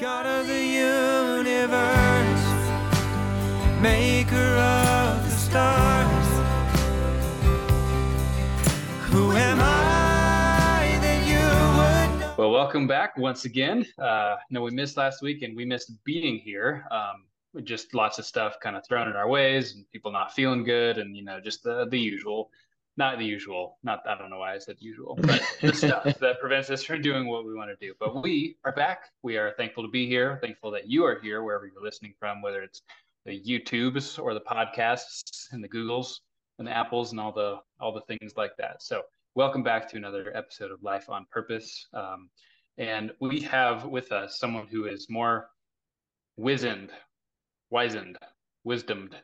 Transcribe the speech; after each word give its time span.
God 0.00 0.24
of 0.24 0.46
the 0.46 0.64
universe, 0.64 1.76
maker 3.82 4.56
of 4.56 5.22
the 5.22 5.30
stars. 5.30 6.26
Who 9.10 9.32
am 9.32 9.58
I 9.60 10.98
that 11.02 11.26
you 11.28 11.36
would? 12.24 12.38
Well, 12.38 12.50
welcome 12.50 12.86
back 12.86 13.18
once 13.18 13.44
again. 13.44 13.84
Uh, 13.98 14.36
no, 14.48 14.62
we 14.62 14.70
missed 14.70 14.96
last 14.96 15.20
week 15.20 15.42
and 15.42 15.54
we 15.54 15.66
missed 15.66 15.92
being 16.04 16.38
here. 16.38 16.86
Um, 16.90 17.26
just 17.62 17.92
lots 17.92 18.18
of 18.18 18.24
stuff 18.24 18.56
kind 18.62 18.76
of 18.76 18.86
thrown 18.86 19.06
in 19.06 19.16
our 19.16 19.28
ways 19.28 19.74
and 19.74 19.84
people 19.90 20.10
not 20.10 20.32
feeling 20.32 20.64
good 20.64 20.96
and, 20.96 21.14
you 21.14 21.24
know, 21.24 21.40
just 21.40 21.62
the, 21.62 21.86
the 21.90 21.98
usual. 21.98 22.50
Not 22.96 23.18
the 23.18 23.24
usual, 23.24 23.78
not, 23.82 24.00
I 24.06 24.18
don't 24.18 24.30
know 24.30 24.38
why 24.40 24.54
I 24.54 24.58
said 24.58 24.76
usual, 24.78 25.16
but 25.22 25.42
the 25.60 25.72
stuff 25.72 26.04
that 26.04 26.40
prevents 26.40 26.70
us 26.70 26.82
from 26.82 27.02
doing 27.02 27.26
what 27.26 27.46
we 27.46 27.54
want 27.54 27.70
to 27.70 27.86
do. 27.86 27.94
But 27.98 28.22
we 28.22 28.56
are 28.64 28.72
back. 28.72 29.04
We 29.22 29.36
are 29.36 29.54
thankful 29.56 29.84
to 29.84 29.90
be 29.90 30.06
here, 30.06 30.38
thankful 30.42 30.70
that 30.72 30.88
you 30.88 31.04
are 31.04 31.20
here, 31.20 31.42
wherever 31.42 31.66
you're 31.66 31.82
listening 31.82 32.14
from, 32.18 32.42
whether 32.42 32.62
it's 32.62 32.82
the 33.24 33.40
YouTubes 33.40 34.22
or 34.22 34.34
the 34.34 34.40
podcasts 34.40 35.52
and 35.52 35.62
the 35.62 35.68
Googles 35.68 36.20
and 36.58 36.66
the 36.66 36.76
Apples 36.76 37.12
and 37.12 37.20
all 37.20 37.32
the 37.32 37.58
all 37.80 37.92
the 37.92 38.02
things 38.02 38.34
like 38.36 38.52
that. 38.58 38.82
So 38.82 39.02
welcome 39.34 39.62
back 39.62 39.88
to 39.90 39.96
another 39.96 40.36
episode 40.36 40.70
of 40.70 40.82
Life 40.82 41.08
on 41.08 41.26
Purpose. 41.30 41.86
Um, 41.94 42.28
and 42.78 43.12
we 43.20 43.40
have 43.42 43.84
with 43.84 44.12
us 44.12 44.38
someone 44.38 44.66
who 44.66 44.86
is 44.86 45.08
more 45.08 45.48
wizened, 46.36 46.90
wizened, 47.70 48.18
wisdomed 48.64 49.16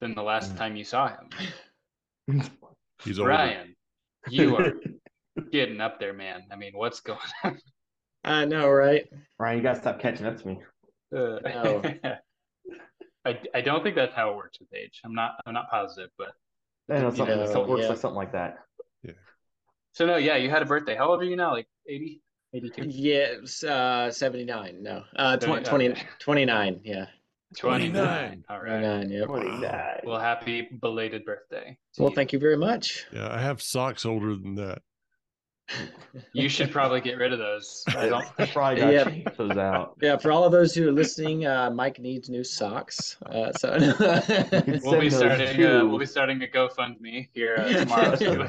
than 0.00 0.14
the 0.14 0.22
last 0.22 0.56
time 0.56 0.76
you 0.76 0.84
saw 0.84 1.08
him. 1.08 2.42
He's 3.04 3.18
older. 3.18 3.30
Brian, 3.30 3.74
you 4.28 4.56
are 4.56 4.72
getting 5.52 5.80
up 5.80 5.98
there, 6.00 6.12
man. 6.12 6.44
I 6.52 6.56
mean, 6.56 6.72
what's 6.74 7.00
going 7.00 7.18
on? 7.44 7.58
I 8.24 8.44
know, 8.44 8.68
right? 8.68 9.08
Ryan, 9.38 9.56
you 9.58 9.62
gotta 9.62 9.80
stop 9.80 10.00
catching 10.00 10.26
up 10.26 10.38
to 10.38 10.46
me. 10.46 10.58
Uh, 11.14 11.38
No. 11.44 11.82
I, 13.26 13.38
I 13.54 13.60
don't 13.60 13.82
think 13.82 13.96
that's 13.96 14.14
how 14.14 14.30
it 14.30 14.36
works 14.36 14.58
with 14.60 14.68
age. 14.74 15.00
I'm 15.04 15.14
not 15.14 15.32
I'm 15.44 15.52
not 15.52 15.68
positive, 15.70 16.08
but 16.16 16.28
I 16.88 16.94
know 16.94 17.10
You 17.12 17.24
know, 17.26 17.46
something 17.46 17.68
works 17.70 17.82
yeah. 17.82 17.88
like 17.88 17.98
something 17.98 18.16
like 18.16 18.32
that. 18.32 18.56
Yeah. 19.02 19.12
So 19.92 20.06
no, 20.06 20.16
yeah, 20.16 20.36
you 20.36 20.48
had 20.48 20.62
a 20.62 20.64
birthday. 20.64 20.96
How 20.96 21.08
old 21.10 21.20
are 21.20 21.24
you 21.24 21.36
now? 21.36 21.52
Like 21.52 21.68
80, 21.86 22.22
82? 22.54 22.84
Yeah, 22.88 23.70
uh, 23.70 24.10
79. 24.10 24.82
No, 24.82 25.02
uh, 25.16 25.36
20, 25.36 25.64
20 25.64 25.94
29. 26.18 26.80
Yeah, 26.82 27.06
29. 27.58 28.44
All 28.48 28.60
right. 28.60 28.80
29. 28.80 29.10
Yep. 29.10 29.26
Twenty-nine. 29.26 30.00
Well, 30.04 30.20
happy 30.20 30.68
belated 30.80 31.24
birthday. 31.24 31.76
Well, 31.98 32.10
you. 32.10 32.14
thank 32.14 32.32
you 32.32 32.38
very 32.38 32.56
much. 32.56 33.06
Yeah, 33.12 33.28
I 33.32 33.38
have 33.38 33.60
socks 33.60 34.06
older 34.06 34.36
than 34.36 34.54
that. 34.56 34.82
You 36.32 36.48
should 36.48 36.72
probably 36.72 37.00
get 37.00 37.16
rid 37.16 37.32
of 37.32 37.38
those. 37.38 37.84
I 37.88 38.08
don't. 38.08 38.24
I 38.38 38.46
probably 38.46 38.80
gotta 38.80 38.92
Yeah. 38.92 39.30
those 39.38 39.56
out. 39.56 39.96
Yeah, 40.02 40.16
for 40.16 40.32
all 40.32 40.44
of 40.44 40.50
those 40.52 40.74
who 40.74 40.88
are 40.88 40.92
listening, 40.92 41.46
uh, 41.46 41.70
Mike 41.70 42.00
needs 42.00 42.28
new 42.28 42.42
socks. 42.42 43.16
Uh, 43.24 43.52
so 43.52 43.70
We'll 44.82 45.00
be 45.00 45.10
starting. 45.10 45.64
Uh, 45.64 45.84
we'll 45.86 45.98
be 45.98 46.06
starting 46.06 46.42
a 46.42 46.46
GoFundMe 46.46 47.28
here 47.34 47.56
uh, 47.58 47.72
tomorrow. 47.84 48.16
So 48.16 48.48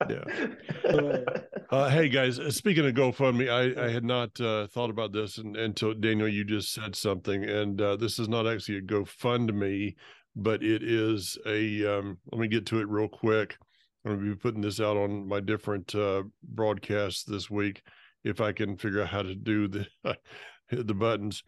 looking 0.00 0.16
out 0.16 0.30
for 0.30 1.02
that. 1.02 1.24
Yeah. 1.26 1.42
Uh, 1.70 1.88
hey 1.88 2.08
guys, 2.08 2.38
uh, 2.38 2.50
speaking 2.52 2.86
of 2.86 2.94
GoFundMe, 2.94 3.50
I, 3.50 3.86
I 3.86 3.90
had 3.90 4.04
not 4.04 4.38
uh, 4.40 4.68
thought 4.68 4.90
about 4.90 5.12
this 5.12 5.38
and, 5.38 5.56
until 5.56 5.92
Daniel, 5.92 6.28
you 6.28 6.44
just 6.44 6.72
said 6.72 6.94
something, 6.94 7.42
and 7.42 7.80
uh, 7.80 7.96
this 7.96 8.20
is 8.20 8.28
not 8.28 8.46
actually 8.46 8.78
a 8.78 8.82
GoFundMe, 8.82 9.96
but 10.36 10.62
it 10.62 10.84
is 10.84 11.36
a. 11.46 11.84
Um, 11.98 12.18
let 12.30 12.40
me 12.40 12.46
get 12.46 12.64
to 12.66 12.78
it 12.78 12.86
real 12.88 13.08
quick. 13.08 13.56
I'm 14.04 14.12
going 14.12 14.24
to 14.24 14.34
be 14.34 14.38
putting 14.38 14.60
this 14.60 14.78
out 14.78 14.96
on 14.96 15.26
my 15.26 15.40
different 15.40 15.92
uh, 15.96 16.24
broadcasts 16.44 17.24
this 17.24 17.50
week 17.50 17.82
if 18.22 18.40
I 18.40 18.52
can 18.52 18.76
figure 18.76 19.02
out 19.02 19.08
how 19.08 19.22
to 19.22 19.34
do 19.34 19.66
the 19.66 19.86
hit 20.68 20.86
the 20.86 20.94
buttons. 20.94 21.42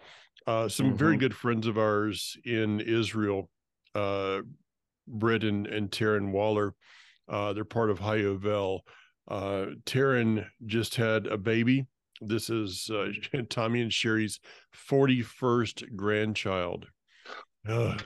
Uh, 0.46 0.66
some 0.68 0.96
very 0.96 1.16
Mhm. 1.16 1.20
good 1.20 1.36
friends 1.36 1.68
of 1.68 1.78
ours 1.78 2.36
in 2.44 2.80
Israel, 2.80 3.48
uh, 3.94 4.40
Britt 5.06 5.44
and, 5.44 5.68
and 5.68 5.90
Taryn 5.90 6.32
Waller, 6.32 6.74
uh, 7.28 7.52
they're 7.52 7.64
part 7.64 7.90
of 7.90 7.98
Hayovel. 8.00 8.80
Uh, 9.28 9.66
Taryn 9.84 10.46
just 10.66 10.94
had 10.94 11.26
a 11.26 11.36
baby. 11.36 11.86
This 12.20 12.48
is 12.50 12.88
uh, 12.90 13.08
Tommy 13.50 13.82
and 13.82 13.92
Sherry's 13.92 14.40
41st 14.88 15.96
grandchild. 15.96 16.86
Ugh. 17.68 18.02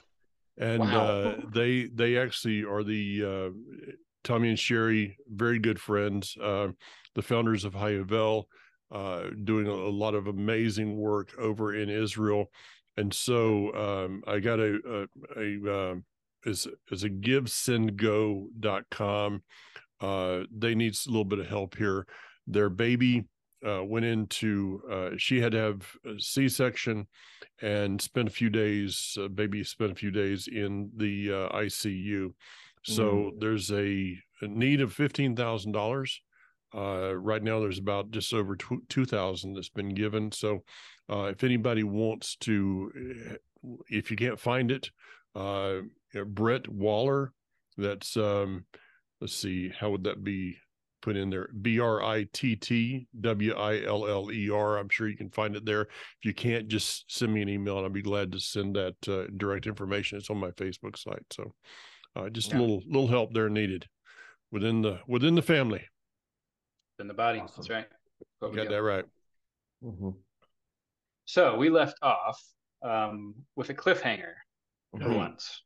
and 0.58 0.81
Wow. 0.81 1.00
uh, 1.06 1.36
they 1.53 1.84
they 1.94 2.16
actually 2.16 2.64
are 2.64 2.82
the 2.82 3.25
uh, 3.25 3.92
Tommy 4.25 4.48
and 4.48 4.58
Sherry, 4.58 5.16
very 5.28 5.58
good 5.58 5.78
friends, 5.81 6.37
uh, 6.42 6.69
the 7.14 7.22
founders 7.22 7.64
of 7.64 7.75
Hayovel, 7.75 8.44
uh, 8.91 9.25
doing 9.44 9.66
a, 9.66 9.70
a 9.70 9.92
lot 9.92 10.14
of 10.14 10.26
amazing 10.26 10.97
work 10.97 11.32
over 11.38 11.75
in 11.75 11.88
Israel. 11.88 12.50
And 12.97 13.12
so 13.14 13.72
um, 13.75 14.22
I 14.26 14.41
got 14.41 14.58
a 14.58 15.06
a, 15.37 15.41
a 15.41 15.91
um, 15.92 16.04
is 16.44 16.66
is 16.90 17.04
a 17.04 17.10
givesendgo.com. 17.10 19.42
Uh, 20.00 20.40
they 20.56 20.74
need 20.74 20.94
a 20.94 21.10
little 21.10 21.24
bit 21.24 21.38
of 21.38 21.46
help 21.46 21.76
here. 21.76 22.06
Their 22.46 22.70
baby 22.70 23.26
uh, 23.66 23.84
went 23.84 24.06
into 24.06 24.80
uh, 24.90 25.10
she 25.18 25.40
had 25.40 25.52
to 25.52 25.58
have 25.58 25.86
a 26.06 26.18
C-section 26.18 27.06
and 27.60 28.00
spent 28.00 28.28
a 28.28 28.32
few 28.32 28.48
days. 28.48 29.18
Uh, 29.20 29.28
baby 29.28 29.62
spent 29.62 29.92
a 29.92 29.96
few 29.96 30.10
days 30.10 30.48
in 30.48 30.90
the 30.96 31.30
uh, 31.30 31.50
ICU. 31.58 32.32
So 32.82 33.32
there's 33.38 33.70
a, 33.70 34.16
a 34.40 34.46
need 34.46 34.80
of 34.80 34.92
fifteen 34.92 35.36
thousand 35.36 35.72
dollars. 35.72 36.20
Uh, 36.74 37.14
right 37.14 37.42
now, 37.42 37.60
there's 37.60 37.78
about 37.78 38.10
just 38.10 38.32
over 38.32 38.56
two 38.56 39.04
thousand 39.04 39.54
that's 39.54 39.68
been 39.68 39.94
given. 39.94 40.32
So, 40.32 40.64
uh, 41.10 41.24
if 41.24 41.44
anybody 41.44 41.82
wants 41.82 42.36
to, 42.36 42.92
eh, 42.96 43.36
if 43.88 44.10
you 44.10 44.16
can't 44.16 44.38
find 44.38 44.70
it, 44.70 44.90
uh, 45.34 45.80
Britt 46.15 46.69
Waller, 46.69 47.32
that's 47.76 48.16
um, 48.16 48.65
let's 49.21 49.34
see, 49.34 49.69
how 49.71 49.91
would 49.91 50.04
that 50.04 50.22
be 50.25 50.56
put 51.03 51.16
in 51.16 51.31
there? 51.31 51.48
B 51.60 51.81
R 51.81 52.03
I 52.03 52.26
T 52.32 52.56
T 52.56 53.06
W 53.21 53.54
I 53.54 53.82
L 53.84 54.06
L 54.06 54.31
E 54.32 54.50
R. 54.50 54.78
I'm 54.78 54.88
sure 54.88 55.09
you 55.09 55.16
can 55.16 55.31
find 55.31 55.56
it 55.56 55.65
there. 55.65 55.82
If 55.82 56.25
you 56.25 56.34
can't, 56.34 56.69
just 56.69 57.10
send 57.10 57.32
me 57.32 57.43
an 57.43 57.49
email, 57.49 57.76
and 57.76 57.87
I'll 57.87 57.93
be 57.93 58.03
glad 58.03 58.32
to 58.32 58.41
send 58.41 58.76
that 58.76 58.97
uh, 59.09 59.26
direct 59.37 59.66
information. 59.66 60.19
It's 60.19 60.31
on 60.31 60.38
my 60.38 60.50
Facebook 60.53 60.99
site. 60.99 61.25
So, 61.31 61.54
uh, 62.16 62.28
just 62.28 62.50
Yeah. 62.50 62.59
a 62.59 62.60
little 62.60 62.82
little 62.87 63.09
help 63.09 63.32
there 63.32 63.49
needed 63.49 63.87
within 64.50 64.82
the 64.82 65.00
within 65.06 65.34
the 65.34 65.43
family. 65.43 65.84
In 66.99 67.09
the 67.09 67.15
body. 67.15 67.38
Awesome. 67.41 67.54
That's 67.56 67.70
right. 67.70 67.87
What 68.41 68.54
Got 68.54 68.65
do. 68.65 68.69
that 68.70 68.82
right. 68.82 69.04
Mhm. 69.82 70.15
So 71.25 71.56
we 71.56 71.70
left 71.70 71.97
off 72.03 72.38
um, 72.82 73.34
with 73.56 73.70
a 73.70 73.75
cliffhanger 73.75 74.34
for 74.91 74.99
Mhm. 75.00 75.16
once. 75.16 75.62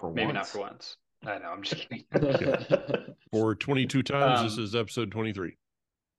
For 0.00 0.10
Maybe 0.10 0.32
not 0.32 0.48
for 0.48 0.60
once. 0.60 0.96
I 1.26 1.36
know. 1.38 1.48
I'm 1.50 1.62
just 1.62 1.86
kidding. 1.88 2.04
For 3.30 3.54
22 3.54 4.02
times, 4.02 4.42
this 4.42 4.58
Um, 4.58 4.64
is 4.64 4.74
episode 4.74 5.10
23. 5.12 5.56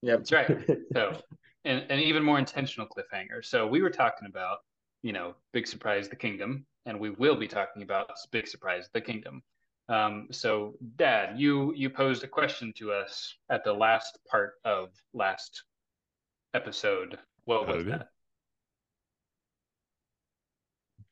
yep. 0.03 0.19
That's 0.19 0.31
right. 0.31 0.47
So, 0.93 1.17
and 1.65 1.85
an 1.89 1.99
even 1.99 2.21
more 2.23 2.37
intentional 2.37 2.87
cliffhanger. 2.87 3.43
So 3.43 3.65
we 3.67 3.81
were 3.81 3.89
talking 3.89 4.27
about, 4.27 4.59
you 5.01 5.13
know, 5.13 5.33
Big 5.51 5.65
Surprise 5.67 6.07
the 6.09 6.15
Kingdom, 6.15 6.65
and 6.85 6.99
we 6.99 7.09
will 7.09 7.35
be 7.35 7.47
talking 7.47 7.81
about 7.81 8.11
Big 8.31 8.47
Surprise 8.47 8.87
the 8.93 9.01
Kingdom. 9.01 9.41
Um, 9.89 10.27
so, 10.31 10.75
Dad, 10.97 11.39
you 11.39 11.73
you 11.75 11.89
posed 11.89 12.23
a 12.23 12.27
question 12.27 12.71
to 12.77 12.91
us 12.91 13.35
at 13.49 13.63
the 13.63 13.73
last 13.73 14.19
part 14.29 14.53
of 14.63 14.89
last 15.13 15.63
episode. 16.53 17.17
What 17.45 17.67
was 17.67 17.77
did 17.77 17.87
it? 17.87 17.89
that? 17.97 18.07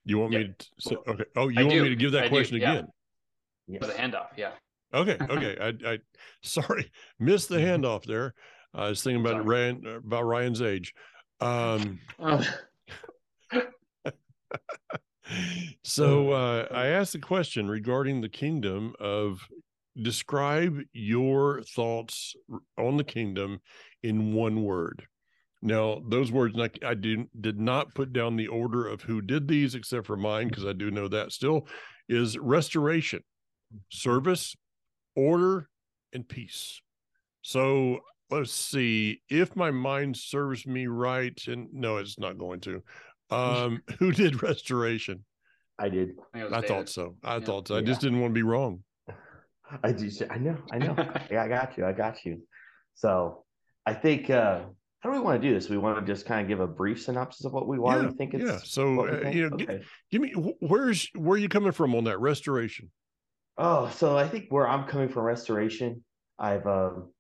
You 0.10 0.18
want 0.18 0.34
yeah. 0.34 0.40
me 0.40 0.54
to 0.58 0.66
say, 0.80 0.96
okay. 1.08 1.26
Oh, 1.36 1.50
you 1.50 1.60
I 1.60 1.64
want 1.64 1.76
do. 1.76 1.84
me 1.84 1.90
to 1.90 1.96
give 1.96 2.12
that 2.14 2.24
I 2.24 2.28
do, 2.28 2.30
question 2.32 2.60
yeah. 2.60 2.72
again? 2.72 2.88
Yes. 3.68 3.82
For 3.82 3.88
the 3.88 3.94
handoff, 3.94 4.30
yeah. 4.36 4.52
Okay. 4.94 5.18
Okay. 5.30 5.56
I, 5.62 5.92
I, 5.92 6.00
sorry, 6.42 6.92
missed 7.20 7.50
the 7.50 7.58
handoff 7.58 8.06
there. 8.06 8.34
I 8.74 8.90
was 8.90 9.04
thinking 9.04 9.22
about 9.22 9.42
Mm-hmm. 9.42 9.50
Ryan, 9.50 9.86
about 9.98 10.24
Ryan's 10.24 10.62
age. 10.62 10.94
Um, 11.40 12.00
Oh, 12.20 12.44
so 15.84 16.32
uh, 16.32 16.68
I 16.72 16.88
asked 16.88 17.14
the 17.14 17.20
question 17.20 17.70
regarding 17.70 18.22
the 18.22 18.30
kingdom 18.30 18.94
of 19.00 19.48
describe 20.02 20.80
your 20.92 21.62
thoughts 21.64 22.36
on 22.78 22.98
the 22.98 23.04
kingdom 23.04 23.60
in 24.02 24.34
one 24.34 24.64
word. 24.64 25.04
Now, 25.62 26.02
those 26.08 26.32
words 26.32 26.58
I 26.86 26.94
did 26.94 27.28
did 27.40 27.60
not 27.60 27.94
put 27.94 28.14
down 28.14 28.38
the 28.38 28.48
order 28.48 28.88
of 28.88 29.02
who 29.02 29.22
did 29.22 29.48
these, 29.48 29.76
except 29.76 30.08
for 30.08 30.16
mine, 30.16 30.48
because 30.48 30.66
I 30.66 30.74
do 30.74 30.90
know 30.90 31.08
that 31.10 31.32
still 31.34 31.68
is 32.08 32.38
restoration, 32.38 33.22
service, 33.90 34.56
order, 35.16 35.68
and 36.14 36.28
peace. 36.28 36.82
So 37.42 38.00
let's 38.30 38.52
see 38.52 39.22
if 39.30 39.56
my 39.56 39.72
mind 39.72 40.16
serves 40.16 40.66
me 40.66 40.88
right, 40.88 41.38
and 41.48 41.68
no, 41.74 41.98
it's 41.98 42.20
not 42.20 42.38
going 42.38 42.62
to. 42.62 42.84
Um, 43.32 43.84
who 44.00 44.12
did 44.12 44.42
restoration? 44.42 45.24
I 45.78 45.88
did. 45.90 46.14
I, 46.34 46.40
think 46.40 46.42
it 46.42 46.44
was 46.46 46.54
I 46.64 46.68
thought 46.68 46.90
so. 46.90 47.16
I 47.24 47.36
Yeah. 47.36 47.40
thought 47.42 47.68
so. 47.68 47.76
I 47.76 47.78
Yeah. 47.78 47.86
just 47.86 48.02
didn't 48.02 48.22
want 48.22 48.32
to 48.32 48.34
be 48.34 48.42
wrong. 48.42 48.84
I 49.84 49.92
do. 49.92 50.10
I 50.32 50.38
know. 50.40 50.58
I 50.72 50.80
know. 50.80 50.96
yeah, 51.32 51.44
I 51.44 51.48
got 51.48 51.78
you. 51.78 51.86
I 51.86 51.94
got 51.94 52.26
you. 52.26 52.42
So 52.96 53.46
I 53.86 53.94
think 53.94 54.32
uh, 54.32 54.62
How 55.02 55.10
do 55.10 55.16
we 55.16 55.22
want 55.22 55.42
to 55.42 55.48
do 55.48 55.54
this? 55.54 55.70
We 55.70 55.78
want 55.78 56.06
to 56.06 56.12
just 56.12 56.26
kind 56.26 56.42
of 56.42 56.48
give 56.50 56.60
a 56.60 56.68
brief 56.68 57.02
synopsis 57.02 57.46
of 57.46 57.54
what 57.54 57.68
we 57.68 57.80
why 57.80 57.98
Yeah, 57.98 58.08
we 58.08 58.12
think 58.12 58.34
it's 58.34 58.44
yeah. 58.44 58.60
So, 58.64 59.08
uh, 59.08 59.30
you 59.30 59.50
know, 59.50 59.56
Okay. 59.56 59.82
Give 60.12 60.22
me 60.22 60.32
where's 60.60 61.10
where 61.16 61.36
are 61.36 61.38
you 61.38 61.48
coming 61.48 61.72
from 61.72 61.96
on 61.96 62.04
that 62.06 62.20
restoration? 62.20 62.92
Oh, 63.58 63.90
so 63.96 64.18
I 64.18 64.28
think 64.28 64.48
where 64.50 64.68
I'm 64.68 64.86
coming 64.88 65.08
from 65.08 65.24
restoration, 65.24 66.04
I've 66.38 66.68
um 66.68 67.14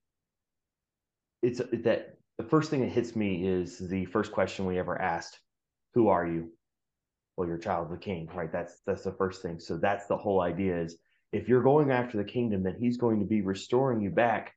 it's 1.41 1.59
that 1.59 2.17
the 2.37 2.43
first 2.43 2.69
thing 2.69 2.81
that 2.81 2.89
hits 2.89 3.15
me 3.15 3.47
is 3.47 3.77
the 3.77 4.05
first 4.05 4.33
question 4.33 4.65
we 4.65 4.77
ever 4.77 5.01
asked, 5.01 5.39
who 5.93 6.09
are 6.09 6.27
you? 6.27 6.51
Well, 7.37 7.47
you're 7.47 7.57
a 7.57 7.61
child 7.61 7.85
of 7.85 7.91
the 7.91 7.97
king, 7.97 8.27
right? 8.35 8.51
That's 8.51 8.81
that's 8.85 9.03
the 9.03 9.13
first 9.13 9.41
thing. 9.41 9.57
So 9.57 9.77
that's 9.77 10.07
the 10.07 10.17
whole 10.17 10.41
idea 10.41 10.81
is 10.81 10.97
if 11.31 11.47
you're 11.47 11.63
going 11.63 11.91
after 11.91 12.17
the 12.17 12.25
kingdom, 12.25 12.63
then 12.63 12.75
he's 12.77 12.97
going 12.97 13.19
to 13.21 13.25
be 13.25 13.41
restoring 13.41 14.01
you 14.01 14.09
back 14.09 14.53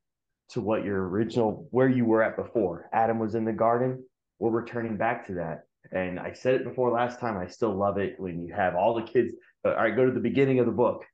to 0.53 0.61
what 0.61 0.85
your 0.85 1.09
original 1.09 1.67
where 1.71 1.89
you 1.89 2.05
were 2.05 2.23
at 2.23 2.37
before. 2.37 2.89
Adam 2.93 3.19
was 3.19 3.35
in 3.35 3.45
the 3.45 3.53
garden, 3.53 4.05
we're 4.39 4.51
returning 4.51 4.97
back 4.97 5.27
to 5.27 5.35
that. 5.35 5.65
And 5.91 6.19
I 6.19 6.33
said 6.33 6.55
it 6.55 6.65
before 6.65 6.91
last 6.91 7.21
time, 7.21 7.37
I 7.37 7.47
still 7.47 7.75
love 7.75 7.99
it 7.99 8.15
when 8.19 8.41
you 8.41 8.55
have 8.55 8.77
all 8.77 8.95
the 8.95 9.03
kids. 9.03 9.35
uh, 9.65 9.71
All 9.71 9.75
right, 9.77 9.95
go 9.95 10.07
to 10.07 10.13
the 10.13 10.21
beginning 10.21 10.59
of 10.59 10.67
the 10.67 10.73
book 10.73 11.05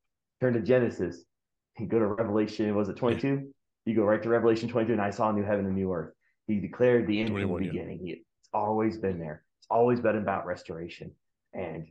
turn 0.40 0.54
to 0.54 0.60
Genesis, 0.60 1.24
you 1.78 1.86
go 1.86 1.98
to 1.98 2.06
Revelation, 2.06 2.74
was 2.74 2.88
it 2.88 2.96
22? 2.96 3.48
You 3.86 3.94
go 3.94 4.04
right 4.04 4.22
to 4.22 4.28
Revelation 4.28 4.68
22, 4.68 4.92
and 4.92 5.00
I 5.02 5.10
saw 5.10 5.30
a 5.30 5.32
new 5.32 5.44
heaven 5.44 5.66
and 5.66 5.74
new 5.74 5.92
earth. 5.92 6.12
He 6.46 6.60
declared 6.60 7.06
the 7.06 7.20
end 7.20 7.30
from 7.30 7.40
the 7.40 7.46
21, 7.46 7.64
yeah. 7.64 7.70
beginning. 7.70 7.98
He, 7.98 8.10
it's 8.12 8.48
always 8.52 8.98
been 8.98 9.18
there. 9.18 9.44
It's 9.60 9.66
always 9.70 10.00
been 10.00 10.16
about 10.16 10.46
restoration. 10.46 11.10
And 11.54 11.86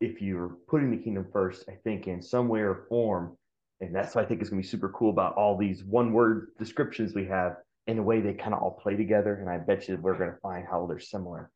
if 0.00 0.20
you're 0.20 0.56
putting 0.68 0.90
the 0.90 0.96
kingdom 0.96 1.26
first, 1.32 1.64
I 1.68 1.74
think 1.84 2.06
in 2.06 2.22
some 2.22 2.48
way 2.48 2.60
or 2.60 2.86
form, 2.88 3.36
and 3.80 3.94
that's 3.94 4.14
what 4.14 4.24
I 4.24 4.28
think 4.28 4.42
is 4.42 4.50
going 4.50 4.62
to 4.62 4.66
be 4.66 4.70
super 4.70 4.88
cool 4.90 5.10
about 5.10 5.34
all 5.34 5.56
these 5.56 5.84
one 5.84 6.12
word 6.12 6.48
descriptions 6.58 7.14
we 7.14 7.26
have 7.26 7.56
in 7.86 7.98
a 7.98 8.02
way 8.02 8.20
they 8.20 8.32
kind 8.32 8.54
of 8.54 8.62
all 8.62 8.78
play 8.82 8.96
together. 8.96 9.34
And 9.34 9.48
I 9.48 9.58
bet 9.58 9.88
you 9.88 9.96
we're 9.96 10.16
going 10.16 10.30
to 10.30 10.40
find 10.40 10.66
how 10.68 10.86
they're 10.86 10.98
similar. 10.98 11.50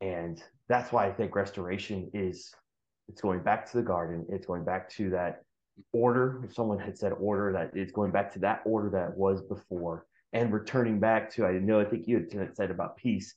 And 0.00 0.42
that's 0.68 0.92
why 0.92 1.06
I 1.06 1.12
think 1.12 1.34
restoration 1.34 2.10
is 2.14 2.54
it's 3.08 3.20
going 3.20 3.42
back 3.42 3.70
to 3.70 3.76
the 3.76 3.82
garden. 3.82 4.24
It's 4.30 4.46
going 4.46 4.64
back 4.64 4.88
to 4.90 5.10
that 5.10 5.42
order. 5.92 6.40
If 6.44 6.54
someone 6.54 6.78
had 6.78 6.96
said 6.96 7.12
order, 7.12 7.52
that 7.52 7.78
it's 7.78 7.92
going 7.92 8.12
back 8.12 8.32
to 8.34 8.38
that 8.40 8.62
order 8.64 8.90
that 8.90 9.16
was 9.16 9.42
before 9.42 10.06
and 10.32 10.52
returning 10.52 10.98
back 11.00 11.30
to, 11.34 11.46
I 11.46 11.52
know, 11.52 11.80
I 11.80 11.84
think 11.84 12.06
you 12.06 12.26
had 12.32 12.56
said 12.56 12.70
about 12.70 12.96
peace, 12.96 13.34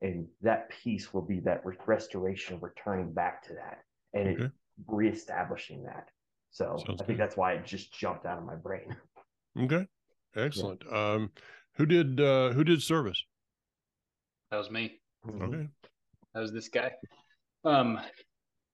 and 0.00 0.26
that 0.40 0.68
peace 0.70 1.14
will 1.14 1.22
be 1.22 1.40
that 1.40 1.62
restoration, 1.86 2.58
returning 2.60 3.12
back 3.12 3.44
to 3.44 3.54
that 3.54 3.78
and 4.12 4.28
it, 4.28 4.50
reestablishing 4.88 5.84
that. 5.84 6.08
So 6.52 6.76
Sounds 6.86 7.00
I 7.00 7.04
think 7.04 7.18
good. 7.18 7.18
that's 7.18 7.36
why 7.36 7.54
it 7.54 7.64
just 7.64 7.92
jumped 7.92 8.26
out 8.26 8.38
of 8.38 8.44
my 8.44 8.54
brain. 8.54 8.94
Okay, 9.58 9.86
excellent. 10.36 10.82
Um, 10.90 11.30
who 11.76 11.84
did 11.84 12.20
uh 12.20 12.52
who 12.52 12.64
did 12.64 12.82
service? 12.82 13.22
That 14.50 14.58
was 14.58 14.70
me. 14.70 15.00
Okay, 15.28 15.68
That 16.34 16.40
was 16.40 16.52
this 16.52 16.68
guy. 16.68 16.92
Um, 17.64 18.00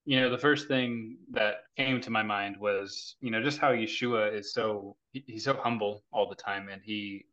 you 0.05 0.21
know, 0.21 0.31
the 0.31 0.39
first 0.39 0.69
thing 0.69 1.19
that 1.33 1.57
came 1.77 2.01
to 2.01 2.11
my 2.11 2.23
mind 2.23 2.57
was, 2.59 3.17
you 3.21 3.31
know, 3.31 3.43
just 3.43 3.59
how 3.59 3.73
Yeshua 3.73 4.33
is 4.35 4.53
so 4.53 4.97
he, 5.13 5.25
he's 5.27 5.45
so 5.45 5.55
humble 5.55 6.03
all 6.13 6.29
the 6.29 6.37
time, 6.37 6.69
and 6.69 6.81
he 6.85 7.27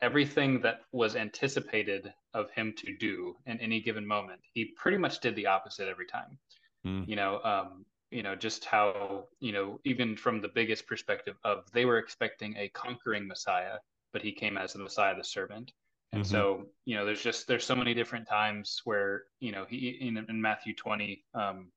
everything 0.00 0.60
that 0.62 0.80
was 0.92 1.16
anticipated 1.16 2.12
of 2.32 2.50
him 2.50 2.72
to 2.78 2.96
do 2.98 3.36
in 3.46 3.58
any 3.60 3.80
given 3.80 4.06
moment, 4.06 4.40
he 4.52 4.72
pretty 4.76 4.96
much 4.96 5.20
did 5.20 5.36
the 5.36 5.46
opposite 5.46 5.88
every 5.88 6.06
time. 6.06 6.38
Hmm. 6.84 7.02
You 7.06 7.16
know, 7.16 7.40
um, 7.44 7.84
you 8.14 8.22
know, 8.22 8.36
just 8.36 8.64
how 8.64 9.24
you 9.40 9.52
know, 9.52 9.80
even 9.84 10.16
from 10.16 10.40
the 10.40 10.48
biggest 10.48 10.86
perspective 10.86 11.36
of 11.42 11.64
they 11.72 11.84
were 11.84 11.98
expecting 11.98 12.56
a 12.56 12.68
conquering 12.68 13.26
Messiah, 13.26 13.78
but 14.12 14.22
he 14.22 14.32
came 14.32 14.56
as 14.56 14.72
the 14.72 14.78
Messiah, 14.78 15.16
the 15.16 15.24
servant. 15.24 15.72
And 16.12 16.22
Mhm. 16.22 16.28
so, 16.30 16.66
you 16.84 16.96
know, 16.96 17.04
there's 17.04 17.22
just 17.22 17.48
there's 17.48 17.64
so 17.64 17.74
many 17.74 17.92
different 17.92 18.28
times 18.28 18.80
where, 18.84 19.24
you 19.40 19.50
know, 19.50 19.66
he 19.68 19.98
in, 20.00 20.16
in 20.28 20.40
Matthew 20.40 20.76
20, 20.76 21.24
um, 21.34 21.72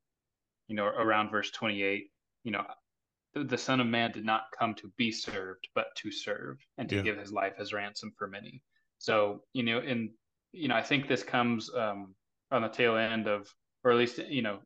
you 0.68 0.76
know, 0.76 0.86
around 0.86 1.32
verse 1.32 1.50
28, 1.50 2.12
you 2.44 2.52
know, 2.52 2.64
the, 3.34 3.44
the 3.44 3.58
Son 3.58 3.80
of 3.80 3.88
Man 3.88 4.12
did 4.12 4.26
not 4.26 4.44
come 4.58 4.76
to 4.76 4.92
be 4.96 5.12
served, 5.12 5.68
but 5.74 5.88
to 5.98 6.12
serve 6.12 6.60
and 6.78 6.88
to 6.90 6.98
Yeah. 6.98 7.02
give 7.02 7.18
his 7.18 7.32
life 7.32 7.54
as 7.58 7.74
ransom 7.74 8.14
for 8.16 8.28
many. 8.28 8.62
So, 9.00 9.44
you 9.54 9.64
know, 9.64 9.80
and 9.80 10.12
you 10.52 10.68
know, 10.68 10.76
I 10.76 10.84
think 10.84 11.08
this 11.08 11.24
comes 11.24 11.74
um, 11.74 12.14
on 12.52 12.62
the 12.62 12.70
tail 12.70 12.96
end 12.96 13.28
of, 13.28 13.52
or 13.84 13.92
at 13.92 13.98
least, 13.98 14.20
you 14.20 14.44
know, 14.44 14.60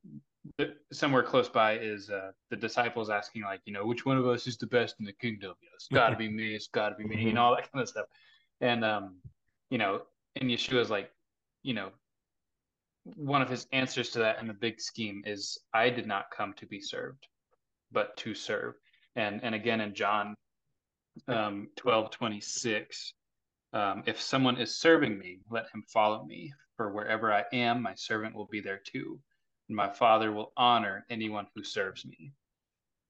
somewhere 0.92 1.24
close 1.24 1.50
by 1.50 1.78
is 1.78 2.10
uh, 2.10 2.32
the 2.50 2.56
disciples 2.56 3.10
asking, 3.10 3.44
like, 3.44 3.62
you 3.66 3.74
know, 3.74 3.86
which 3.86 4.06
one 4.06 4.18
of 4.18 4.28
us 4.28 4.48
is 4.48 4.58
the 4.58 4.68
best 4.68 4.96
in 5.00 5.06
the 5.06 5.14
kingdom? 5.14 5.54
You 5.62 5.70
know, 5.70 5.76
it's 5.76 5.88
got 5.88 6.10
to 6.10 6.16
be 6.16 6.30
me. 6.30 6.56
It's 6.56 6.68
got 6.68 6.90
to 6.90 6.96
be 6.96 7.04
me. 7.04 7.24
You 7.24 7.34
know, 7.34 7.44
all 7.46 7.56
that 7.56 7.72
kind 7.72 7.82
of 7.82 7.90
stuff. 7.90 8.06
And 8.60 8.84
um, 8.84 9.16
you 9.70 9.78
know, 9.78 10.02
and 10.36 10.50
Yeshua's 10.50 10.90
like, 10.90 11.12
you 11.64 11.74
know, 11.74 11.90
one 13.04 13.42
of 13.42 13.50
his 13.50 13.68
answers 13.72 14.12
to 14.12 14.20
that 14.20 14.40
in 14.40 14.48
the 14.48 14.54
big 14.54 14.80
scheme 14.80 15.24
is, 15.26 15.58
I 15.74 15.90
did 15.90 16.08
not 16.08 16.32
come 16.36 16.54
to 16.54 16.66
be 16.66 16.80
served, 16.80 17.28
but 17.92 18.16
to 18.18 18.34
serve. 18.34 18.76
And 19.16 19.44
and 19.44 19.54
again 19.54 19.82
in 19.82 19.94
John 19.94 20.36
um, 21.28 21.70
twelve 21.76 22.12
twenty 22.12 22.42
six, 22.42 23.14
um, 23.74 24.04
if 24.06 24.22
someone 24.22 24.58
is 24.58 24.80
serving 24.80 25.18
me, 25.18 25.40
let 25.50 25.66
him 25.74 25.84
follow 25.88 26.24
me. 26.26 26.54
For 26.78 26.92
wherever 26.92 27.32
I 27.32 27.44
am, 27.54 27.84
my 27.84 27.94
servant 27.94 28.34
will 28.34 28.48
be 28.48 28.60
there 28.60 28.82
too. 28.84 29.20
And 29.68 29.76
my 29.76 29.90
Father 29.90 30.32
will 30.32 30.52
honor 30.58 31.06
anyone 31.10 31.48
who 31.56 31.64
serves 31.64 32.06
me. 32.06 32.34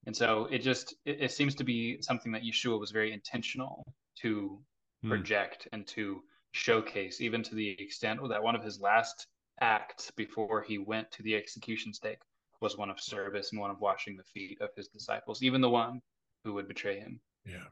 And 0.05 0.15
so 0.15 0.47
it 0.51 0.59
just 0.59 0.95
it, 1.05 1.21
it 1.21 1.31
seems 1.31 1.55
to 1.55 1.63
be 1.63 2.01
something 2.01 2.31
that 2.31 2.43
Yeshua 2.43 2.79
was 2.79 2.91
very 2.91 3.11
intentional 3.13 3.85
to 4.21 4.59
Hmm. 5.03 5.09
project 5.09 5.67
and 5.73 5.87
to 5.87 6.21
showcase, 6.51 7.21
even 7.21 7.41
to 7.41 7.55
the 7.55 7.69
extent 7.69 8.19
that 8.29 8.43
one 8.43 8.55
of 8.55 8.63
his 8.63 8.79
last 8.79 9.25
acts 9.61 10.11
before 10.11 10.61
he 10.61 10.77
went 10.77 11.09
to 11.11 11.23
the 11.23 11.35
execution 11.35 11.91
stake 11.93 12.21
was 12.59 12.77
one 12.77 12.91
of 12.91 12.99
service 12.99 13.51
and 13.51 13.59
one 13.59 13.71
of 13.71 13.79
washing 13.81 14.15
the 14.15 14.23
feet 14.23 14.61
of 14.61 14.69
his 14.75 14.87
disciples, 14.87 15.41
even 15.41 15.59
the 15.61 15.69
one 15.69 16.01
who 16.43 16.53
would 16.53 16.67
betray 16.67 16.99
him. 16.99 17.19
yeah. 17.45 17.63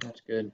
That's 0.00 0.20
good. 0.22 0.50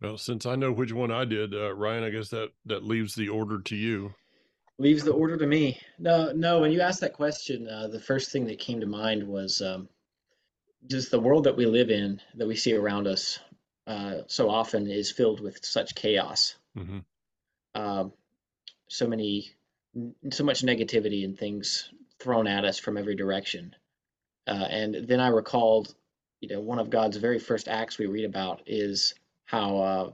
Well, 0.00 0.18
since 0.18 0.44
I 0.46 0.54
know 0.54 0.70
which 0.70 0.92
one 0.92 1.10
I 1.10 1.24
did, 1.24 1.54
uh, 1.54 1.72
Ryan, 1.74 2.04
I 2.04 2.10
guess 2.10 2.28
that 2.28 2.50
that 2.66 2.84
leaves 2.84 3.14
the 3.14 3.28
order 3.30 3.60
to 3.62 3.74
you. 3.74 4.14
Leaves 4.78 5.04
the 5.04 5.12
order 5.12 5.36
to 5.36 5.46
me. 5.46 5.80
No, 5.98 6.32
no. 6.32 6.60
When 6.60 6.70
you 6.70 6.82
asked 6.82 7.00
that 7.00 7.14
question, 7.14 7.68
uh, 7.68 7.88
the 7.88 8.00
first 8.00 8.30
thing 8.30 8.46
that 8.46 8.58
came 8.58 8.80
to 8.80 8.86
mind 8.86 9.26
was 9.26 9.62
um, 9.62 9.88
just 10.86 11.10
the 11.10 11.20
world 11.20 11.44
that 11.44 11.56
we 11.56 11.66
live 11.66 11.90
in, 11.90 12.20
that 12.34 12.46
we 12.46 12.56
see 12.56 12.74
around 12.74 13.06
us, 13.06 13.38
uh, 13.86 14.18
so 14.26 14.50
often 14.50 14.86
is 14.86 15.10
filled 15.10 15.40
with 15.40 15.64
such 15.64 15.94
chaos. 15.94 16.56
hmm 16.74 16.98
Um, 17.74 18.12
so 18.88 19.06
many, 19.06 19.50
so 20.30 20.44
much 20.44 20.62
negativity 20.62 21.24
and 21.24 21.38
things 21.38 21.90
thrown 22.18 22.46
at 22.46 22.64
us 22.64 22.78
from 22.78 22.96
every 22.96 23.14
direction. 23.14 23.74
Uh, 24.46 24.66
and 24.70 25.08
then 25.08 25.20
I 25.20 25.28
recalled, 25.28 25.94
you 26.40 26.48
know, 26.48 26.60
one 26.60 26.78
of 26.78 26.90
God's 26.90 27.16
very 27.16 27.38
first 27.38 27.68
acts 27.68 27.98
we 27.98 28.06
read 28.06 28.24
about 28.24 28.62
is 28.66 29.14
how 29.46 29.76
uh, 29.78 30.10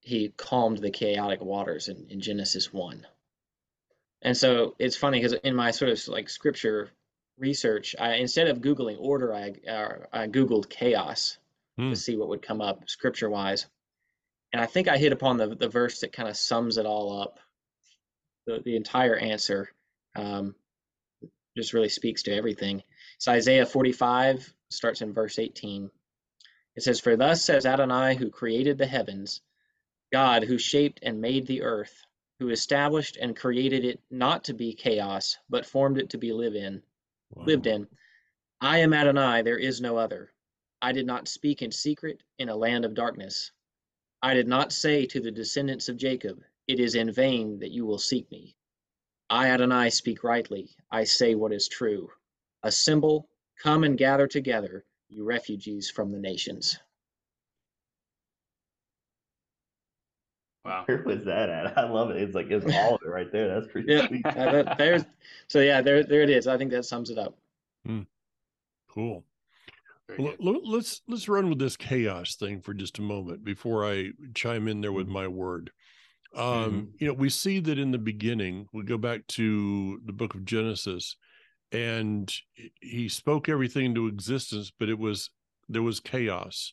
he 0.00 0.30
calmed 0.36 0.78
the 0.78 0.90
chaotic 0.90 1.40
waters 1.40 1.88
in, 1.88 2.06
in 2.08 2.20
Genesis 2.20 2.72
1. 2.72 3.06
And 4.24 4.36
so 4.36 4.74
it's 4.78 4.96
funny 4.96 5.18
because 5.20 5.34
in 5.44 5.54
my 5.54 5.70
sort 5.70 5.90
of 5.90 6.08
like 6.08 6.28
scripture 6.30 6.90
research, 7.38 7.94
I 8.00 8.14
instead 8.14 8.48
of 8.48 8.58
Googling 8.60 8.96
order, 8.98 9.34
I, 9.34 9.52
uh, 9.70 10.06
I 10.12 10.26
Googled 10.26 10.68
chaos 10.68 11.38
Hmm. 11.76 11.90
to 11.90 11.96
see 11.96 12.16
what 12.16 12.28
would 12.28 12.42
come 12.42 12.60
up 12.60 12.88
scripture 12.88 13.28
wise. 13.28 13.66
And 14.52 14.62
I 14.62 14.66
think 14.66 14.86
I 14.86 14.96
hit 14.96 15.12
upon 15.12 15.38
the, 15.38 15.56
the 15.56 15.68
verse 15.68 16.00
that 16.00 16.12
kind 16.12 16.28
of 16.28 16.36
sums 16.36 16.78
it 16.78 16.86
all 16.86 17.20
up. 17.20 17.40
The, 18.46 18.60
the 18.64 18.76
entire 18.76 19.16
answer 19.16 19.70
um, 20.14 20.54
just 21.56 21.72
really 21.72 21.88
speaks 21.88 22.22
to 22.24 22.32
everything. 22.32 22.84
It's 23.16 23.26
Isaiah 23.26 23.66
45, 23.66 24.54
starts 24.70 25.02
in 25.02 25.12
verse 25.12 25.38
18. 25.40 25.90
It 26.76 26.82
says, 26.84 27.00
For 27.00 27.16
thus 27.16 27.44
says 27.44 27.66
Adonai, 27.66 28.14
who 28.14 28.30
created 28.30 28.78
the 28.78 28.86
heavens, 28.86 29.40
God, 30.12 30.44
who 30.44 30.58
shaped 30.58 31.00
and 31.02 31.20
made 31.20 31.48
the 31.48 31.62
earth, 31.62 32.04
who 32.38 32.50
established 32.50 33.16
and 33.16 33.36
created 33.36 33.84
it 33.84 34.00
not 34.10 34.44
to 34.44 34.54
be 34.54 34.74
chaos, 34.74 35.36
but 35.48 35.66
formed 35.66 35.98
it 35.98 36.10
to 36.10 36.18
be 36.18 36.32
live 36.32 36.54
in, 36.56 36.82
Wow. 37.30 37.44
lived 37.46 37.66
in. 37.66 37.86
I 38.60 38.78
am 38.78 38.92
Adonai, 38.92 39.42
there 39.42 39.58
is 39.58 39.80
no 39.80 39.96
other. 39.96 40.32
I 40.82 40.92
did 40.92 41.06
not 41.06 41.28
speak 41.28 41.62
in 41.62 41.70
secret 41.70 42.22
in 42.38 42.48
a 42.48 42.56
land 42.56 42.84
of 42.84 42.94
darkness. 42.94 43.52
I 44.22 44.34
did 44.34 44.48
not 44.48 44.72
say 44.72 45.06
to 45.06 45.20
the 45.20 45.30
descendants 45.30 45.88
of 45.88 45.96
Jacob, 45.96 46.42
It 46.66 46.80
is 46.80 46.94
in 46.94 47.12
vain 47.12 47.58
that 47.60 47.72
you 47.72 47.84
will 47.84 47.98
seek 47.98 48.30
me. 48.30 48.56
I, 49.30 49.50
Adonai, 49.50 49.90
speak 49.90 50.24
rightly. 50.24 50.70
I 50.90 51.04
say 51.04 51.34
what 51.34 51.52
is 51.52 51.68
true. 51.68 52.10
Assemble, 52.62 53.28
come 53.62 53.84
and 53.84 53.98
gather 53.98 54.26
together, 54.26 54.84
you 55.08 55.24
refugees 55.24 55.90
from 55.90 56.10
the 56.10 56.18
nations. 56.18 56.78
Wow. 60.64 60.84
Where 60.86 61.02
was 61.02 61.24
that 61.24 61.48
at? 61.50 61.76
I 61.78 61.88
love 61.88 62.10
it. 62.10 62.16
It's 62.22 62.34
like 62.34 62.50
it's 62.50 62.64
all 62.74 62.94
of 62.96 63.02
it 63.04 63.08
right 63.08 63.30
there. 63.30 63.48
That's 63.48 63.70
pretty 63.70 63.92
Yeah, 63.92 64.06
sweet. 64.08 64.24
uh, 64.26 64.74
there's 64.78 65.04
so 65.48 65.60
yeah, 65.60 65.80
there 65.82 66.02
there 66.04 66.22
it 66.22 66.30
is. 66.30 66.46
I 66.46 66.56
think 66.56 66.70
that 66.70 66.84
sums 66.84 67.10
it 67.10 67.18
up. 67.18 67.36
Cool. 68.88 69.24
Well, 70.18 70.34
let- 70.38 70.64
let's 70.64 71.02
let's 71.08 71.28
run 71.28 71.48
with 71.48 71.58
this 71.58 71.76
chaos 71.76 72.36
thing 72.36 72.60
for 72.60 72.74
just 72.74 72.98
a 72.98 73.02
moment 73.02 73.42
before 73.44 73.84
I 73.84 74.10
chime 74.34 74.68
in 74.68 74.80
there 74.80 74.92
with 74.92 75.06
Mm-hmm. 75.06 75.14
my 75.14 75.28
word. 75.28 75.70
Um, 76.36 76.92
You 76.98 77.08
know, 77.08 77.12
we 77.14 77.28
see 77.30 77.60
that 77.60 77.78
in 77.78 77.90
the 77.90 77.98
beginning. 77.98 78.66
We 78.72 78.82
go 78.84 78.98
back 78.98 79.26
to 79.28 80.00
the 80.04 80.12
book 80.12 80.34
of 80.34 80.44
Genesis, 80.44 81.16
and 81.72 82.32
he 82.80 83.08
spoke 83.08 83.48
everything 83.48 83.86
into 83.86 84.06
existence, 84.08 84.70
but 84.78 84.88
it 84.88 84.98
was 84.98 85.30
there 85.68 85.82
was 85.82 86.00
chaos, 86.00 86.72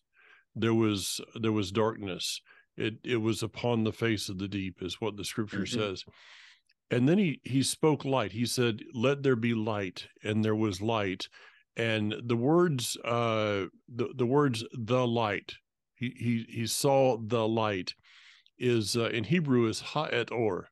there 0.55 0.73
was 0.73 1.21
there 1.35 1.51
was 1.51 1.71
darkness. 1.71 2.41
It 2.77 2.95
it 3.03 3.17
was 3.17 3.43
upon 3.43 3.83
the 3.83 3.91
face 3.93 4.29
of 4.29 4.37
the 4.37 4.47
deep, 4.47 4.81
is 4.81 5.01
what 5.01 5.17
the 5.17 5.25
scripture 5.25 5.63
Mhm. 5.63 5.73
says. 5.73 6.03
And 6.89 7.07
then 7.07 7.17
he 7.17 7.39
he 7.43 7.63
spoke 7.63 8.03
light. 8.05 8.31
He 8.33 8.45
said, 8.45 8.81
"Let 8.93 9.23
there 9.23 9.35
be 9.35 9.53
light," 9.53 10.07
and 10.23 10.43
there 10.43 10.55
was 10.55 10.81
light 10.81 11.27
and 11.77 12.13
the 12.23 12.35
words 12.35 12.97
uh 13.05 13.67
the, 13.87 14.09
the 14.15 14.25
words 14.25 14.63
the 14.73 15.07
light 15.07 15.53
he 15.95 16.13
he 16.17 16.45
he 16.49 16.67
saw 16.67 17.17
the 17.17 17.47
light 17.47 17.93
is 18.57 18.97
uh, 18.97 19.09
in 19.09 19.23
hebrew 19.23 19.67
is 19.67 19.79
ha'et 19.79 20.31
or 20.31 20.67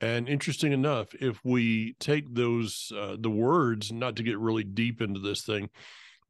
and 0.00 0.28
interesting 0.28 0.72
enough 0.72 1.14
if 1.14 1.40
we 1.44 1.94
take 1.98 2.34
those 2.34 2.92
uh, 2.96 3.16
the 3.18 3.30
words 3.30 3.90
not 3.92 4.14
to 4.16 4.22
get 4.22 4.38
really 4.38 4.64
deep 4.64 5.00
into 5.00 5.20
this 5.20 5.42
thing 5.42 5.70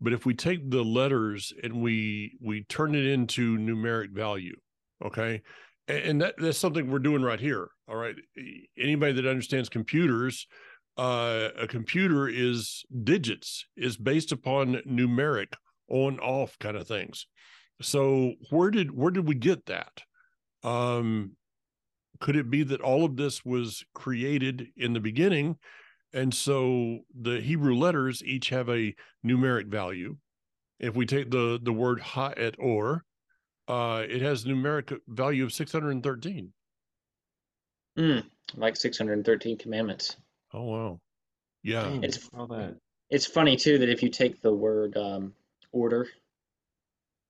but 0.00 0.12
if 0.12 0.26
we 0.26 0.34
take 0.34 0.70
the 0.70 0.82
letters 0.82 1.52
and 1.62 1.80
we 1.80 2.36
we 2.40 2.64
turn 2.64 2.94
it 2.94 3.06
into 3.06 3.56
numeric 3.58 4.10
value 4.10 4.56
okay? 5.04 5.42
And, 5.86 6.22
that 6.22 6.36
that's 6.38 6.56
something 6.56 6.90
we're 6.90 6.98
doing 6.98 7.22
right 7.22 7.40
here 7.40 7.68
all 7.88 7.96
right? 7.96 8.14
Anybody 8.78 9.12
that 9.12 9.26
understands 9.26 9.68
computers 9.68 10.46
uh, 10.96 11.48
a 11.58 11.66
computer 11.66 12.28
is 12.28 12.84
digits 13.02 13.66
is 13.76 13.96
based 13.96 14.30
upon 14.30 14.80
numeric 14.88 15.54
on 15.88 16.20
off 16.20 16.56
kind 16.60 16.76
of 16.76 16.86
things. 16.86 17.26
So 17.82 18.34
where 18.50 18.70
did 18.70 18.96
where 18.96 19.10
did 19.10 19.26
we 19.26 19.34
get 19.34 19.66
that? 19.66 20.02
Um 20.62 21.32
could 22.20 22.36
it 22.36 22.48
be 22.48 22.62
that 22.62 22.80
all 22.80 23.04
of 23.04 23.16
this 23.16 23.44
was 23.44 23.84
created 23.92 24.68
in 24.76 24.92
the 24.92 25.00
beginning 25.00 25.56
and 26.14 26.32
so 26.32 27.00
the 27.14 27.40
hebrew 27.40 27.74
letters 27.74 28.22
each 28.24 28.48
have 28.48 28.68
a 28.70 28.94
numeric 29.26 29.66
value 29.66 30.16
if 30.78 30.94
we 30.94 31.04
take 31.04 31.30
the 31.30 31.58
the 31.62 31.72
word 31.72 32.00
ha 32.00 32.32
et 32.36 32.54
or 32.58 33.04
uh 33.68 34.04
it 34.08 34.22
has 34.22 34.44
a 34.44 34.48
numeric 34.48 34.98
value 35.08 35.44
of 35.44 35.52
613 35.52 36.52
Mm, 37.96 38.24
like 38.56 38.76
613 38.76 39.56
commandments. 39.56 40.16
oh 40.52 40.62
wow 40.62 41.00
yeah 41.62 41.82
Dang, 41.82 42.02
It's- 42.04 42.28
all 42.36 42.46
that. 42.48 42.76
It's 43.10 43.26
funny 43.26 43.56
too 43.56 43.78
that 43.78 43.88
if 43.88 44.02
you 44.02 44.08
take 44.08 44.40
the 44.40 44.52
word 44.52 44.96
um, 44.96 45.32
order, 45.70 46.08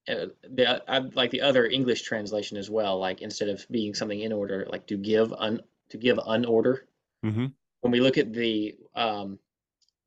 uh, 0.08 0.26
the 0.48 0.82
I, 0.90 0.98
like 1.14 1.30
the 1.30 1.42
other 1.42 1.66
English 1.66 2.02
translation 2.02 2.56
as 2.56 2.70
well, 2.70 2.98
like 2.98 3.20
instead 3.20 3.48
of 3.50 3.66
being 3.70 3.92
something 3.92 4.20
in 4.20 4.32
order, 4.32 4.66
like 4.70 4.86
to 4.86 4.96
give 4.96 5.32
un 5.34 5.60
to 5.90 5.98
give 5.98 6.16
unorder. 6.16 6.78
hmm 7.22 7.46
When 7.84 7.92
we 7.92 8.00
look 8.00 8.16
at 8.16 8.32
the 8.32 8.74
um, 8.94 9.38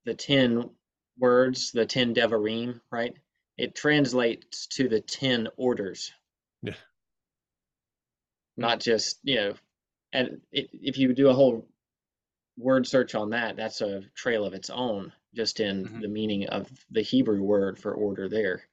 the 0.03 0.15
ten 0.15 0.71
words, 1.19 1.71
the 1.71 1.85
ten 1.85 2.15
devarim, 2.15 2.81
right? 2.89 3.13
It 3.55 3.75
translates 3.75 4.65
to 4.77 4.89
the 4.89 4.99
ten 4.99 5.47
orders. 5.57 6.11
Yeah. 6.63 6.73
Not 8.57 8.79
just 8.79 9.19
you 9.21 9.35
know, 9.35 9.53
and 10.11 10.41
it, 10.51 10.71
if 10.73 10.97
you 10.97 11.13
do 11.13 11.29
a 11.29 11.33
whole 11.35 11.67
word 12.57 12.87
search 12.87 13.13
on 13.13 13.29
that, 13.29 13.57
that's 13.57 13.81
a 13.81 14.01
trail 14.15 14.43
of 14.43 14.55
its 14.55 14.71
own, 14.71 15.13
just 15.35 15.59
in 15.59 15.85
Mhm. 15.85 16.01
the 16.01 16.07
meaning 16.07 16.47
of 16.47 16.71
the 16.89 17.03
Hebrew 17.03 17.43
word 17.43 17.77
for 17.77 17.93
order 17.93 18.27
there. 18.27 18.63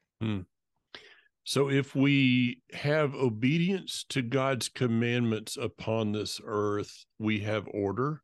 So 1.44 1.68
if 1.68 1.94
we 1.94 2.62
have 2.72 3.14
obedience 3.14 4.02
to 4.08 4.22
God's 4.22 4.70
commandments 4.70 5.58
upon 5.58 6.12
this 6.12 6.40
earth, 6.42 7.04
we 7.18 7.40
have 7.40 7.68
order. 7.70 8.22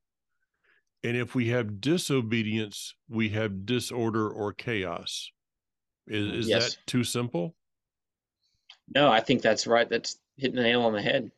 And 1.02 1.16
if 1.16 1.34
we 1.34 1.48
have 1.48 1.80
disobedience, 1.80 2.94
we 3.08 3.30
have 3.30 3.64
disorder 3.64 4.28
or 4.28 4.52
chaos. 4.52 5.30
Is, 6.06 6.44
is 6.44 6.48
Yes. 6.48 6.74
that 6.74 6.86
too 6.86 7.04
simple? 7.04 7.54
No, 8.94 9.10
I 9.10 9.20
think 9.20 9.40
that's 9.40 9.66
right. 9.66 9.88
That's 9.88 10.18
hitting 10.36 10.56
the 10.56 10.62
nail 10.62 10.82
on 10.82 10.92
the 10.92 11.02
head. 11.02 11.30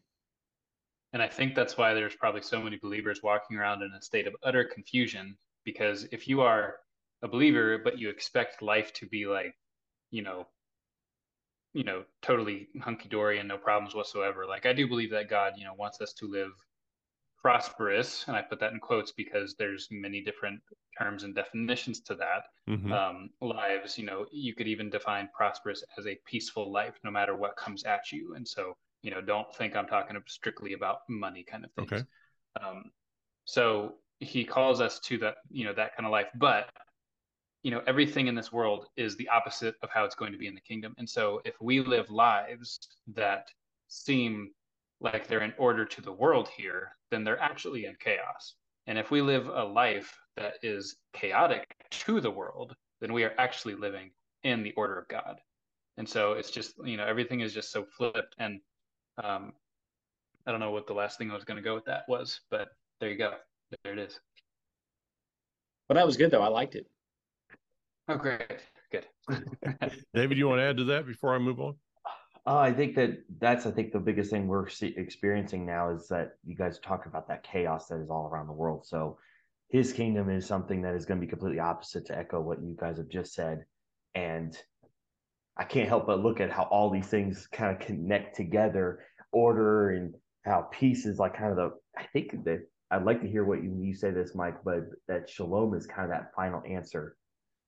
And 1.12 1.22
I 1.22 1.28
think 1.28 1.54
that's 1.54 1.76
why 1.76 1.92
there's 1.92 2.16
probably 2.16 2.40
so 2.40 2.60
many 2.62 2.78
believers 2.78 3.22
walking 3.22 3.56
around 3.56 3.82
in 3.82 3.92
a 3.92 4.00
state 4.00 4.26
of 4.26 4.34
utter 4.42 4.64
confusion. 4.64 5.36
Because 5.64 6.04
if 6.10 6.26
you 6.26 6.40
are 6.40 6.76
a 7.22 7.28
believer, 7.28 7.78
but 7.78 7.98
you 7.98 8.08
expect 8.08 8.62
life 8.62 8.92
to 8.94 9.06
be 9.06 9.26
like, 9.26 9.54
you 10.10 10.22
know, 10.22 10.46
you 11.74 11.84
know, 11.84 12.04
totally 12.20 12.68
hunky 12.80 13.08
dory 13.08 13.38
and 13.38 13.48
no 13.48 13.58
problems 13.58 13.94
whatsoever. 13.94 14.46
Like 14.46 14.66
I 14.66 14.72
do 14.72 14.88
believe 14.88 15.10
that 15.10 15.30
God, 15.30 15.52
you 15.56 15.64
know, 15.64 15.74
wants 15.74 16.00
us 16.00 16.12
to 16.14 16.26
live 16.26 16.52
prosperous, 17.42 18.24
and 18.28 18.36
I 18.36 18.42
put 18.42 18.60
that 18.60 18.72
in 18.72 18.78
quotes 18.78 19.10
because 19.10 19.54
there's 19.56 19.88
many 19.90 20.22
different 20.22 20.60
terms 20.96 21.24
and 21.24 21.34
definitions 21.34 22.00
to 22.02 22.14
that. 22.14 22.44
Mhm. 22.68 22.92
Um, 22.92 23.30
lives, 23.40 23.98
you 23.98 24.06
know, 24.06 24.26
you 24.30 24.54
could 24.54 24.68
even 24.68 24.88
define 24.88 25.28
prosperous 25.34 25.82
as 25.98 26.06
a 26.06 26.18
peaceful 26.24 26.70
life, 26.70 26.98
no 27.02 27.10
matter 27.10 27.34
what 27.34 27.56
comes 27.56 27.82
at 27.84 28.12
you. 28.12 28.34
And 28.34 28.46
so, 28.46 28.76
you 29.02 29.10
know, 29.10 29.20
don't 29.20 29.52
think 29.56 29.74
I'm 29.74 29.88
talking 29.88 30.16
strictly 30.26 30.74
about 30.74 31.00
money 31.08 31.42
kind 31.42 31.64
of 31.64 31.72
things. 31.72 31.92
Okay. 31.92 32.04
Um, 32.60 32.92
so 33.44 33.96
he 34.20 34.44
calls 34.44 34.80
us 34.80 35.00
to 35.00 35.18
that, 35.18 35.36
you 35.50 35.64
know, 35.64 35.72
that 35.72 35.96
kind 35.96 36.06
of 36.06 36.12
life. 36.12 36.28
But, 36.36 36.70
you 37.64 37.72
know, 37.72 37.82
everything 37.88 38.28
in 38.28 38.36
this 38.36 38.52
world 38.52 38.86
is 38.96 39.16
the 39.16 39.28
opposite 39.28 39.74
of 39.82 39.90
how 39.90 40.04
it's 40.04 40.14
going 40.14 40.32
to 40.32 40.38
be 40.38 40.46
in 40.46 40.54
the 40.54 40.60
kingdom. 40.60 40.94
And 40.98 41.08
so 41.08 41.40
if 41.44 41.54
we 41.60 41.80
live 41.80 42.08
lives 42.08 42.78
that 43.08 43.48
seem 43.88 44.52
like 45.02 45.26
they're 45.26 45.42
in 45.42 45.52
order 45.58 45.84
to 45.84 46.00
the 46.00 46.12
world 46.12 46.48
here, 46.56 46.92
then 47.10 47.24
they're 47.24 47.40
actually 47.40 47.86
in 47.86 47.96
chaos. 47.98 48.54
And 48.86 48.98
if 48.98 49.10
we 49.10 49.20
live 49.20 49.48
a 49.48 49.64
life 49.64 50.16
that 50.36 50.54
is 50.62 50.96
chaotic 51.12 51.74
to 51.90 52.20
the 52.20 52.30
world, 52.30 52.74
then 53.00 53.12
we 53.12 53.24
are 53.24 53.34
actually 53.38 53.74
living 53.74 54.10
in 54.44 54.62
the 54.62 54.72
order 54.72 54.98
of 54.98 55.08
God. 55.08 55.40
And 55.98 56.08
so 56.08 56.32
it's 56.32 56.50
just, 56.50 56.74
you 56.84 56.96
know, 56.96 57.04
everything 57.04 57.40
is 57.40 57.52
just 57.52 57.70
so 57.70 57.84
flipped. 57.84 58.34
And 58.38 58.60
um, 59.22 59.52
I 60.46 60.50
don't 60.50 60.60
know 60.60 60.70
what 60.70 60.86
the 60.86 60.94
last 60.94 61.18
thing 61.18 61.30
I 61.30 61.34
was 61.34 61.44
going 61.44 61.56
to 61.56 61.62
go 61.62 61.74
with 61.74 61.84
that 61.84 62.04
was, 62.08 62.40
but 62.50 62.68
there 63.00 63.10
you 63.10 63.18
go. 63.18 63.34
There 63.82 63.92
it 63.92 63.98
is. 63.98 64.18
Well, 65.88 65.96
that 65.96 66.06
was 66.06 66.16
good 66.16 66.30
though. 66.30 66.42
I 66.42 66.48
liked 66.48 66.76
it. 66.76 66.86
Oh, 68.08 68.16
great. 68.16 68.60
Good. 68.90 69.06
David, 70.14 70.34
do 70.34 70.38
you 70.38 70.48
want 70.48 70.60
to 70.60 70.64
add 70.64 70.76
to 70.78 70.84
that 70.84 71.06
before 71.06 71.34
I 71.34 71.38
move 71.38 71.60
on? 71.60 71.74
Uh, 72.44 72.58
I 72.58 72.72
think 72.72 72.96
that 72.96 73.22
that's 73.38 73.66
I 73.66 73.70
think 73.70 73.92
the 73.92 74.00
biggest 74.00 74.30
thing 74.30 74.48
we're 74.48 74.68
see, 74.68 74.94
experiencing 74.96 75.64
now 75.64 75.90
is 75.90 76.08
that 76.08 76.32
you 76.44 76.56
guys 76.56 76.80
talk 76.80 77.06
about 77.06 77.28
that 77.28 77.44
chaos 77.44 77.86
that 77.86 78.00
is 78.00 78.10
all 78.10 78.26
around 78.26 78.48
the 78.48 78.52
world. 78.52 78.84
So 78.84 79.18
his 79.68 79.92
kingdom 79.92 80.28
is 80.28 80.44
something 80.44 80.82
that 80.82 80.94
is 80.94 81.06
going 81.06 81.20
to 81.20 81.26
be 81.26 81.30
completely 81.30 81.60
opposite 81.60 82.06
to 82.06 82.18
echo 82.18 82.40
what 82.40 82.60
you 82.60 82.76
guys 82.78 82.96
have 82.96 83.08
just 83.08 83.32
said, 83.34 83.64
and 84.16 84.56
I 85.56 85.64
can't 85.64 85.88
help 85.88 86.06
but 86.06 86.20
look 86.20 86.40
at 86.40 86.50
how 86.50 86.64
all 86.64 86.90
these 86.90 87.06
things 87.06 87.46
kind 87.46 87.74
of 87.74 87.80
connect 87.80 88.36
together, 88.36 89.00
order 89.30 89.90
and 89.90 90.14
how 90.44 90.68
peace 90.72 91.06
is 91.06 91.18
like 91.18 91.36
kind 91.36 91.50
of 91.52 91.56
the. 91.56 91.70
I 91.96 92.06
think 92.12 92.44
that 92.44 92.66
I'd 92.90 93.04
like 93.04 93.22
to 93.22 93.28
hear 93.28 93.44
what 93.44 93.62
you 93.62 93.72
you 93.80 93.94
say 93.94 94.10
this, 94.10 94.34
Mike, 94.34 94.64
but 94.64 94.86
that 95.06 95.30
shalom 95.30 95.74
is 95.74 95.86
kind 95.86 96.10
of 96.10 96.10
that 96.10 96.32
final 96.34 96.60
answer. 96.68 97.16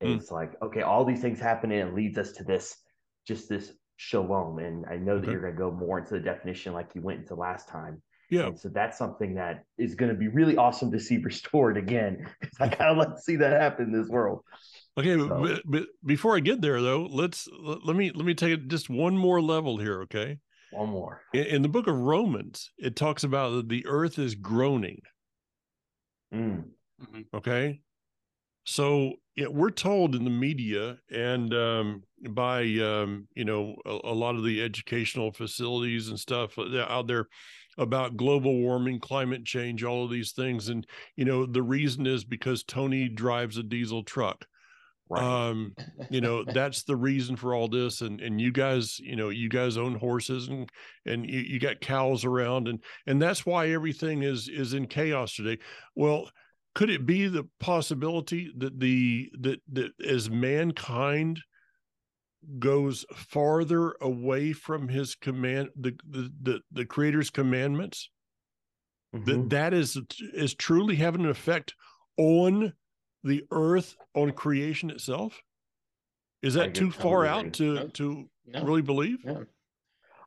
Mm. 0.02 0.16
It's 0.16 0.32
like 0.32 0.60
okay, 0.60 0.82
all 0.82 1.04
these 1.04 1.20
things 1.20 1.38
happen 1.38 1.70
and 1.70 1.90
it 1.90 1.94
leads 1.94 2.18
us 2.18 2.32
to 2.32 2.44
this, 2.44 2.76
just 3.24 3.48
this 3.48 3.72
shalom. 3.96 4.58
And 4.58 4.84
I 4.86 4.96
know 4.96 5.16
that 5.16 5.24
Okay. 5.24 5.32
you're 5.32 5.40
going 5.40 5.54
to 5.54 5.58
go 5.58 5.70
more 5.70 5.98
into 5.98 6.14
the 6.14 6.20
definition 6.20 6.72
like 6.72 6.90
you 6.94 7.00
went 7.02 7.20
into 7.20 7.34
last 7.34 7.68
time. 7.68 8.02
Yeah. 8.30 8.46
And 8.46 8.58
so 8.58 8.68
that's 8.70 8.96
something 8.98 9.34
that 9.34 9.64
is 9.78 9.94
going 9.94 10.10
to 10.10 10.16
be 10.16 10.28
really 10.28 10.56
awesome 10.56 10.90
to 10.92 10.98
see 11.00 11.18
restored 11.22 11.76
again. 11.76 12.26
I 12.60 12.68
kind 12.68 12.90
of 12.90 12.96
like 12.96 13.14
to 13.16 13.20
see 13.20 13.36
that 13.36 13.60
happen 13.60 13.86
in 13.86 13.92
this 13.92 14.08
world. 14.08 14.40
Okay, 14.98 15.16
but, 15.16 15.28
So- 15.28 15.40
but, 15.42 15.62
but 15.64 15.86
before 16.04 16.36
I 16.36 16.40
get 16.40 16.60
there 16.60 16.80
though, 16.80 17.06
let's 17.10 17.48
let, 17.60 17.84
let 17.84 17.96
me 17.96 18.10
let 18.12 18.24
me 18.24 18.34
take 18.34 18.52
it 18.52 18.68
just 18.68 18.88
one 18.88 19.16
more 19.16 19.40
level 19.42 19.76
here, 19.78 20.02
okay? 20.02 20.38
One 20.70 20.88
more. 20.88 21.22
In, 21.32 21.44
in 21.46 21.62
the 21.62 21.68
book 21.68 21.86
of 21.86 21.96
Romans, 21.98 22.70
it 22.78 22.96
talks 22.96 23.22
about 23.24 23.50
that 23.50 23.68
the 23.68 23.86
earth 23.86 24.18
is 24.18 24.34
groaning. 24.34 25.00
Mm. 26.32 26.64
Mhm. 27.02 27.24
Okay. 27.34 27.80
So 28.64 29.14
yeah, 29.36 29.48
we're 29.48 29.70
told 29.70 30.14
in 30.14 30.24
the 30.24 30.30
media 30.30 30.98
and 31.10 31.52
um, 31.54 32.02
by 32.30 32.62
um, 32.78 33.28
you 33.34 33.44
know 33.44 33.76
a, 33.84 33.98
a 34.04 34.14
lot 34.14 34.36
of 34.36 34.44
the 34.44 34.62
educational 34.62 35.32
facilities 35.32 36.08
and 36.08 36.18
stuff 36.18 36.58
uh, 36.58 36.78
out 36.88 37.06
there 37.06 37.28
about 37.76 38.16
global 38.16 38.60
warming, 38.60 39.00
climate 39.00 39.44
change, 39.44 39.82
all 39.82 40.04
of 40.04 40.10
these 40.10 40.32
things, 40.32 40.68
and 40.68 40.86
you 41.16 41.24
know 41.24 41.46
the 41.46 41.62
reason 41.62 42.06
is 42.06 42.24
because 42.24 42.62
Tony 42.62 43.08
drives 43.08 43.58
a 43.58 43.62
diesel 43.62 44.02
truck. 44.02 44.46
Right. 45.10 45.22
Um, 45.22 45.74
you 46.08 46.22
know 46.22 46.44
that's 46.54 46.84
the 46.84 46.96
reason 46.96 47.36
for 47.36 47.54
all 47.54 47.68
this, 47.68 48.00
and 48.00 48.20
and 48.20 48.40
you 48.40 48.52
guys, 48.52 48.98
you 49.00 49.16
know, 49.16 49.28
you 49.28 49.48
guys 49.50 49.76
own 49.76 49.96
horses 49.96 50.48
and 50.48 50.70
and 51.04 51.28
you, 51.28 51.40
you 51.40 51.60
got 51.60 51.80
cows 51.80 52.24
around, 52.24 52.68
and 52.68 52.82
and 53.06 53.20
that's 53.20 53.44
why 53.44 53.70
everything 53.70 54.22
is 54.22 54.48
is 54.48 54.72
in 54.72 54.86
chaos 54.86 55.34
today. 55.34 55.58
Well, 55.94 56.30
could 56.74 56.90
it 56.90 57.06
be 57.06 57.28
the 57.28 57.48
possibility 57.60 58.52
that 58.56 58.78
the 58.80 59.30
that 59.40 59.60
that 59.72 59.92
as 60.04 60.28
mankind 60.30 61.40
goes 62.58 63.06
farther 63.14 63.94
away 64.00 64.52
from 64.52 64.88
his 64.88 65.14
command 65.14 65.68
the 65.76 65.96
the 66.08 66.30
the, 66.42 66.60
the 66.72 66.84
creator's 66.84 67.30
commandments 67.30 68.10
Mhm. 69.14 69.24
that 69.26 69.50
that 69.50 69.74
is 69.74 69.98
is 70.34 70.54
truly 70.54 70.96
having 70.96 71.22
an 71.22 71.30
effect 71.30 71.74
on 72.18 72.72
the 73.22 73.44
earth 73.52 73.96
on 74.14 74.32
creation 74.32 74.90
itself 74.90 75.40
is 76.42 76.54
that 76.54 76.74
too 76.74 76.90
far 76.90 77.24
out 77.24 77.52
to 77.54 77.74
No. 77.74 77.88
to 77.88 78.30
No. 78.46 78.64
really 78.64 78.82
believe 78.82 79.24
No. 79.24 79.46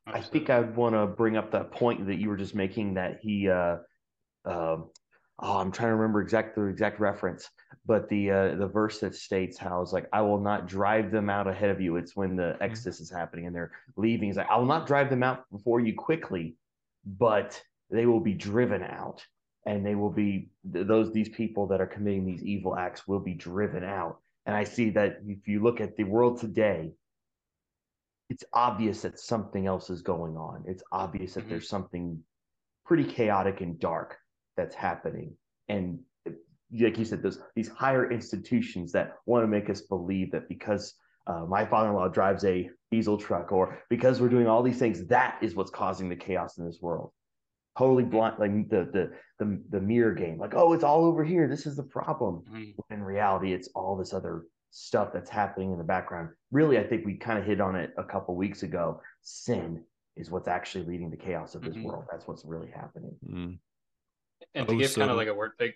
I 0.08 0.22
think 0.22 0.50
I 0.50 0.62
want 0.62 0.96
to 0.96 1.06
bring 1.06 1.36
up 1.36 1.52
that 1.52 1.72
point 1.72 2.08
that 2.08 2.16
you 2.16 2.30
were 2.30 2.38
just 2.38 2.56
making 2.56 2.94
that 2.94 3.20
he, 3.22 3.50
uh, 3.50 3.80
um, 4.46 4.90
oh, 5.40 5.58
I'm 5.58 5.72
trying 5.72 5.90
to 5.90 5.96
remember 5.96 6.22
exact 6.22 6.56
the 6.56 6.64
exact 6.64 7.00
reference, 7.00 7.50
but 7.86 8.10
the 8.10 8.32
uh, 8.32 8.56
the 8.56 8.68
verse 8.68 9.00
that 9.00 9.16
states 9.16 9.58
how 9.58 9.82
it's 9.82 9.94
like 9.94 10.08
I 10.12 10.22
will 10.22 10.40
not 10.40 10.68
drive 10.68 11.12
them 11.12 11.30
out 11.30 11.48
ahead 11.48 11.70
of 11.70 11.80
you. 11.80 11.98
It's 11.98 12.16
when 12.16 12.36
the 12.36 12.58
exodus 12.62 13.00
is 13.00 13.10
happening 13.10 13.46
and 13.46 13.56
they're 13.56 13.72
leaving. 13.96 14.30
It's 14.30 14.38
like 14.38 14.50
I 14.50 14.58
will 14.58 14.66
not 14.66 14.88
drive 14.88 15.10
them 15.10 15.24
out 15.24 15.50
before 15.52 15.80
you 15.80 15.94
quickly, 15.96 16.56
but 17.06 17.62
they 17.90 18.06
will 18.06 18.20
be 18.20 18.34
driven 18.34 18.84
out, 18.84 19.26
and 19.66 19.86
they 19.86 19.96
will 19.96 20.12
be 20.12 20.50
th- 20.72 20.88
those 20.88 21.14
these 21.14 21.30
people 21.30 21.68
that 21.68 21.82
are 21.82 21.88
committing 21.88 22.26
these 22.26 22.44
evil 22.44 22.76
acts 22.76 23.08
will 23.08 23.20
be 23.20 23.34
driven 23.34 23.84
out. 23.84 24.20
And 24.46 24.56
I 24.56 24.64
see 24.64 24.90
that 24.92 25.20
if 25.28 25.48
you 25.48 25.62
look 25.62 25.82
at 25.82 25.98
the 25.98 26.06
world 26.06 26.40
today, 26.40 26.94
it's 28.30 28.44
obvious 28.54 29.04
that 29.04 29.20
something 29.20 29.68
else 29.68 29.90
is 29.90 30.02
going 30.02 30.36
on. 30.36 30.64
It's 30.68 30.84
obvious 30.92 31.36
that 31.36 31.46
Mhm. 31.46 31.50
there's 31.50 31.70
something 31.70 32.24
pretty 32.86 33.04
chaotic 33.04 33.62
and 33.62 33.80
dark 33.80 34.18
that's 34.58 34.76
happening. 34.76 35.34
And 35.70 36.00
like 36.72 36.98
you 36.98 37.06
said, 37.06 37.24
those 37.24 37.40
these 37.56 37.70
higher 37.70 38.12
institutions 38.12 38.92
that 38.92 39.14
want 39.26 39.44
to 39.44 39.48
make 39.48 39.70
us 39.70 39.82
believe 39.82 40.32
that 40.32 40.50
because 40.50 40.96
uh, 41.28 41.46
my 41.46 41.66
father-in-law 41.66 42.10
drives 42.10 42.44
a 42.44 42.70
diesel 42.92 43.18
truck, 43.18 43.52
or 43.52 43.78
because 43.90 44.20
we're 44.20 44.30
doing 44.30 44.48
all 44.48 44.64
these 44.64 44.80
things, 44.80 45.06
that 45.08 45.38
is 45.42 45.56
what's 45.56 45.72
causing 45.72 46.10
the 46.10 46.16
chaos 46.16 46.58
in 46.58 46.66
this 46.66 46.80
world. 46.82 47.12
Totally 47.78 48.04
blind, 48.04 48.40
like 48.40 48.52
the 48.70 48.90
the 48.92 49.12
the 49.40 49.64
the 49.70 49.80
mirror 49.80 50.14
game. 50.14 50.38
Like, 50.40 50.56
oh, 50.56 50.74
it's 50.74 50.84
all 50.84 51.06
over 51.06 51.24
here. 51.24 51.48
This 51.48 51.66
is 51.66 51.76
the 51.78 51.84
problem 51.84 52.44
Mhm. 52.52 52.74
in 52.90 53.04
reality 53.04 53.54
it's 53.54 53.70
all 53.76 53.96
this 53.98 54.14
other 54.14 54.44
stuff 54.72 55.12
that's 55.14 55.30
happening 55.30 55.72
in 55.72 55.78
the 55.78 55.84
background 55.84 56.30
really 56.52 56.78
i 56.78 56.84
think 56.84 57.06
we 57.06 57.16
kind 57.18 57.40
of 57.40 57.46
hit 57.46 57.60
on 57.62 57.76
it 57.76 57.92
a 57.98 58.04
couple 58.04 58.36
weeks 58.36 58.64
ago 58.64 59.02
sin 59.24 59.84
is 60.16 60.30
what's 60.30 60.48
actually 60.48 60.86
leading 60.86 61.10
to 61.10 61.18
chaos 61.18 61.56
of 61.56 61.64
this 61.64 61.76
Mhm. 61.78 61.84
world 61.84 62.06
that's 62.12 62.28
what's 62.28 62.46
really 62.46 62.70
happening 62.70 63.16
Mm. 63.26 63.58
And 64.58 64.68
to 64.68 64.76
Oh, 64.76 64.78
give 64.78 64.96
kind 64.96 65.12
of 65.12 65.18
like 65.18 65.28
a 65.28 65.34
word 65.34 65.58
pic, 65.58 65.76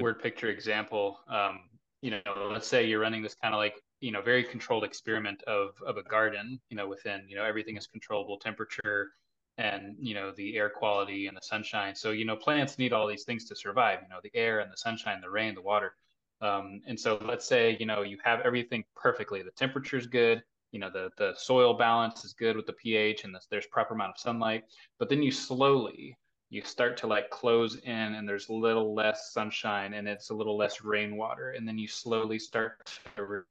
word 0.00 0.22
picture 0.22 0.48
example, 0.48 1.20
um, 1.28 1.60
you 2.02 2.10
know, 2.10 2.20
let's 2.52 2.68
say 2.68 2.86
you're 2.86 3.00
running 3.00 3.22
this 3.22 3.34
kind 3.34 3.54
of 3.54 3.58
like, 3.58 3.74
you 4.00 4.12
know, 4.12 4.22
very 4.22 4.44
controlled 4.44 4.84
experiment 4.84 5.42
of 5.44 5.70
of 5.86 5.96
a 5.96 6.02
garden, 6.02 6.60
you 6.70 6.76
know, 6.76 6.88
within, 6.88 7.24
you 7.28 7.36
know, 7.36 7.44
everything 7.44 7.76
is 7.76 7.86
controllable 7.86 8.38
temperature 8.38 9.12
and, 9.58 9.96
you 9.98 10.14
know, 10.14 10.32
the 10.36 10.56
air 10.56 10.70
quality 10.70 11.26
and 11.26 11.36
the 11.36 11.40
sunshine. 11.42 11.94
So, 11.94 12.10
you 12.10 12.24
know, 12.24 12.36
plants 12.36 12.78
need 12.78 12.92
all 12.92 13.06
these 13.06 13.24
things 13.24 13.46
to 13.46 13.56
survive, 13.56 14.00
you 14.02 14.08
know, 14.08 14.20
the 14.22 14.34
air 14.34 14.60
and 14.60 14.70
the 14.72 14.76
sunshine, 14.76 15.20
the 15.20 15.30
rain, 15.30 15.54
the 15.54 15.62
water. 15.62 15.94
Um, 16.42 16.82
and 16.86 17.00
so 17.00 17.18
let's 17.24 17.46
say, 17.46 17.76
you 17.80 17.86
know, 17.86 18.02
you 18.02 18.18
have 18.24 18.40
everything 18.42 18.84
perfectly. 18.94 19.42
The 19.42 19.50
temperature 19.52 19.96
is 19.96 20.06
good, 20.06 20.42
you 20.72 20.78
know, 20.78 20.90
the 20.90 21.10
the 21.18 21.34
soil 21.36 21.74
balance 21.74 22.24
is 22.24 22.34
good 22.34 22.56
with 22.56 22.66
the 22.66 22.74
pH 22.74 23.24
and 23.24 23.34
the, 23.34 23.40
there's 23.50 23.66
proper 23.66 23.94
amount 23.94 24.10
of 24.10 24.20
sunlight. 24.20 24.64
But 24.98 25.08
then 25.08 25.22
you 25.22 25.32
slowly 25.32 26.16
you 26.50 26.62
start 26.62 26.96
to 26.98 27.06
like 27.06 27.28
close 27.30 27.76
in 27.76 28.14
and 28.14 28.28
there's 28.28 28.48
a 28.48 28.52
little 28.54 28.94
less 28.94 29.32
sunshine 29.32 29.94
and 29.94 30.06
it's 30.06 30.30
a 30.30 30.34
little 30.34 30.56
less 30.56 30.82
rainwater 30.82 31.50
and 31.50 31.66
then 31.66 31.78
you 31.78 31.88
slowly 31.88 32.38
start 32.38 32.86
to 33.16 33.44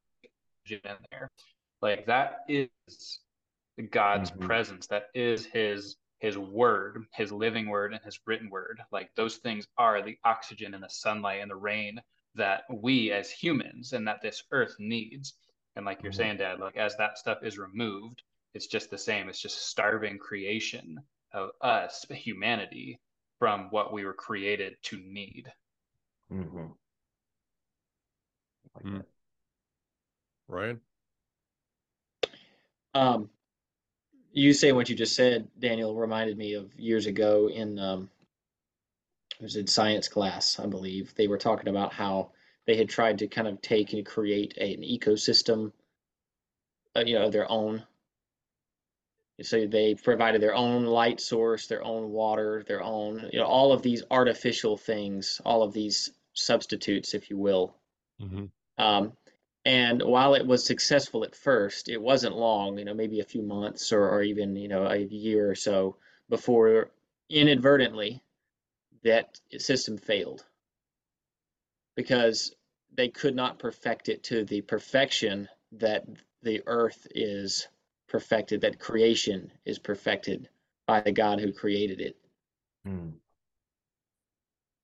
in 0.68 0.80
there. 1.12 1.30
Like 1.82 2.06
that 2.06 2.46
is 2.48 3.20
god's 3.92 4.32
Mhm. 4.32 4.42
presence. 4.42 4.88
That 4.88 5.10
is 5.14 5.46
his 5.46 5.98
his 6.20 6.38
word 6.38 7.06
his 7.14 7.32
living 7.32 7.68
word 7.68 7.94
and 7.94 8.04
his 8.04 8.20
written 8.26 8.50
word. 8.50 8.82
Like 8.92 9.14
those 9.16 9.38
things 9.38 9.68
are 9.78 10.02
the 10.02 10.18
oxygen 10.24 10.74
and 10.74 10.84
the 10.84 10.90
sunlight 10.90 11.42
and 11.42 11.52
the 11.52 11.56
rain 11.56 12.02
that 12.36 12.64
we 12.70 13.12
as 13.12 13.30
humans 13.30 13.94
and 13.94 14.08
that 14.08 14.22
this 14.22 14.44
earth 14.52 14.76
needs. 14.80 15.34
And 15.76 15.86
like 15.86 16.02
you're 16.02 16.14
Mhm. 16.14 16.16
saying 16.16 16.38
dad 16.38 16.60
like 16.60 16.78
as 16.78 16.96
that 16.98 17.18
stuff 17.18 17.44
is 17.44 17.58
removed 17.58 18.24
it's 18.54 18.68
just 18.68 18.90
the 18.90 18.98
same. 18.98 19.28
It's 19.28 19.42
just 19.42 19.68
starving 19.68 20.18
creation 20.18 21.04
of 21.36 21.52
us 21.62 22.06
humanity 22.10 23.00
from 23.40 23.70
what 23.70 23.94
we 23.94 24.06
were 24.06 24.14
created 24.14 24.78
to 24.84 24.98
need 24.98 25.52
Mhm. 26.32 26.76
Like 28.76 28.86
Mm. 28.86 29.06
ryan 30.48 30.82
Um, 32.94 33.30
you 34.32 34.54
saying 34.54 34.76
what 34.76 34.90
you 34.90 34.96
just 34.96 35.16
said, 35.16 35.50
Daniel, 35.60 35.96
reminded 35.96 36.38
me 36.38 36.54
of 36.54 36.74
years 36.80 37.06
ago 37.08 37.50
in 37.50 37.78
um, 37.78 38.10
it 39.40 39.44
was 39.44 39.58
in 39.58 39.68
science 39.68 40.08
class, 40.08 40.60
I 40.60 40.66
believe. 40.66 41.14
They 41.16 41.28
were 41.28 41.38
talking 41.38 41.68
about 41.68 41.94
how 41.94 42.32
they 42.66 42.78
had 42.78 42.90
tried 42.90 43.20
to 43.20 43.28
kind 43.28 43.48
of 43.48 43.62
take 43.62 43.92
and 43.94 44.06
create 44.06 44.54
a, 44.58 44.74
an 44.74 44.82
ecosystem, 44.82 45.74
uh, 46.96 47.04
you 47.06 47.16
know, 47.16 47.26
of 47.26 47.34
their 47.34 47.50
own. 47.52 47.84
So 49.42 49.68
they 49.68 49.96
provided 49.96 50.42
their 50.42 50.56
own 50.56 50.86
light 50.86 51.20
source, 51.20 51.68
their 51.68 51.84
own 51.84 52.12
water, 52.12 52.64
their 52.68 52.82
own, 52.82 53.30
you 53.34 53.40
know, 53.40 53.46
all 53.46 53.74
of 53.74 53.82
these 53.82 54.04
artificial 54.10 54.78
things, 54.78 55.42
all 55.44 55.62
of 55.62 55.74
these 55.74 56.12
substitutes, 56.34 57.14
if 57.14 57.30
you 57.30 57.38
will. 57.38 57.76
Mhm. 58.22 58.50
Um, 58.78 59.18
and 59.66 60.02
while 60.02 60.36
it 60.36 60.46
was 60.46 60.64
successful 60.64 61.24
at 61.24 61.36
first, 61.36 61.90
it 61.90 61.98
wasn't 62.02 62.38
long, 62.38 62.78
you 62.78 62.86
know, 62.86 62.94
maybe 62.94 63.20
a 63.20 63.26
few 63.26 63.42
months 63.42 63.92
or, 63.92 64.10
or 64.10 64.22
even, 64.22 64.56
you 64.56 64.68
know, 64.68 64.86
a 64.86 64.98
year 64.98 65.50
or 65.50 65.56
so 65.56 65.98
before 66.30 66.92
inadvertently 67.30 68.22
that 69.04 69.40
system 69.58 69.98
failed 69.98 70.46
because 71.96 72.56
they 72.94 73.10
could 73.10 73.36
not 73.36 73.60
perfect 73.60 74.08
it 74.10 74.24
to 74.24 74.46
the 74.46 74.62
perfection 74.62 75.50
that 75.72 76.06
the 76.44 76.62
earth 76.68 77.08
is 77.12 77.68
perfected, 78.16 78.62
that 78.62 78.80
creation 78.80 79.52
is 79.66 79.78
perfected 79.80 80.50
by 80.88 81.02
the 81.02 81.12
God 81.12 81.40
who 81.40 81.52
created 81.52 82.00
it. 82.00 82.16
Mm. 82.88 83.14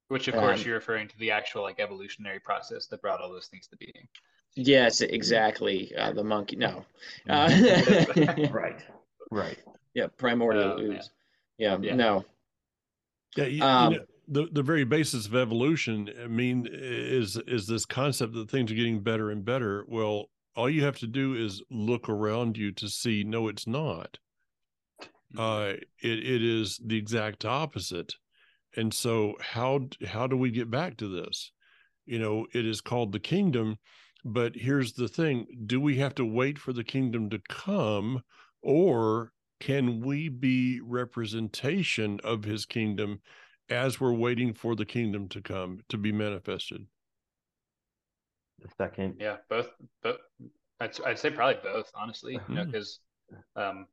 which 0.10 0.28
of 0.28 0.36
course 0.36 0.60
Um, 0.60 0.66
you're 0.66 0.76
referring 0.76 1.08
to 1.08 1.18
the 1.20 1.32
actual 1.32 1.62
like 1.64 1.80
evolutionary 1.80 2.40
process 2.40 2.88
that 2.88 3.02
brought 3.02 3.22
all 3.22 3.32
those 3.32 3.48
things 3.48 3.68
to 3.68 3.78
being 3.78 4.08
Yes, 4.56 5.00
exactly. 5.00 5.96
Uh, 5.96 6.12
the 6.12 6.26
monkey, 6.26 6.58
no. 6.58 6.84
Uh, 7.30 7.48
right 8.52 8.84
right 9.32 9.58
yeah, 9.94 10.08
primordial 10.18 10.76
Oh, 10.78 10.82
ooze. 10.82 11.10
Yeah, 11.58 11.78
Yeah. 11.82 11.96
no. 11.96 12.26
Yeah, 13.38 13.46
you, 13.46 13.58
you 13.58 13.66
Um, 13.66 13.94
know, 13.94 14.06
the 14.28 14.48
the 14.52 14.64
very 14.64 14.84
basis 14.84 15.26
of 15.26 15.36
evolution, 15.36 16.10
I 16.22 16.28
mean, 16.28 16.68
is 16.70 17.38
is 17.48 17.68
this 17.68 17.86
concept 17.86 18.34
that 18.34 18.50
things 18.50 18.72
are 18.72 18.76
getting 18.76 19.00
better 19.00 19.32
and 19.32 19.46
better. 19.46 19.86
Well, 19.88 20.30
all 20.56 20.70
you 20.70 20.84
have 20.84 20.98
to 21.00 21.08
do 21.08 21.34
is 21.34 21.62
look 21.70 22.10
around 22.10 22.58
you 22.58 22.72
to 22.74 22.90
see. 22.90 23.24
No, 23.24 23.48
it's 23.48 23.68
not. 23.68 24.18
Uh, 25.38 25.74
it 26.02 26.20
it 26.20 26.44
is 26.44 26.80
the 26.86 26.98
exact 26.98 27.46
opposite. 27.46 28.16
And 28.76 28.94
so, 28.94 29.36
how 29.40 29.88
how 30.06 30.28
do 30.28 30.36
we 30.36 30.52
get 30.52 30.70
back 30.70 30.98
to 30.98 31.08
this? 31.08 31.52
You 32.06 32.20
know, 32.20 32.48
it 32.54 32.66
is 32.66 32.82
called 32.82 33.12
the 33.12 33.20
kingdom, 33.20 33.78
but 34.26 34.56
here's 34.56 34.94
the 34.94 35.08
thing: 35.08 35.48
Do 35.66 35.80
we 35.80 35.98
have 35.98 36.16
to 36.16 36.26
wait 36.26 36.60
for 36.60 36.74
the 36.74 36.84
kingdom 36.84 37.30
to 37.30 37.40
come, 37.50 38.24
or 38.62 39.32
can 39.60 40.02
we 40.02 40.28
be 40.28 40.82
representation 40.82 42.20
of 42.24 42.44
His 42.44 42.66
kingdom 42.66 43.22
as 43.70 44.02
we're 44.02 44.14
waiting 44.14 44.54
for 44.54 44.76
the 44.76 44.86
kingdom 44.86 45.30
to 45.30 45.42
come 45.42 45.80
to 45.88 45.98
be 45.98 46.12
manifested? 46.12 46.88
The 48.62 48.70
second. 48.78 49.16
Yeah 49.20 49.38
both 49.50 49.70
but 50.04 50.20
I'd, 50.80 51.00
I'd 51.06 51.20
say 51.20 51.30
probably 51.30 51.60
both 51.64 51.92
honestly 51.96 52.40
you 52.48 52.56
know 52.56 52.66
because 52.72 53.00
um 53.56 53.86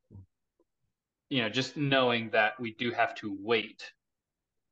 you 1.29 1.41
know 1.41 1.49
just 1.49 1.77
knowing 1.77 2.29
that 2.31 2.59
we 2.59 2.73
do 2.73 2.91
have 2.91 3.15
to 3.15 3.37
wait 3.41 3.83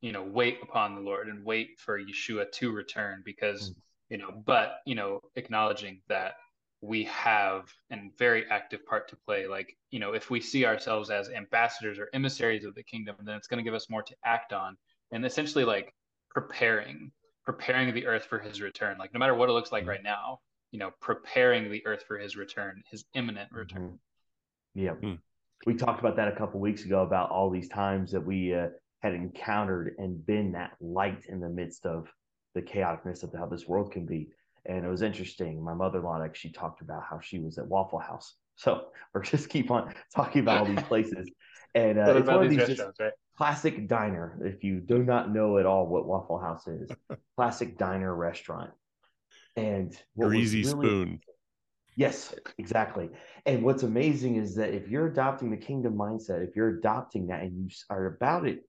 you 0.01 0.11
know 0.11 0.23
wait 0.23 0.59
upon 0.61 0.95
the 0.95 1.01
lord 1.01 1.27
and 1.27 1.43
wait 1.45 1.79
for 1.79 1.99
yeshua 1.99 2.51
to 2.51 2.71
return 2.71 3.21
because 3.25 3.73
you 4.09 4.17
know 4.17 4.31
but 4.45 4.77
you 4.85 4.95
know 4.95 5.21
acknowledging 5.35 6.01
that 6.07 6.33
we 6.81 7.03
have 7.05 7.71
a 7.91 7.97
very 8.17 8.45
active 8.51 8.85
part 8.85 9.07
to 9.09 9.15
play 9.15 9.47
like 9.47 9.75
you 9.89 9.99
know 9.99 10.13
if 10.13 10.29
we 10.29 10.39
see 10.39 10.65
ourselves 10.65 11.09
as 11.09 11.29
ambassadors 11.29 11.97
or 11.97 12.09
emissaries 12.13 12.65
of 12.65 12.75
the 12.75 12.83
kingdom 12.83 13.15
then 13.23 13.35
it's 13.35 13.47
going 13.47 13.57
to 13.57 13.63
give 13.63 13.73
us 13.73 13.89
more 13.89 14.03
to 14.03 14.15
act 14.23 14.53
on 14.53 14.77
and 15.11 15.25
essentially 15.25 15.65
like 15.65 15.93
preparing 16.29 17.11
preparing 17.47 17.93
the 17.93 18.05
earth 18.05 18.25
for 18.25 18.39
his 18.39 18.61
return 18.61 18.97
like 18.97 19.13
no 19.13 19.19
matter 19.19 19.33
what 19.33 19.47
it 19.47 19.53
looks 19.53 19.71
like 19.71 19.85
Mhm. 19.85 19.87
right 19.87 20.03
now 20.03 20.41
you 20.71 20.79
know 20.79 20.91
preparing 20.99 21.71
the 21.71 21.81
earth 21.87 22.03
for 22.03 22.17
his 22.17 22.35
return 22.35 22.83
his 22.91 23.05
imminent 23.13 23.49
return 23.53 23.83
Mhm. 23.93 23.99
Yeah. 24.73 24.95
Hmm. 24.95 25.13
We 25.65 25.75
talked 25.75 26.01
about 26.01 26.17
that 26.17 26.27
a 26.27 26.35
couple 26.35 26.59
weeks 26.59 26.83
ago 26.83 27.03
about 27.03 27.31
all 27.31 27.49
these 27.49 27.69
times 27.69 28.11
that 28.11 28.19
we 28.19 28.53
uh, 28.53 28.67
had 28.99 29.13
encountered 29.13 29.95
and 29.97 30.23
been 30.25 30.51
that 30.51 30.75
light 30.81 31.25
in 31.29 31.39
the 31.39 31.47
midst 31.47 31.85
of 31.85 32.13
the 32.53 32.61
chaoticness 32.61 33.23
of 33.23 33.33
how 33.33 33.45
this 33.45 33.65
world 33.65 33.93
can 33.93 34.05
be. 34.05 34.29
And 34.65 34.85
it 34.85 34.89
was 34.89 35.01
interesting. 35.01 35.63
My 35.63 35.73
mother-in-law 35.73 36.21
actually 36.21 36.51
talked 36.51 36.81
about 36.81 37.03
how 37.09 37.19
she 37.21 37.39
was 37.39 37.57
at 37.57 37.65
Waffle 37.65 37.99
House 37.99 38.35
So 38.57 38.91
or 39.13 39.21
just 39.21 39.47
keep 39.47 39.71
on 39.71 39.95
talking 40.13 40.41
about 40.41 40.57
all 40.59 40.65
these 40.65 40.83
places. 40.93 41.31
And 41.73 41.97
uh, 41.97 42.11
it's 42.11 42.19
about 42.19 42.35
one 42.35 42.43
of 42.45 42.49
these 42.51 42.59
these 42.59 42.67
just 42.67 42.81
restaurants, 42.81 42.99
right? 42.99 43.13
Classic 43.37 43.87
diner. 43.87 44.39
If 44.43 44.63
you 44.63 44.79
do 44.79 45.03
not 45.03 45.31
know 45.33 45.57
at 45.57 45.65
all 45.65 45.85
what 45.87 46.05
Waffle 46.07 46.39
House 46.39 46.67
is, 46.67 46.89
classic 47.37 47.77
diner 47.77 48.13
restaurant. 48.15 48.71
And 49.55 49.95
what 50.15 50.27
Greasy 50.29 50.63
really- 50.63 50.69
spoon. 50.87 51.19
Yes, 51.95 52.35
exactly. 52.59 53.09
And 53.47 53.63
what's 53.63 53.81
amazing 53.81 54.35
is 54.35 54.53
that 54.55 54.71
if 54.71 54.87
you're 54.87 55.07
adopting 55.07 55.49
the 55.49 55.57
kingdom 55.57 55.95
mindset, 55.95 56.47
if 56.47 56.55
you're 56.55 56.77
adopting 56.77 57.25
that 57.27 57.41
and 57.41 57.57
you 57.57 57.69
are 57.89 58.05
about 58.05 58.47
it, 58.47 58.59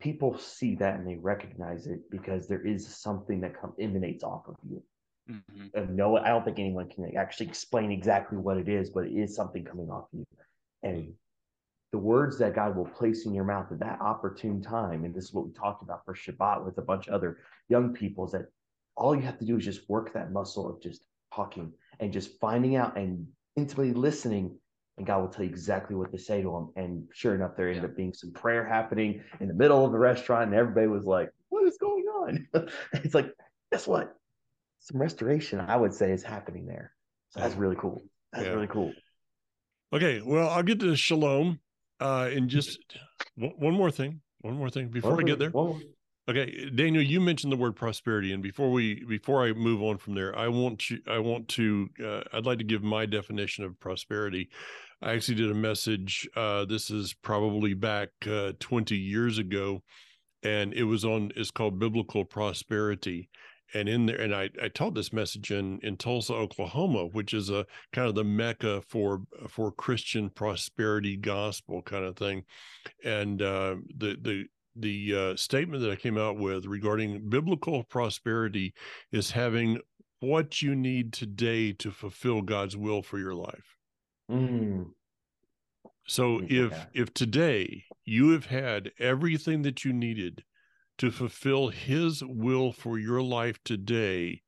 people 0.00 0.38
see 0.38 0.74
that 0.76 0.94
and 0.94 1.06
they 1.06 1.16
recognize 1.16 1.86
it 1.86 2.10
because 2.10 2.48
there 2.48 2.66
is 2.66 2.86
something 2.86 3.42
that 3.42 3.60
come, 3.60 3.74
emanates 3.78 4.24
off 4.24 4.48
of 4.48 4.56
you. 4.66 4.82
Mhm. 5.28 5.74
And 5.74 5.96
no, 5.96 6.16
I 6.16 6.28
don't 6.28 6.46
think 6.46 6.58
anyone 6.58 6.88
can 6.88 7.14
actually 7.14 7.48
explain 7.48 7.90
exactly 7.90 8.38
what 8.38 8.56
it 8.56 8.70
is, 8.70 8.88
but 8.88 9.04
it 9.04 9.12
is 9.12 9.36
something 9.36 9.62
coming 9.62 9.90
off 9.90 10.08
you. 10.12 10.24
And 10.82 11.12
the 11.90 11.98
words 11.98 12.38
that 12.38 12.54
God 12.54 12.76
will 12.76 12.84
place 12.86 13.24
in 13.24 13.34
your 13.34 13.44
mouth 13.44 13.72
at 13.72 13.78
that 13.80 14.00
opportune 14.00 14.60
time, 14.62 15.04
and 15.04 15.14
this 15.14 15.24
is 15.24 15.32
what 15.32 15.46
we 15.46 15.52
talked 15.52 15.82
about 15.82 16.04
for 16.04 16.14
Shabbat 16.14 16.64
with 16.64 16.76
a 16.78 16.82
bunch 16.82 17.08
of 17.08 17.14
other 17.14 17.38
young 17.68 17.94
people, 17.94 18.26
is 18.26 18.32
that 18.32 18.46
all 18.96 19.14
you 19.14 19.22
have 19.22 19.38
to 19.38 19.44
do 19.46 19.56
is 19.56 19.64
just 19.64 19.88
work 19.88 20.12
that 20.12 20.32
muscle 20.32 20.68
of 20.68 20.82
just 20.82 21.02
talking 21.34 21.72
and 22.00 22.12
just 22.12 22.38
finding 22.40 22.76
out 22.76 22.98
and 22.98 23.26
intimately 23.56 23.94
listening, 23.94 24.58
and 24.98 25.06
God 25.06 25.20
will 25.20 25.28
tell 25.28 25.44
you 25.44 25.50
exactly 25.50 25.96
what 25.96 26.12
to 26.12 26.18
say 26.18 26.42
to 26.42 26.50
them. 26.50 26.72
And 26.76 27.08
sure 27.12 27.34
enough, 27.34 27.56
there 27.56 27.68
ended 27.68 27.84
Yeah. 27.84 27.88
up 27.88 27.96
being 27.96 28.12
some 28.12 28.32
prayer 28.32 28.66
happening 28.66 29.22
in 29.40 29.48
the 29.48 29.54
middle 29.54 29.84
of 29.84 29.92
the 29.92 29.98
restaurant, 29.98 30.46
and 30.46 30.54
everybody 30.54 30.88
was 30.88 31.04
like, 31.04 31.30
"What 31.48 31.66
is 31.66 31.78
going 31.78 32.04
on?" 32.04 32.48
it's 32.92 33.14
like, 33.14 33.32
guess 33.72 33.86
what? 33.86 34.14
Some 34.80 35.00
restoration, 35.00 35.60
I 35.60 35.76
would 35.76 35.94
say, 35.94 36.12
is 36.12 36.22
happening 36.22 36.66
there. 36.66 36.92
So 37.30 37.40
that's 37.40 37.54
mm. 37.54 37.60
really 37.60 37.76
cool. 37.76 38.02
That's 38.32 38.44
Yeah. 38.44 38.52
really 38.52 38.66
cool. 38.66 38.92
Okay, 39.92 40.20
well, 40.20 40.50
I'll 40.50 40.62
get 40.62 40.80
to 40.80 40.94
shalom 40.96 41.60
uh, 42.00 42.28
in 42.32 42.48
just 42.48 42.78
one, 43.36 43.52
one 43.58 43.74
more 43.74 43.90
thing. 43.90 44.20
One 44.40 44.54
more 44.54 44.70
thing 44.70 44.88
before 44.88 45.20
I 45.20 45.24
get 45.24 45.38
there. 45.38 45.50
One. 45.50 45.82
Okay, 46.28 46.68
Daniel, 46.74 47.02
you 47.02 47.20
mentioned 47.20 47.50
the 47.50 47.56
word 47.56 47.74
prosperity, 47.74 48.32
and 48.32 48.42
before 48.42 48.70
we 48.70 49.02
before 49.04 49.44
I 49.44 49.52
move 49.52 49.82
on 49.82 49.96
from 49.96 50.14
there, 50.14 50.38
I 50.38 50.48
want 50.48 50.90
you 50.90 50.98
I 51.08 51.18
want 51.18 51.48
to 51.48 51.88
uh, 52.04 52.20
I'd 52.32 52.44
like 52.44 52.58
to 52.58 52.64
give 52.64 52.82
my 52.82 53.06
definition 53.06 53.64
of 53.64 53.80
prosperity. 53.80 54.50
I 55.00 55.14
actually 55.14 55.36
did 55.36 55.50
a 55.50 55.54
message. 55.54 56.28
Uh, 56.36 56.66
this 56.66 56.90
is 56.90 57.14
probably 57.14 57.72
back 57.72 58.10
uh, 58.26 58.52
twenty 58.60 58.96
years 58.96 59.38
ago, 59.38 59.82
and 60.42 60.74
it 60.74 60.84
was 60.84 61.04
on. 61.04 61.32
It's 61.34 61.50
called 61.50 61.78
biblical 61.78 62.26
prosperity, 62.26 63.30
and 63.74 63.88
in 63.88 64.06
there, 64.06 64.20
and 64.20 64.34
I 64.34 64.50
I 64.62 64.68
taught 64.68 64.94
this 64.94 65.12
message 65.12 65.50
in 65.50 65.78
in 65.82 65.96
Tulsa, 65.96 66.34
Oklahoma, 66.34 67.06
which 67.06 67.34
is 67.34 67.50
a 67.50 67.66
kind 67.92 68.08
of 68.08 68.14
the 68.14 68.24
mecca 68.24 68.82
for 68.82 69.22
for 69.48 69.72
Christian 69.72 70.30
prosperity 70.30 71.16
gospel 71.16 71.82
kind 71.82 72.04
of 72.04 72.16
thing, 72.16 72.44
and 73.04 73.42
uh, 73.42 73.76
the 73.96 74.16
the 74.20 74.46
the 74.76 75.14
uh, 75.14 75.36
statement 75.36 75.82
that 75.82 75.90
I 75.90 75.96
came 75.96 76.18
out 76.18 76.38
with 76.38 76.66
regarding 76.66 77.28
biblical 77.28 77.84
prosperity 77.84 78.74
is 79.12 79.30
having 79.32 79.80
what 80.20 80.62
you 80.62 80.74
need 80.74 81.12
today 81.12 81.72
to 81.74 81.90
fulfill 81.90 82.42
God's 82.42 82.76
will 82.76 83.02
for 83.02 83.18
your 83.18 83.34
life. 83.34 83.76
Mm, 84.30 84.92
So 86.06 86.40
if 86.48 86.86
if 86.92 87.12
today 87.14 87.84
you 88.04 88.30
have 88.30 88.46
had 88.46 88.92
everything 88.98 89.62
that 89.62 89.84
you 89.84 89.92
needed 89.92 90.44
to 90.98 91.10
fulfill 91.10 91.68
his 91.68 92.22
will 92.24 92.72
for 92.72 92.98
your 92.98 93.22
life 93.22 93.58
today 93.64 94.42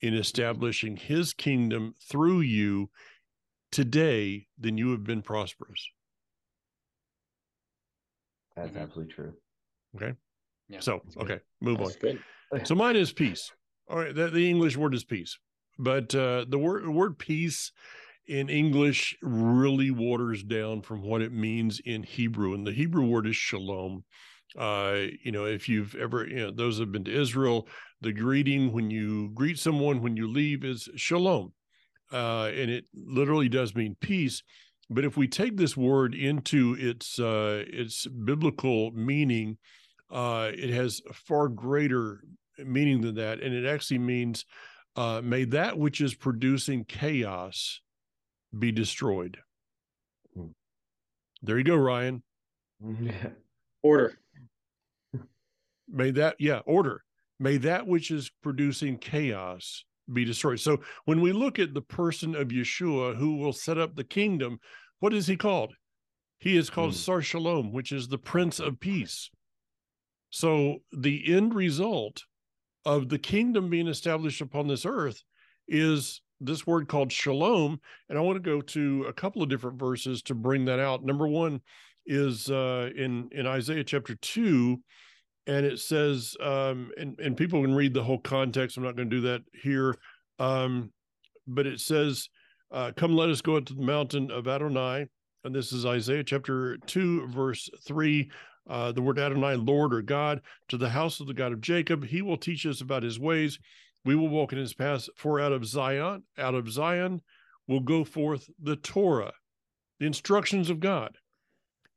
in 0.00 0.14
establishing 0.14 0.96
his 0.96 1.32
kingdom 1.32 1.94
through 2.08 2.40
you 2.40 2.90
today, 3.72 4.46
then 4.58 4.78
you 4.78 4.90
have 4.92 5.04
been 5.04 5.22
prosperous. 5.22 5.90
that's 8.56 8.72
Mhm. 8.72 8.80
absolutely 8.82 9.14
true. 9.14 9.36
Yeah, 10.68 10.80
So, 10.80 11.00
that's 11.04 11.14
good. 11.14 11.22
okay, 11.24 11.40
move 11.60 11.80
on. 11.80 11.92
Good. 12.00 12.22
So 12.66 12.74
mine 12.74 12.96
is 12.96 13.12
peace. 13.12 13.52
All 13.88 13.98
right, 13.98 14.14
the, 14.14 14.28
the 14.28 14.48
English 14.48 14.76
word 14.76 14.94
is 14.94 15.04
peace, 15.04 15.38
but 15.78 16.14
uh, 16.14 16.44
the 16.48 16.58
word 16.58 16.84
the 16.84 16.90
word 16.90 17.18
peace 17.18 17.72
in 18.26 18.48
English 18.48 19.16
really 19.22 19.90
waters 19.90 20.42
down 20.42 20.82
from 20.82 21.02
what 21.02 21.22
it 21.22 21.32
means 21.32 21.80
in 21.80 22.02
Hebrew, 22.02 22.52
and 22.54 22.66
the 22.66 22.72
Hebrew 22.72 23.06
word 23.06 23.26
is 23.26 23.36
shalom. 23.36 24.04
Uh, 24.56 25.06
you 25.22 25.32
know, 25.32 25.44
if 25.44 25.68
you've 25.68 25.94
ever, 25.94 26.26
you 26.26 26.36
know, 26.36 26.50
those 26.50 26.78
have 26.78 26.92
been 26.92 27.04
to 27.04 27.20
Israel, 27.20 27.68
the 28.00 28.12
greeting 28.12 28.72
when 28.72 28.90
you 28.90 29.30
greet 29.34 29.58
someone 29.58 30.00
when 30.00 30.16
you 30.16 30.26
leave 30.28 30.64
is 30.64 30.88
shalom, 30.96 31.52
uh, 32.12 32.50
and 32.54 32.70
it 32.70 32.84
literally 32.94 33.48
does 33.48 33.74
mean 33.74 33.96
peace. 34.00 34.42
But 34.90 35.04
if 35.04 35.16
we 35.16 35.28
take 35.28 35.56
this 35.56 35.76
word 35.76 36.14
into 36.14 36.76
its 36.78 37.18
uh, 37.18 37.64
its 37.66 38.06
biblical 38.06 38.90
meaning, 38.92 39.58
uh, 40.10 40.50
it 40.54 40.70
has 40.70 41.02
a 41.08 41.12
far 41.12 41.48
greater 41.48 42.24
meaning 42.58 43.02
than 43.02 43.16
that, 43.16 43.42
and 43.42 43.54
it 43.54 43.66
actually 43.66 43.98
means, 43.98 44.46
uh, 44.96 45.20
"May 45.22 45.44
that 45.44 45.78
which 45.78 46.00
is 46.00 46.14
producing 46.14 46.84
chaos 46.84 47.80
be 48.58 48.72
destroyed." 48.72 49.38
Hmm. 50.34 50.52
There 51.42 51.58
you 51.58 51.64
go, 51.64 51.76
Ryan. 51.76 52.22
Yeah. 52.80 53.12
Order. 53.82 54.18
May 55.90 56.10
that, 56.12 56.36
yeah, 56.38 56.60
order. 56.66 57.02
May 57.40 57.56
that 57.58 57.86
which 57.86 58.10
is 58.10 58.30
producing 58.42 58.98
chaos 58.98 59.84
be 60.12 60.24
destroyed. 60.24 60.60
So 60.60 60.80
when 61.04 61.20
we 61.20 61.32
look 61.32 61.58
at 61.58 61.74
the 61.74 61.82
person 61.82 62.34
of 62.34 62.48
Yeshua 62.48 63.16
who 63.16 63.36
will 63.36 63.52
set 63.52 63.78
up 63.78 63.94
the 63.94 64.04
kingdom, 64.04 64.58
what 65.00 65.12
is 65.14 65.26
he 65.26 65.36
called? 65.36 65.74
He 66.38 66.56
is 66.56 66.70
called 66.70 66.92
Hmm. 66.92 66.96
Sar 66.96 67.22
Shalom, 67.22 67.72
which 67.72 67.92
is 67.92 68.08
the 68.08 68.18
Prince 68.18 68.60
of 68.60 68.80
Peace. 68.80 69.30
So 70.30 70.78
the 70.92 71.34
end 71.34 71.54
result 71.54 72.24
of 72.84 73.08
the 73.08 73.18
kingdom 73.18 73.70
being 73.70 73.88
established 73.88 74.40
upon 74.40 74.68
this 74.68 74.86
earth 74.86 75.22
is 75.66 76.20
this 76.40 76.66
word 76.66 76.88
called 76.88 77.12
shalom. 77.12 77.80
And 78.08 78.18
I 78.18 78.20
want 78.20 78.36
to 78.36 78.50
go 78.50 78.60
to 78.60 79.04
a 79.08 79.12
couple 79.12 79.42
of 79.42 79.48
different 79.48 79.78
verses 79.78 80.22
to 80.22 80.34
bring 80.34 80.64
that 80.66 80.78
out. 80.78 81.04
Number 81.04 81.26
one 81.26 81.60
is 82.06 82.50
uh, 82.50 82.90
in 82.96 83.28
in 83.32 83.46
Isaiah 83.46 83.84
chapter 83.84 84.14
two, 84.16 84.80
and 85.48 85.66
it 85.66 85.80
says, 85.80 86.36
um, 86.40 86.92
and 86.96 87.18
and 87.18 87.36
people 87.36 87.62
can 87.62 87.74
read 87.74 87.94
the 87.94 88.04
whole 88.04 88.18
context. 88.20 88.76
I'm 88.76 88.84
not 88.84 88.94
going 88.94 89.10
to 89.10 89.16
do 89.16 89.22
that 89.22 89.42
here, 89.62 89.96
um, 90.38 90.92
but 91.46 91.66
it 91.66 91.80
says, 91.80 92.28
uh, 92.70 92.92
"Come, 92.94 93.16
let 93.16 93.30
us 93.30 93.40
go 93.40 93.56
up 93.56 93.64
to 93.64 93.74
the 93.74 93.82
mountain 93.82 94.30
of 94.30 94.46
Adonai." 94.46 95.08
And 95.44 95.54
this 95.54 95.72
is 95.72 95.86
Isaiah 95.86 96.22
chapter 96.22 96.76
two, 96.86 97.26
verse 97.28 97.68
three. 97.86 98.30
Uh, 98.68 98.92
the 98.92 99.00
word 99.00 99.18
Adonai, 99.18 99.56
Lord 99.56 99.94
or 99.94 100.02
God, 100.02 100.42
to 100.68 100.76
the 100.76 100.90
house 100.90 101.20
of 101.20 101.26
the 101.26 101.32
God 101.32 101.52
of 101.52 101.62
Jacob. 101.62 102.04
He 102.04 102.20
will 102.20 102.36
teach 102.36 102.66
us 102.66 102.82
about 102.82 103.02
his 103.02 103.18
ways. 103.18 103.58
We 104.04 104.14
will 104.14 104.28
walk 104.28 104.52
in 104.52 104.58
his 104.58 104.74
paths. 104.74 105.08
For 105.16 105.40
out 105.40 105.52
of 105.52 105.64
Zion, 105.64 106.24
out 106.36 106.54
of 106.54 106.70
Zion 106.70 107.22
will 107.66 107.80
go 107.80 108.04
forth 108.04 108.50
the 108.62 108.76
Torah, 108.76 109.32
the 109.98 110.06
instructions 110.06 110.68
of 110.68 110.80
God, 110.80 111.16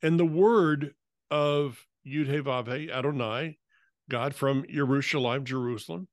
and 0.02 0.18
the 0.18 0.26
word 0.26 0.94
of 1.30 1.86
Yud 2.06 2.28
He 2.28 2.40
Vav 2.40 2.76
He 2.76 2.92
Adonai, 2.92 3.58
God 4.10 4.36
from 4.36 4.66
Jerusalem, 4.70 5.46
Jerusalem. 5.46 6.08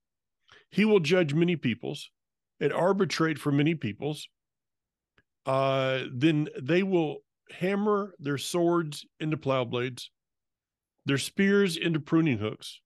He 0.69 0.85
will 0.85 0.99
judge 0.99 1.33
many 1.33 1.55
peoples 1.55 2.11
and 2.59 2.71
arbitrate 2.71 3.39
for 3.39 3.51
many 3.51 3.75
peoples. 3.75 4.27
Uh, 5.45 6.03
then 6.13 6.47
they 6.61 6.83
will 6.83 7.17
hammer 7.51 8.13
their 8.19 8.37
swords 8.37 9.05
into 9.19 9.37
plow 9.37 9.65
blades, 9.65 10.11
their 11.05 11.17
spears 11.17 11.75
into 11.75 11.99
pruning 11.99 12.37
hooks. 12.37 12.81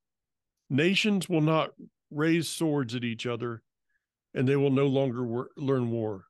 Nations 0.70 1.28
will 1.28 1.42
not 1.42 1.72
raise 2.10 2.48
swords 2.48 2.96
at 2.96 3.04
each 3.04 3.26
other, 3.26 3.64
and 4.34 4.48
they 4.48 4.56
will 4.56 4.72
no 4.72 4.88
longer 4.88 5.24
wor- 5.26 5.50
learn 5.58 5.92
war. 5.92 6.26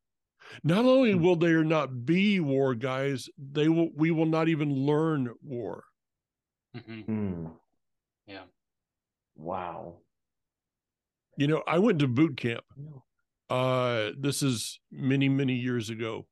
Not 0.63 0.85
only 0.85 1.15
will 1.15 1.35
there 1.35 1.63
not 1.63 2.05
be 2.05 2.39
war, 2.39 2.75
guys, 2.75 3.29
they 3.37 3.69
will. 3.69 3.89
We 3.95 4.11
will 4.11 4.25
not 4.25 4.49
even 4.49 4.85
learn 4.85 5.29
war. 5.41 5.85
Mhm. 6.73 7.05
Hmm. 7.05 7.47
Yeah. 8.27 8.45
Wow. 9.35 10.01
You 11.37 11.47
know, 11.47 11.63
I 11.67 11.79
went 11.79 11.99
to 11.99 12.07
boot 12.07 12.37
camp. 12.37 12.63
Uh, 13.49 14.11
this 14.17 14.43
is 14.43 14.79
many, 14.91 15.29
many 15.29 15.55
years 15.55 15.89
ago. 15.89 16.27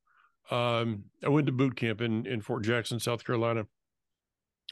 Um, 0.50 1.06
I 1.24 1.30
went 1.30 1.48
to 1.48 1.54
boot 1.54 1.76
camp 1.76 2.02
in 2.02 2.26
in 2.26 2.42
Fort 2.42 2.64
Jackson, 2.64 3.00
South 3.00 3.24
Carolina, 3.26 3.66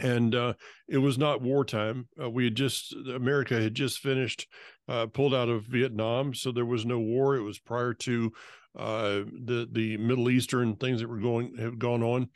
and 0.01 0.34
uh, 0.34 0.53
it 0.88 0.97
was 0.97 1.17
not 1.17 1.41
wartime. 1.41 2.08
Uh, 2.21 2.29
we 2.29 2.45
had 2.45 2.55
just 2.55 2.93
America 3.13 3.60
had 3.62 3.75
just 3.75 3.99
finished, 3.99 4.47
uh, 4.88 5.08
pulled 5.08 5.34
out 5.34 5.49
of 5.49 5.65
Vietnam, 5.65 6.34
so 6.34 6.51
there 6.51 6.65
was 6.65 6.86
no 6.86 6.99
war. 6.99 7.36
It 7.36 7.41
was 7.43 7.60
prior 7.60 7.93
to 7.95 8.32
uh, 8.77 9.21
the 9.45 9.67
the 9.71 9.97
Middle 9.97 10.29
Eastern 10.29 10.75
things 10.77 11.01
that 11.01 11.10
were 11.10 11.19
going 11.19 11.55
have 11.58 11.77
gone 11.79 12.03
on. 12.03 12.29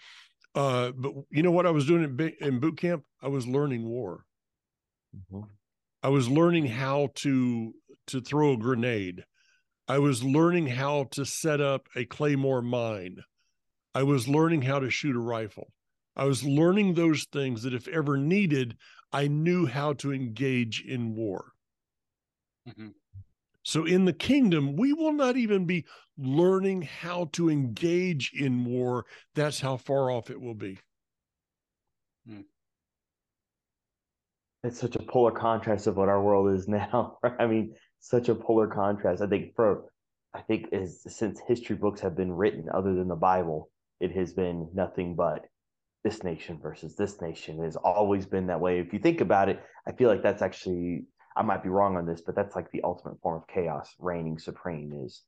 Uh, 0.55 0.91
but 0.91 1.13
you 1.31 1.41
know 1.41 1.51
what 1.51 1.65
I 1.65 1.71
was 1.71 1.85
doing 1.85 2.03
in, 2.03 2.33
in 2.39 2.59
boot 2.59 2.77
camp? 2.77 3.03
I 3.21 3.27
was 3.27 3.47
learning 3.47 3.85
war. 3.85 4.25
Mhm. 5.15 5.49
I 6.03 6.09
was 6.09 6.29
learning 6.29 6.67
how 6.67 7.09
to 7.15 7.73
to 8.07 8.21
throw 8.21 8.53
a 8.53 8.57
grenade. 8.57 9.25
I 9.87 9.99
was 9.99 10.23
learning 10.23 10.67
how 10.67 11.05
to 11.11 11.25
set 11.25 11.61
up 11.61 11.87
a 11.95 12.05
claymore 12.05 12.61
mine. 12.61 13.23
I 13.95 14.03
was 14.03 14.27
learning 14.27 14.63
how 14.63 14.79
to 14.79 14.89
shoot 14.91 15.15
a 15.15 15.19
rifle. 15.19 15.73
I 16.15 16.25
was 16.25 16.43
learning 16.43 16.93
those 16.95 17.25
things 17.31 17.63
that, 17.63 17.73
if 17.73 17.87
ever 17.87 18.17
needed, 18.17 18.77
I 19.11 19.27
knew 19.27 19.65
how 19.67 19.93
to 19.93 20.13
engage 20.13 20.81
in 20.81 21.15
war. 21.15 21.53
Mhm. 22.65 22.93
So, 23.63 23.85
in 23.85 24.05
the 24.05 24.13
kingdom, 24.13 24.75
we 24.75 24.93
will 24.93 25.13
not 25.13 25.37
even 25.37 25.65
be 25.65 25.85
learning 26.17 26.83
how 26.83 27.29
to 27.33 27.49
engage 27.49 28.31
in 28.33 28.65
war. 28.65 29.05
That's 29.35 29.61
how 29.61 29.77
far 29.77 30.11
off 30.11 30.29
it 30.29 30.39
will 30.39 30.53
be. 30.53 30.79
Hmm. 32.27 32.41
it's 34.63 34.79
such 34.79 34.95
a 34.95 35.03
polar 35.03 35.31
contrast 35.31 35.87
of 35.87 35.97
what 35.97 36.07
our 36.07 36.21
world 36.21 36.53
is 36.55 36.67
now. 36.67 37.17
I 37.39 37.45
mean, 37.47 37.75
such 37.99 38.29
a 38.29 38.35
polar 38.35 38.67
contrast. 38.67 39.21
I 39.21 39.27
think 39.27 39.55
for, 39.55 39.85
I 40.33 40.41
think 40.41 40.67
is 40.71 41.01
since 41.07 41.39
history 41.47 41.75
books 41.75 42.01
have 42.01 42.15
been 42.15 42.31
written, 42.31 42.67
other 42.73 42.93
than 42.93 43.07
the 43.07 43.15
Bible, 43.15 43.69
it 43.99 44.11
has 44.11 44.33
been 44.33 44.69
nothing 44.73 45.15
but 45.15 45.45
this 46.03 46.23
nation 46.23 46.59
versus 46.61 46.95
this 46.95 47.21
nation. 47.21 47.59
It 47.59 47.63
has 47.63 47.77
always 47.77 48.25
been 48.25 48.47
that 48.47 48.59
way. 48.59 48.79
If 48.79 48.93
you 48.93 48.99
think 48.99 49.21
about 49.21 49.49
it, 49.49 49.61
I 49.87 49.93
feel 49.93 50.09
like 50.09 50.21
that's 50.21 50.41
actually, 50.41 51.05
I 51.35 51.41
might 51.41 51.63
be 51.63 51.69
wrong 51.69 51.97
on 51.97 52.05
this, 52.05 52.21
but 52.21 52.35
that's 52.35 52.55
like 52.55 52.71
the 52.71 52.83
ultimate 52.83 53.19
form 53.21 53.37
of 53.37 53.47
chaos 53.47 53.93
reigning 53.99 54.37
supreme 54.37 54.93
is 55.05 55.23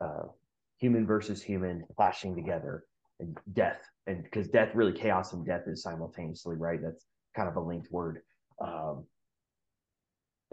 uh, 0.00 0.24
human 0.78 1.06
versus 1.06 1.42
human 1.42 1.84
clashing 1.96 2.34
together 2.34 2.84
and 3.20 3.38
death. 3.52 3.80
And 4.06 4.24
because 4.24 4.48
death, 4.48 4.70
really, 4.74 4.92
chaos 4.92 5.32
and 5.32 5.46
death 5.46 5.62
is 5.66 5.82
simultaneously, 5.82 6.56
right? 6.56 6.80
That's 6.82 7.04
kind 7.36 7.48
of 7.48 7.56
a 7.56 7.60
linked 7.60 7.90
word. 7.90 8.22
Um, 8.60 9.04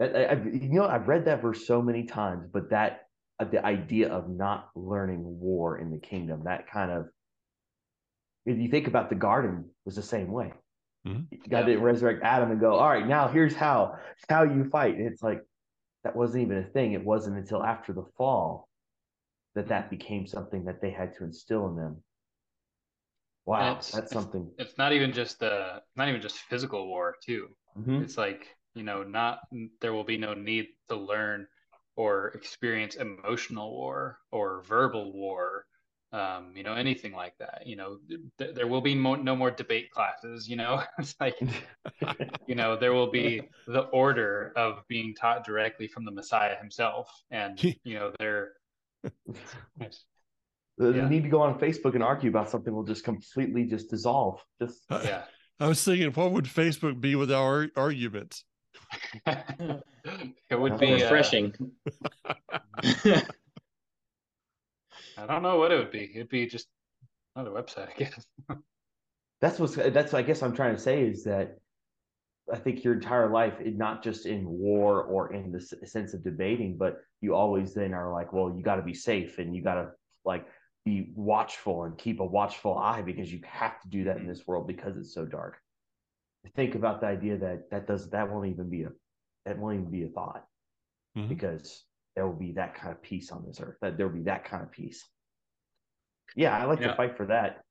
I, 0.00 0.26
I've, 0.30 0.46
you 0.46 0.68
know, 0.68 0.86
I've 0.86 1.08
read 1.08 1.24
that 1.26 1.42
verse 1.42 1.66
so 1.66 1.82
many 1.82 2.04
times, 2.04 2.48
but 2.52 2.70
that 2.70 3.06
uh, 3.38 3.44
the 3.44 3.64
idea 3.64 4.08
of 4.08 4.28
not 4.28 4.70
learning 4.74 5.22
war 5.22 5.78
in 5.78 5.90
the 5.90 5.98
kingdom, 5.98 6.44
that 6.44 6.70
kind 6.70 6.90
of, 6.90 7.08
if 8.46 8.58
you 8.58 8.68
think 8.68 8.86
about 8.86 9.10
the 9.10 9.16
garden, 9.16 9.66
was 9.84 9.96
the 9.96 10.02
same 10.02 10.32
way. 10.32 10.52
Mhm. 11.06 11.48
God 11.48 11.64
didn't 11.64 11.82
resurrect 11.82 12.22
Adam 12.22 12.50
and 12.50 12.60
go, 12.60 12.74
all 12.74 12.88
right, 12.88 13.06
now 13.06 13.28
here's 13.28 13.54
how 13.54 13.98
how 14.28 14.42
you 14.42 14.68
fight. 14.68 14.96
And 14.96 15.06
it's 15.06 15.22
like 15.22 15.42
that 16.04 16.14
wasn't 16.16 16.44
even 16.44 16.58
a 16.58 16.64
thing. 16.64 16.92
It 16.92 17.04
wasn't 17.04 17.38
until 17.38 17.62
after 17.62 17.92
the 17.92 18.04
fall 18.16 18.68
that 19.54 19.68
that 19.68 19.90
became 19.90 20.26
something 20.26 20.64
that 20.64 20.80
they 20.80 20.90
had 20.90 21.14
to 21.14 21.24
instill 21.24 21.68
in 21.68 21.76
them. 21.76 22.04
Wow, 23.46 23.72
it's- 23.72 23.92
that's 23.92 24.12
something. 24.12 24.54
It's 24.58 24.76
not 24.78 24.92
even 24.92 25.12
just 25.12 25.42
uh 25.42 25.80
not 25.96 26.08
even 26.08 26.20
just 26.20 26.38
physical 26.38 26.86
war 26.86 27.16
too. 27.22 27.56
Mhm. 27.76 28.02
It's 28.02 28.18
like, 28.18 28.56
you 28.74 28.82
know, 28.82 29.02
not 29.02 29.40
there 29.80 29.92
will 29.92 30.04
be 30.04 30.18
no 30.18 30.34
need 30.34 30.68
to 30.88 30.96
learn 30.96 31.48
or 31.96 32.28
experience 32.28 32.96
emotional 32.96 33.72
war 33.72 34.20
or 34.30 34.62
verbal 34.62 35.12
war, 35.12 35.66
um, 36.12 36.52
you 36.56 36.62
know, 36.62 36.74
anything 36.74 37.12
like 37.12 37.36
that. 37.38 37.62
You 37.66 37.76
know, 37.76 37.98
th- 38.38 38.54
there 38.54 38.66
will 38.66 38.80
be 38.80 38.94
mo 38.94 39.14
no 39.14 39.36
more 39.36 39.50
debate 39.50 39.90
classes, 39.90 40.48
you 40.48 40.56
know. 40.56 40.82
It's 40.98 41.14
like, 41.20 41.36
you 42.46 42.54
know, 42.54 42.76
there 42.76 42.92
will 42.92 43.10
be 43.10 43.42
the 43.66 43.82
order 43.82 44.52
of 44.56 44.82
being 44.88 45.14
taught 45.14 45.44
directly 45.44 45.86
from 45.86 46.04
the 46.04 46.10
Messiah 46.10 46.56
himself. 46.56 47.08
And, 47.30 47.62
you 47.84 47.94
know, 47.94 48.12
there 48.18 48.52
The, 50.78 50.92
Yeah. 50.92 51.02
the 51.02 51.08
need 51.10 51.22
to 51.24 51.28
go 51.28 51.42
on 51.42 51.58
Facebook 51.60 51.94
and 51.94 52.02
argue 52.02 52.30
about 52.30 52.50
something 52.50 52.74
will 52.74 52.84
just 52.84 53.04
completely 53.04 53.64
just 53.64 53.90
dissolve. 53.90 54.42
Just 54.60 54.84
yeah. 54.90 55.24
I 55.60 55.68
was 55.68 55.84
thinking, 55.84 56.10
what 56.12 56.32
would 56.32 56.46
Facebook 56.46 57.00
be 57.00 57.14
without 57.14 57.42
our 57.42 57.68
arguments? 57.76 58.44
It 59.26 60.58
would 60.58 60.72
How 60.72 60.78
be 60.78 60.92
uh, 60.94 60.98
refreshing. 60.98 61.54
I 65.20 65.26
don't 65.26 65.42
know 65.42 65.58
what 65.58 65.72
it 65.72 65.78
would 65.78 65.90
be. 65.90 66.10
It'd 66.14 66.28
be 66.28 66.46
just 66.46 66.68
another 67.36 67.50
website, 67.50 67.88
I 67.90 67.92
guess. 67.96 68.26
that's 69.40 69.58
what's 69.58 69.74
that's 69.74 70.12
what 70.12 70.18
I 70.18 70.22
guess 70.22 70.42
I'm 70.42 70.54
trying 70.54 70.74
to 70.74 70.80
say 70.80 71.02
is 71.02 71.24
that 71.24 71.58
I 72.52 72.56
think 72.56 72.82
your 72.82 72.94
entire 72.94 73.30
life, 73.30 73.60
not 73.64 74.02
just 74.02 74.26
in 74.26 74.44
war 74.48 75.02
or 75.02 75.32
in 75.32 75.52
the 75.52 75.60
sense 75.60 76.14
of 76.14 76.24
debating, 76.24 76.76
but 76.76 76.98
you 77.20 77.34
always 77.34 77.74
then 77.74 77.94
are 77.94 78.12
like, 78.12 78.32
well, 78.32 78.52
you 78.56 78.62
got 78.62 78.76
to 78.76 78.82
be 78.82 78.94
safe 78.94 79.38
and 79.38 79.54
you 79.54 79.62
got 79.62 79.74
to 79.74 79.90
like 80.24 80.46
be 80.84 81.12
watchful 81.14 81.84
and 81.84 81.96
keep 81.98 82.20
a 82.20 82.24
watchful 82.24 82.76
eye 82.76 83.02
because 83.02 83.32
you 83.32 83.40
have 83.44 83.80
to 83.82 83.88
do 83.88 84.04
that 84.04 84.16
in 84.16 84.26
this 84.26 84.46
world 84.46 84.66
because 84.66 84.96
it's 84.96 85.14
so 85.14 85.24
dark. 85.24 85.58
Think 86.56 86.74
about 86.74 87.00
the 87.00 87.06
idea 87.06 87.36
that 87.38 87.70
that 87.70 87.86
does 87.86 88.08
that 88.10 88.30
won't 88.30 88.48
even 88.48 88.70
be 88.70 88.84
a 88.84 88.90
that 89.44 89.58
won't 89.58 89.74
even 89.78 89.90
be 89.90 90.04
a 90.04 90.08
thought 90.08 90.44
Mhm. 91.16 91.28
because 91.28 91.84
there 92.20 92.26
will 92.28 92.36
be 92.36 92.52
that 92.52 92.74
kind 92.74 92.92
of 92.92 93.00
peace 93.00 93.32
on 93.32 93.46
this 93.46 93.62
earth. 93.62 93.78
That 93.80 93.96
there 93.96 94.06
will 94.06 94.14
be 94.14 94.24
that 94.24 94.44
kind 94.44 94.62
of 94.62 94.70
peace. 94.70 95.08
Yeah, 96.36 96.54
I 96.54 96.66
like 96.66 96.78
Yeah. 96.80 96.88
to 96.88 96.94
fight 96.94 97.16
for 97.16 97.24
that. 97.28 97.62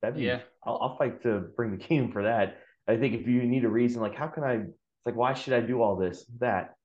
That'd 0.00 0.18
be 0.18 0.22
Yeah. 0.22 0.42
I'll, 0.62 0.78
I'll 0.80 0.96
fight 0.96 1.20
to 1.24 1.40
bring 1.56 1.72
the 1.72 1.84
kingdom 1.84 2.12
for 2.12 2.22
that. 2.22 2.58
I 2.86 2.96
think 2.96 3.12
if 3.14 3.26
you 3.26 3.42
need 3.42 3.64
a 3.64 3.68
reason, 3.68 4.00
like 4.00 4.14
how 4.14 4.28
can 4.28 4.44
I? 4.44 4.52
It's 4.54 5.06
like 5.06 5.16
why 5.16 5.34
should 5.34 5.52
I 5.54 5.60
do 5.62 5.82
all 5.82 5.96
this 5.96 6.24
that? 6.38 6.76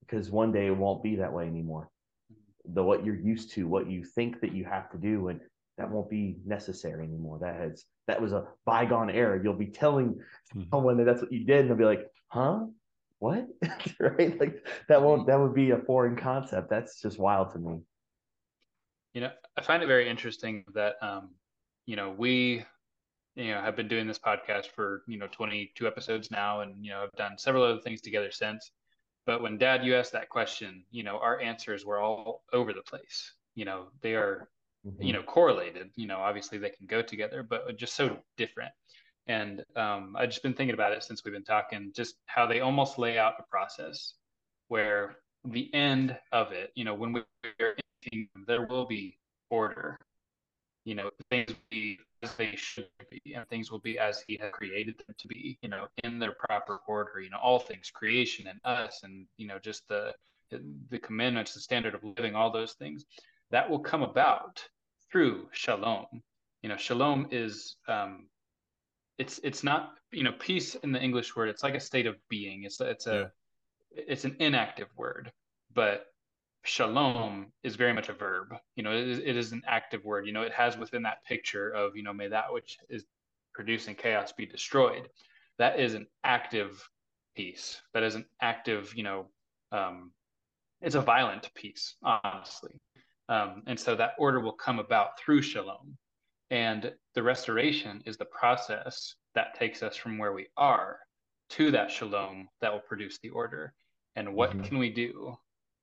Because 0.00 0.28
one 0.28 0.50
day 0.50 0.66
it 0.66 0.76
won't 0.76 1.04
be 1.04 1.14
that 1.16 1.32
way 1.32 1.46
anymore. 1.46 1.88
The 2.64 2.82
what 2.82 3.04
you're 3.04 3.14
used 3.14 3.52
to, 3.52 3.68
what 3.68 3.88
you 3.88 4.02
think 4.02 4.40
that 4.40 4.52
you 4.52 4.64
have 4.64 4.90
to 4.90 4.98
do, 4.98 5.28
and 5.28 5.40
that 5.76 5.88
won't 5.88 6.10
be 6.10 6.38
necessary 6.44 7.04
anymore. 7.06 7.38
That 7.38 7.54
has 7.60 7.84
that 8.08 8.20
was 8.20 8.32
a 8.32 8.48
bygone 8.66 9.08
era. 9.10 9.40
You'll 9.40 9.54
be 9.54 9.66
telling 9.68 10.20
Mhm. 10.52 10.68
someone 10.68 10.96
that 10.96 11.04
that's 11.04 11.22
what 11.22 11.30
you 11.32 11.44
did, 11.44 11.60
and 11.60 11.70
they'll 11.70 11.76
be 11.76 11.84
like, 11.84 12.10
"Huh? 12.26 12.66
What?" 13.18 13.46
right? 14.00 14.38
Like 14.38 14.64
that 14.88 15.02
won't 15.02 15.26
that 15.26 15.38
would 15.38 15.54
be 15.54 15.70
a 15.70 15.78
foreign 15.78 16.16
concept. 16.16 16.70
That's 16.70 17.00
just 17.00 17.18
wild 17.18 17.52
to 17.52 17.58
me. 17.58 17.80
You 19.14 19.22
know, 19.22 19.30
I 19.56 19.62
find 19.62 19.82
it 19.82 19.86
very 19.86 20.08
interesting 20.08 20.64
that 20.74 20.96
um, 21.02 21.30
you 21.86 21.96
know, 21.96 22.14
we 22.16 22.64
you 23.34 23.52
know 23.52 23.60
have 23.60 23.76
been 23.76 23.88
doing 23.88 24.06
this 24.06 24.18
podcast 24.18 24.66
for, 24.66 25.02
you 25.06 25.18
know, 25.18 25.28
22 25.30 25.86
episodes 25.86 26.30
now 26.30 26.60
and 26.60 26.84
you 26.84 26.90
know, 26.90 27.02
i've 27.02 27.12
done 27.12 27.38
several 27.38 27.62
other 27.64 27.80
things 27.80 28.00
together 28.00 28.30
since. 28.30 28.70
But 29.26 29.42
when 29.42 29.58
Dad, 29.58 29.84
you 29.84 29.94
asked 29.94 30.12
that 30.12 30.30
question, 30.30 30.84
you 30.90 31.02
know, 31.02 31.18
our 31.18 31.38
answers 31.40 31.84
were 31.84 32.00
all 32.00 32.44
over 32.52 32.72
the 32.72 32.82
place. 32.82 33.34
You 33.54 33.66
know, 33.66 33.88
they 34.00 34.14
are 34.14 34.48
you 35.00 35.12
know 35.12 35.22
correlated 35.22 35.90
you 35.96 36.06
know 36.06 36.18
obviously 36.18 36.58
they 36.58 36.70
can 36.70 36.86
go 36.86 37.02
together 37.02 37.42
but 37.42 37.76
just 37.76 37.94
so 37.94 38.16
different 38.36 38.70
and 39.28 39.64
um, 39.76 40.14
i've 40.18 40.30
just 40.30 40.42
been 40.42 40.54
thinking 40.54 40.74
about 40.74 40.92
it 40.92 41.02
since 41.02 41.24
we've 41.24 41.34
been 41.34 41.44
talking 41.44 41.92
just 41.94 42.16
how 42.26 42.46
they 42.46 42.60
almost 42.60 42.98
lay 42.98 43.18
out 43.18 43.34
a 43.38 43.42
process 43.50 44.14
where 44.68 45.16
the 45.44 45.72
end 45.74 46.16
of 46.32 46.52
it 46.52 46.72
you 46.74 46.84
know 46.84 46.94
when 46.94 47.12
we're 47.12 47.24
in 47.60 47.74
kingdom, 48.10 48.44
there 48.46 48.66
will 48.66 48.86
be 48.86 49.16
order 49.50 49.98
you 50.84 50.94
know 50.94 51.10
things 51.30 51.48
will 51.48 51.56
be 51.70 51.98
as 52.22 52.34
they 52.34 52.54
should 52.56 52.88
be 53.10 53.34
and 53.34 53.46
things 53.48 53.70
will 53.70 53.78
be 53.78 53.98
as 53.98 54.24
he 54.26 54.36
has 54.40 54.50
created 54.52 54.96
them 54.98 55.14
to 55.18 55.28
be 55.28 55.58
you 55.62 55.68
know 55.68 55.86
in 56.04 56.18
their 56.18 56.32
proper 56.32 56.80
order 56.86 57.20
you 57.20 57.30
know 57.30 57.38
all 57.42 57.58
things 57.58 57.90
creation 57.90 58.46
and 58.46 58.58
us 58.64 59.00
and 59.04 59.26
you 59.36 59.46
know 59.46 59.58
just 59.58 59.86
the 59.88 60.12
the 60.90 60.98
commandments 60.98 61.54
the 61.54 61.60
standard 61.60 61.94
of 61.94 62.02
living 62.02 62.34
all 62.34 62.50
those 62.50 62.72
things 62.74 63.04
that 63.50 63.68
will 63.68 63.78
come 63.78 64.02
about 64.02 64.62
through 65.10 65.48
shalom. 65.52 66.06
You 66.62 66.68
know, 66.68 66.76
shalom 66.76 67.28
is 67.30 67.76
um, 67.86 68.26
it's 69.18 69.40
it's 69.42 69.64
not 69.64 69.94
you 70.12 70.22
know 70.22 70.32
peace 70.38 70.74
in 70.76 70.92
the 70.92 71.02
English 71.02 71.34
word. 71.36 71.48
It's 71.48 71.62
like 71.62 71.74
a 71.74 71.80
state 71.80 72.06
of 72.06 72.16
being. 72.28 72.62
It's 72.62 72.80
it's 72.80 73.06
a 73.06 73.30
it's 73.90 74.24
an 74.24 74.36
inactive 74.38 74.88
word, 74.96 75.32
but 75.74 76.06
shalom 76.64 77.52
is 77.62 77.76
very 77.76 77.92
much 77.92 78.08
a 78.08 78.12
verb. 78.12 78.54
You 78.76 78.82
know, 78.82 78.92
it 78.92 79.08
is, 79.08 79.18
it 79.18 79.36
is 79.36 79.52
an 79.52 79.62
active 79.66 80.04
word. 80.04 80.26
You 80.26 80.32
know, 80.32 80.42
it 80.42 80.52
has 80.52 80.76
within 80.76 81.02
that 81.02 81.24
picture 81.24 81.70
of 81.70 81.96
you 81.96 82.02
know 82.02 82.12
may 82.12 82.28
that 82.28 82.52
which 82.52 82.78
is 82.88 83.04
producing 83.54 83.94
chaos 83.94 84.32
be 84.32 84.46
destroyed. 84.46 85.08
That 85.58 85.80
is 85.80 85.94
an 85.94 86.06
active 86.22 86.88
peace. 87.36 87.80
That 87.94 88.04
is 88.04 88.14
an 88.14 88.24
active 88.40 88.92
you 88.94 89.02
know. 89.02 89.26
Um, 89.72 90.12
it's 90.80 90.94
a 90.94 91.00
violent 91.00 91.50
peace, 91.54 91.96
honestly. 92.04 92.80
Um, 93.28 93.62
and 93.66 93.78
so 93.78 93.96
that 93.96 94.12
order 94.16 94.38
will 94.40 94.52
come 94.52 94.78
about 94.78 95.18
through 95.18 95.42
shalom. 95.42 95.98
And 96.50 96.94
the 97.14 97.22
restoration 97.22 98.02
is 98.06 98.16
the 98.16 98.24
process 98.24 99.14
that 99.34 99.54
takes 99.54 99.82
us 99.82 99.96
from 99.96 100.18
where 100.18 100.32
we 100.32 100.46
are 100.56 100.98
to 101.50 101.70
that 101.70 101.90
shalom 101.90 102.48
that 102.60 102.72
will 102.72 102.80
produce 102.80 103.18
the 103.18 103.30
order. 103.30 103.74
And 104.16 104.34
what 104.34 104.52
Mhm. 104.52 104.64
can 104.64 104.78
we 104.78 104.90
do 104.90 105.38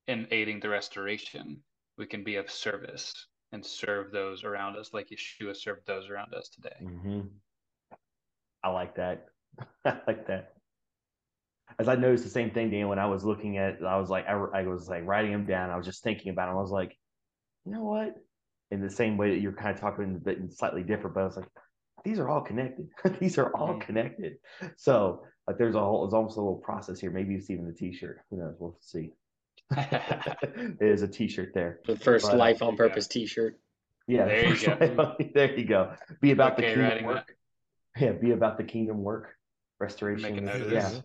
in 0.07 0.27
aiding 0.31 0.59
the 0.59 0.69
restoration? 0.69 1.63
We 1.97 2.07
can 2.07 2.23
be 2.23 2.35
of 2.35 2.49
service 2.51 3.13
and 3.51 3.65
serve 3.65 4.11
those 4.11 4.43
around 4.43 4.75
us 4.75 4.93
like 4.93 5.09
Yeshua 5.09 5.55
served 5.55 5.85
those 5.85 6.09
around 6.09 6.33
us 6.33 6.49
today. 6.49 6.75
hmm 6.79 7.21
I 8.63 8.69
like 8.69 8.95
that. 8.95 9.29
I 9.85 10.01
like 10.07 10.27
that. 10.27 10.55
As 11.77 11.87
I 11.87 11.95
noticed 11.95 12.23
the 12.23 12.29
same 12.29 12.51
thing, 12.51 12.71
Dan, 12.71 12.87
when 12.87 12.99
I 12.99 13.05
was 13.05 13.23
looking 13.23 13.57
at, 13.57 13.83
I 13.83 13.97
was 13.97 14.09
like, 14.09 14.27
I, 14.27 14.33
I 14.33 14.63
was 14.63 14.89
like 14.89 15.05
writing 15.05 15.31
them 15.31 15.45
down. 15.45 15.69
I 15.69 15.77
was 15.77 15.85
just 15.85 16.03
thinking 16.03 16.31
about 16.31 16.47
them. 16.47 16.57
I 16.57 16.61
was 16.61 16.71
like, 16.71 16.97
you 17.65 17.71
know 17.71 17.83
what? 17.83 18.15
In 18.71 18.81
the 18.81 18.89
same 18.89 19.15
way 19.17 19.29
that 19.31 19.41
you're 19.41 19.51
kind 19.53 19.73
of 19.75 19.79
talking, 19.79 20.19
but 20.23 20.37
slightly 20.51 20.81
different. 20.83 21.13
But 21.15 21.21
I 21.21 21.25
was 21.25 21.37
like, 21.37 21.47
these 22.03 22.19
are 22.19 22.27
all 22.27 22.41
connected. 22.41 22.87
these 23.19 23.37
are 23.37 23.55
all 23.55 23.75
Mhm. 23.75 23.81
connected. 23.81 24.37
So 24.75 25.23
like, 25.47 25.57
there's 25.57 25.75
a 25.75 25.79
whole, 25.79 26.03
it's 26.05 26.13
almost 26.13 26.37
a 26.37 26.41
little 26.41 26.57
process 26.57 26.99
here. 26.99 27.11
Maybe 27.11 27.35
it's 27.35 27.49
even 27.51 27.65
the 27.67 27.73
T-shirt. 27.73 28.21
Who 28.29 28.37
knows? 28.37 28.55
We'll 28.59 28.77
see. 28.81 29.11
There's 30.79 31.01
a 31.01 31.07
T-shirt 31.07 31.51
there. 31.53 31.79
The 31.85 31.95
first 31.97 32.27
But, 32.27 32.37
life 32.37 32.61
on 32.61 32.75
there 32.75 32.85
you 32.85 32.89
go. 32.89 32.89
purpose 32.89 33.07
T-shirt. 33.07 33.59
Yeah, 34.07 34.25
There 34.25 34.53
you 34.53 34.65
go. 34.67 35.15
there 35.33 35.55
you 35.57 35.65
go. 35.65 35.93
Be 36.21 36.31
about 36.31 36.57
the 36.57 36.63
Okay, 36.63 36.73
kingdom 36.75 36.89
writing 36.89 37.07
that. 37.07 37.13
work. 37.15 37.35
Yeah, 37.97 38.11
be 38.11 38.31
about 38.31 38.57
the 38.57 38.63
kingdom 38.63 39.03
work, 39.03 39.35
restoration. 39.79 40.35
Make 40.35 40.41
a 40.41 40.43
is- 40.43 40.59
note 40.59 40.65
of 40.67 40.71
yeah, 40.71 40.89
this. 40.89 41.01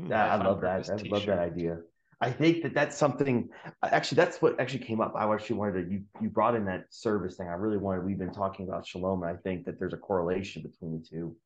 Hmm. 0.00 0.06
Yeah, 0.10 0.34
I 0.34 0.44
love 0.44 0.60
that. 0.62 0.88
I 0.88 0.92
love 0.94 0.98
that 0.98 0.98
t-shirt. 1.20 1.38
idea. 1.38 1.78
I 2.22 2.30
think 2.30 2.62
that 2.62 2.72
that's 2.72 2.96
something. 2.96 3.48
Actually, 3.82 4.16
that's 4.16 4.40
what 4.40 4.60
actually 4.60 4.84
came 4.84 5.00
up. 5.00 5.14
I 5.16 5.30
actually 5.34 5.56
wanted 5.56 5.84
to. 5.84 5.92
You 5.92 6.02
you 6.20 6.30
brought 6.30 6.54
in 6.54 6.64
that 6.66 6.84
service 6.90 7.36
thing. 7.36 7.48
I 7.48 7.54
really 7.54 7.78
wanted. 7.78 8.04
We've 8.04 8.16
been 8.18 8.32
talking 8.32 8.68
about 8.68 8.86
shalom, 8.86 9.24
and 9.24 9.36
I 9.36 9.40
think 9.42 9.64
that 9.64 9.80
there's 9.80 9.92
a 9.92 9.96
correlation 9.96 10.62
between 10.62 10.92
the 10.92 11.04
two. 11.04 11.36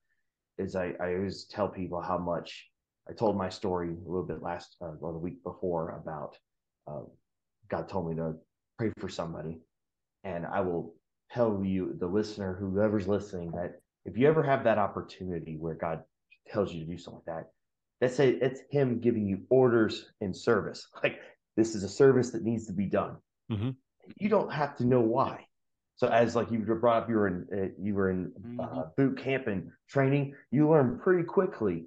Is 0.59 0.77
I 0.77 0.93
I 1.01 1.15
always 1.15 1.45
tell 1.45 1.67
people 1.67 2.03
how 2.03 2.19
much 2.19 2.69
I 3.09 3.15
told 3.15 3.39
my 3.39 3.49
story 3.49 3.89
a 3.89 4.09
little 4.09 4.27
bit 4.27 4.43
last 4.43 4.77
uh, 4.83 4.93
well 5.01 5.13
the 5.13 5.19
week 5.19 5.43
before 5.43 5.99
about 6.03 6.37
uh, 6.87 7.09
God 7.71 7.89
told 7.89 8.11
me 8.11 8.17
to 8.17 8.35
pray 8.77 8.93
for 8.99 9.09
somebody, 9.09 9.61
and 10.25 10.45
I 10.45 10.61
will 10.61 10.95
tell 11.33 11.65
you 11.65 11.97
the 11.99 12.07
listener 12.07 12.55
whoever's 12.55 13.09
listening 13.09 13.51
that 13.53 13.81
if 14.05 14.19
you 14.19 14.29
ever 14.29 14.43
have 14.43 14.65
that 14.65 14.77
opportunity 14.77 15.57
where 15.57 15.75
God 15.75 16.03
tells 16.47 16.71
you 16.71 16.85
to 16.85 16.87
do 16.87 16.99
something 16.99 17.23
like 17.27 17.45
that 17.45 17.51
let's 18.01 18.17
say 18.17 18.31
it's 18.31 18.61
him 18.71 19.01
giving 19.01 19.27
you 19.27 19.43
orders 19.51 20.07
and 20.21 20.37
service. 20.37 20.89
Like 21.03 21.21
this 21.57 21.75
is 21.75 21.85
a 21.85 21.89
service 21.89 22.31
that 22.33 22.43
needs 22.43 22.67
to 22.67 22.73
be 22.73 22.87
done. 22.87 23.17
Mhm. 23.51 23.77
you 24.19 24.29
don't 24.29 24.53
have 24.53 24.77
to 24.77 24.85
know 24.85 25.01
why. 25.01 25.47
So 25.97 26.09
as 26.09 26.37
like 26.37 26.51
you 26.51 26.59
brought 26.59 27.05
up 27.05 27.09
you 27.09 27.17
were 27.17 27.29
in 27.29 27.47
uh, 27.53 27.69
you 27.81 27.95
were 27.95 28.11
in 28.11 28.33
uh, 28.61 28.85
boot 28.97 29.19
camp 29.19 29.47
and 29.47 29.71
training 29.89 30.35
you 30.51 30.69
learn 30.69 30.99
pretty 30.99 31.25
quickly. 31.25 31.87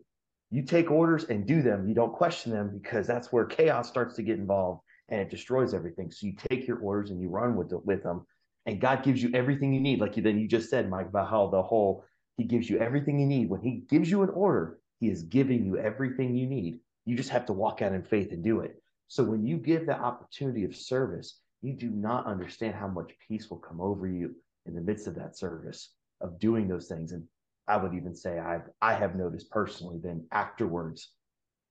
You 0.52 0.64
take 0.64 0.90
orders 0.90 1.26
and 1.26 1.46
do 1.46 1.62
them. 1.62 1.88
You 1.88 1.94
don't 1.94 2.12
question 2.14 2.52
them 2.52 2.72
because 2.74 3.06
that's 3.06 3.32
where 3.32 3.46
chaos 3.46 3.88
starts 3.88 4.16
to 4.16 4.24
get 4.24 4.40
involved 4.40 4.82
and 5.10 5.22
it 5.22 5.30
destroys 5.30 5.74
everything. 5.76 6.10
So 6.12 6.26
you 6.28 6.34
take 6.50 6.68
your 6.68 6.80
orders 6.80 7.12
and 7.12 7.22
you 7.22 7.30
run 7.30 7.56
with, 7.56 7.70
the, 7.70 7.78
with 7.80 8.02
them. 8.02 8.26
And 8.66 8.82
god 8.82 9.04
gives 9.04 9.22
you 9.22 9.30
everything 9.34 9.74
you 9.74 9.82
need. 9.82 10.00
Like 10.00 10.18
you 10.18 10.24
then 10.24 10.40
you 10.40 10.48
just 10.48 10.70
said 10.70 10.90
mike 10.90 11.08
about 11.08 11.30
how 11.30 11.48
the 11.50 11.62
whole 11.62 12.04
he 12.38 12.46
gives 12.46 12.70
you 12.70 12.80
everything 12.80 13.20
you 13.20 13.28
need. 13.28 13.50
When 13.50 13.62
he 13.62 13.84
gives 13.90 14.10
you 14.10 14.24
an 14.24 14.30
order 14.30 14.80
he 15.00 15.10
is 15.10 15.24
giving 15.24 15.66
you 15.66 15.78
everything 15.78 16.36
you 16.36 16.48
need. 16.48 16.80
You 17.06 17.16
just 17.16 17.30
have 17.30 17.46
to 17.48 17.54
walk 17.54 17.82
out 17.82 17.94
in 17.94 18.04
faith 18.04 18.32
and 18.32 18.44
do 18.44 18.60
it. 18.62 18.82
So 19.08 19.24
when 19.24 19.46
you 19.46 19.58
give 19.58 19.86
the 19.86 19.98
opportunity 19.98 20.66
of 20.66 20.76
service, 20.76 21.40
you 21.62 21.74
do 21.74 21.90
not 21.90 22.26
understand 22.26 22.76
how 22.76 22.88
much 22.88 23.12
peace 23.28 23.50
will 23.50 23.58
come 23.58 23.82
over 23.82 24.08
you 24.08 24.36
in 24.66 24.76
the 24.76 24.82
midst 24.82 25.08
of 25.08 25.16
that 25.16 25.38
service 25.38 25.94
of 26.22 26.40
doing 26.40 26.68
those 26.68 26.88
things. 26.88 27.12
And 27.12 27.24
I 27.68 27.78
would 27.78 27.94
even 27.94 28.16
say 28.16 28.40
I've 28.40 28.70
I 28.82 28.94
have 28.94 29.16
noticed 29.16 29.50
personally 29.50 30.00
then 30.02 30.26
afterwards 30.32 31.12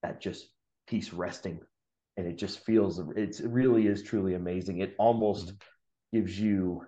that 0.03 0.21
just 0.21 0.47
peace 0.87 1.13
resting 1.13 1.61
and 2.17 2.27
it 2.27 2.37
just 2.37 2.65
feels 2.65 3.01
it's, 3.17 3.41
it 3.41 3.49
really 3.49 3.87
is 3.87 4.03
truly 4.03 4.35
amazing. 4.35 4.81
It 4.81 4.95
almost 4.99 5.49
mm-hmm. 5.49 6.19
gives 6.19 6.39
you 6.39 6.85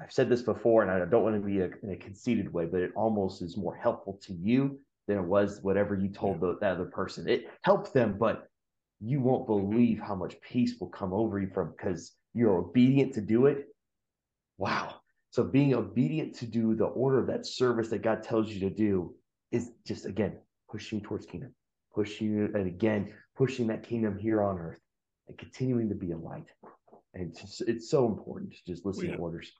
I've 0.00 0.12
said 0.12 0.28
this 0.28 0.42
before, 0.42 0.82
and 0.82 0.90
I 0.92 1.04
don't 1.06 1.24
want 1.24 1.34
to 1.34 1.44
be 1.44 1.58
a, 1.58 1.70
in 1.82 1.90
a 1.90 1.96
conceited 1.96 2.52
way, 2.52 2.66
but 2.66 2.82
it 2.82 2.92
almost 2.94 3.42
is 3.42 3.56
more 3.56 3.74
helpful 3.74 4.20
to 4.26 4.32
you 4.32 4.78
than 5.08 5.18
it 5.18 5.24
was 5.24 5.58
whatever 5.62 5.96
you 5.96 6.08
told 6.08 6.40
the, 6.40 6.56
that 6.60 6.72
other 6.72 6.84
person. 6.84 7.28
It 7.28 7.46
helped 7.62 7.92
them, 7.92 8.16
but 8.18 8.46
you 9.00 9.20
won't 9.20 9.46
believe 9.46 9.98
how 9.98 10.14
much 10.14 10.40
peace 10.40 10.76
will 10.78 10.90
come 10.90 11.12
over 11.12 11.40
you 11.40 11.48
from 11.52 11.72
because 11.76 12.12
you're 12.34 12.58
obedient 12.58 13.14
to 13.14 13.20
do 13.20 13.46
it. 13.46 13.66
Wow. 14.58 14.96
So 15.30 15.42
being 15.44 15.74
obedient 15.74 16.34
to 16.36 16.46
do 16.46 16.74
the 16.74 16.86
order 16.86 17.18
of 17.18 17.26
that 17.28 17.46
service 17.46 17.88
that 17.88 18.02
God 18.02 18.22
tells 18.22 18.50
you 18.50 18.60
to 18.60 18.70
do 18.70 19.14
is 19.50 19.70
just 19.86 20.04
again 20.04 20.38
pushing 20.70 21.00
towards 21.00 21.26
kingdom, 21.26 21.54
pushing 21.94 22.50
and 22.54 22.66
again 22.66 23.12
pushing 23.36 23.66
that 23.68 23.82
kingdom 23.82 24.18
here 24.18 24.42
on 24.42 24.58
earth 24.58 24.80
and 25.28 25.38
continuing 25.38 25.88
to 25.88 25.94
be 25.94 26.10
a 26.12 26.16
light. 26.18 26.48
And 27.14 27.30
it's, 27.30 27.40
just, 27.40 27.60
it's 27.62 27.90
so 27.90 28.06
important 28.06 28.52
to 28.52 28.58
just 28.66 28.84
listen 28.84 29.06
Yeah. 29.08 29.16
to 29.16 29.22
orders. 29.22 29.50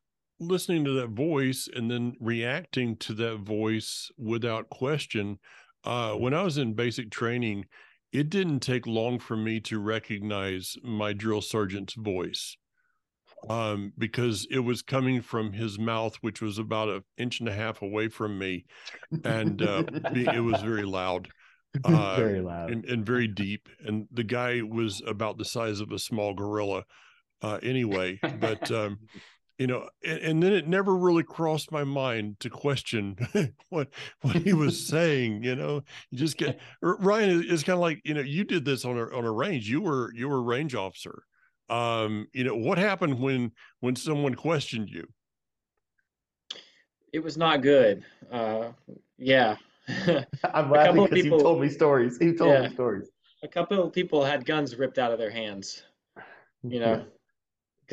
Listening 0.40 0.84
to 0.84 0.92
that 0.92 1.10
voice 1.10 1.68
and 1.72 1.90
then 1.90 2.14
reacting 2.20 2.96
to 2.96 3.12
that 3.14 3.38
voice 3.38 4.10
without 4.16 4.68
question. 4.70 5.38
Uh, 5.84 6.12
when 6.14 6.34
I 6.34 6.42
was 6.42 6.58
in 6.58 6.74
basic 6.74 7.10
training, 7.10 7.66
it 8.12 8.30
didn't 8.30 8.60
take 8.60 8.86
long 8.86 9.18
for 9.18 9.36
me 9.36 9.60
to 9.60 9.78
recognize 9.78 10.76
my 10.82 11.12
drill 11.12 11.42
sergeant's 11.42 11.94
voice 11.94 12.56
um, 13.48 13.92
because 13.98 14.46
it 14.50 14.60
was 14.60 14.82
coming 14.82 15.20
from 15.20 15.52
his 15.52 15.78
mouth, 15.78 16.16
which 16.20 16.40
was 16.40 16.58
about 16.58 16.88
an 16.88 17.02
inch 17.16 17.40
and 17.40 17.48
a 17.48 17.54
half 17.54 17.82
away 17.82 18.08
from 18.08 18.38
me. 18.38 18.64
And 19.24 19.60
uh, 19.62 19.84
it 20.14 20.42
was 20.42 20.60
very 20.62 20.84
loud 20.84 21.28
uh, 21.84 22.16
very 22.16 22.40
loud. 22.40 22.70
and, 22.70 22.84
and 22.86 23.04
very 23.04 23.28
deep. 23.28 23.68
And 23.84 24.06
the 24.10 24.24
guy 24.24 24.62
was 24.62 25.02
about 25.06 25.38
the 25.38 25.44
size 25.44 25.80
of 25.80 25.92
a 25.92 25.98
small 25.98 26.34
gorilla 26.34 26.84
uh, 27.42 27.58
anyway. 27.62 28.18
But, 28.40 28.70
um, 28.70 28.98
you 29.58 29.66
know, 29.66 29.88
and, 30.04 30.18
and 30.20 30.42
then 30.42 30.52
it 30.52 30.68
never 30.68 30.96
really 30.96 31.24
crossed 31.24 31.72
my 31.72 31.84
mind 31.84 32.38
to 32.40 32.48
question 32.50 33.16
what 33.68 33.88
what 34.22 34.36
he 34.36 34.52
was 34.52 34.86
saying. 34.88 35.42
You 35.42 35.56
know, 35.56 35.82
you 36.10 36.18
just 36.18 36.36
get 36.38 36.58
Ryan 36.82 37.44
is, 37.48 37.62
kind 37.64 37.74
of 37.74 37.80
like 37.80 38.00
you 38.04 38.14
know 38.14 38.20
you 38.20 38.44
did 38.44 38.64
this 38.64 38.84
on 38.84 38.96
a 38.96 39.04
on 39.16 39.24
a 39.24 39.32
range. 39.32 39.68
You 39.68 39.80
were 39.82 40.12
you 40.14 40.28
were 40.28 40.36
a 40.38 40.42
range 40.42 40.74
officer. 40.74 41.24
Um, 41.68 42.28
you 42.32 42.44
know 42.44 42.54
what 42.56 42.78
happened 42.78 43.18
when 43.20 43.52
when 43.80 43.94
someone 43.96 44.34
questioned 44.34 44.88
you? 44.88 45.06
It 47.12 47.20
was 47.20 47.36
not 47.36 47.62
good. 47.62 48.04
Uh, 48.30 48.72
yeah. 49.18 49.56
I'm 50.44 50.70
laughing 50.70 51.04
because 51.04 51.22
people- 51.22 51.38
he 51.38 51.42
told 51.44 51.60
me 51.62 51.68
stories. 51.68 52.18
He 52.18 52.32
told 52.34 52.52
Yeah. 52.52 52.68
me 52.68 52.74
stories. 52.74 53.08
a 53.42 53.48
couple 53.48 53.82
of 53.82 53.92
people 53.92 54.24
had 54.24 54.44
guns 54.44 54.76
ripped 54.76 54.98
out 54.98 55.12
of 55.12 55.18
their 55.18 55.30
hands, 55.30 55.84
you 56.62 56.80
know, 56.80 56.96
'cause- 56.96 57.06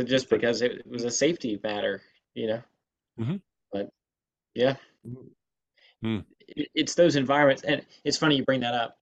just 0.04 0.30
because 0.30 0.62
it 0.62 0.86
was 0.86 1.04
a 1.04 1.12
safety 1.12 1.60
matter, 1.64 2.02
you 2.34 2.48
know. 2.48 2.62
Mhm. 3.20 3.42
But 3.72 3.90
yeah, 4.54 4.76
Hmm. 6.02 6.20
It- 6.48 6.70
it's 6.76 6.94
those 6.96 7.16
environments, 7.16 7.64
and 7.64 7.84
it's 8.04 8.18
funny 8.18 8.36
you 8.38 8.44
bring 8.46 8.60
that 8.62 8.74
up. 8.74 9.00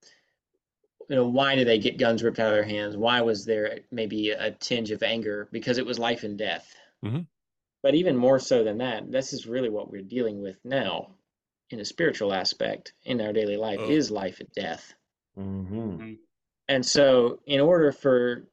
You 1.10 1.15
know, 1.17 1.27
why 1.27 1.56
do 1.56 1.65
they 1.65 1.79
get 1.79 1.97
guns 1.97 2.23
ripped 2.23 2.39
out 2.39 2.47
of 2.49 2.53
their 2.53 2.63
hands? 2.63 2.95
Why 2.95 3.21
was 3.21 3.43
there 3.45 3.79
maybe 3.91 4.29
a 4.29 4.51
tinge 4.51 4.91
of 4.91 5.03
anger? 5.03 5.49
Because 5.51 5.77
it 5.77 5.86
was 5.86 5.99
life 5.99 6.23
and 6.23 6.38
death. 6.38 6.75
Mhm. 7.03 7.27
But 7.82 7.95
even 7.95 8.15
more 8.15 8.39
so 8.39 8.63
than 8.63 8.77
that, 8.77 9.12
this 9.12 9.34
is 9.34 9.45
really 9.47 9.69
what 9.69 9.91
we're 9.91 10.01
dealing 10.01 10.41
with 10.41 10.63
now, 10.63 11.15
in 11.69 11.79
a 11.82 11.86
spiritual 11.86 12.32
aspect 12.34 12.93
in 13.03 13.19
our 13.19 13.34
daily 13.34 13.58
life, 13.58 13.79
Oh. 13.82 13.89
is 13.89 14.10
life 14.12 14.39
and 14.39 14.51
death. 14.53 14.93
hmm 15.36 16.13
And 16.69 16.86
so, 16.86 17.41
in 17.45 17.60
order 17.60 17.91
for 17.91 18.47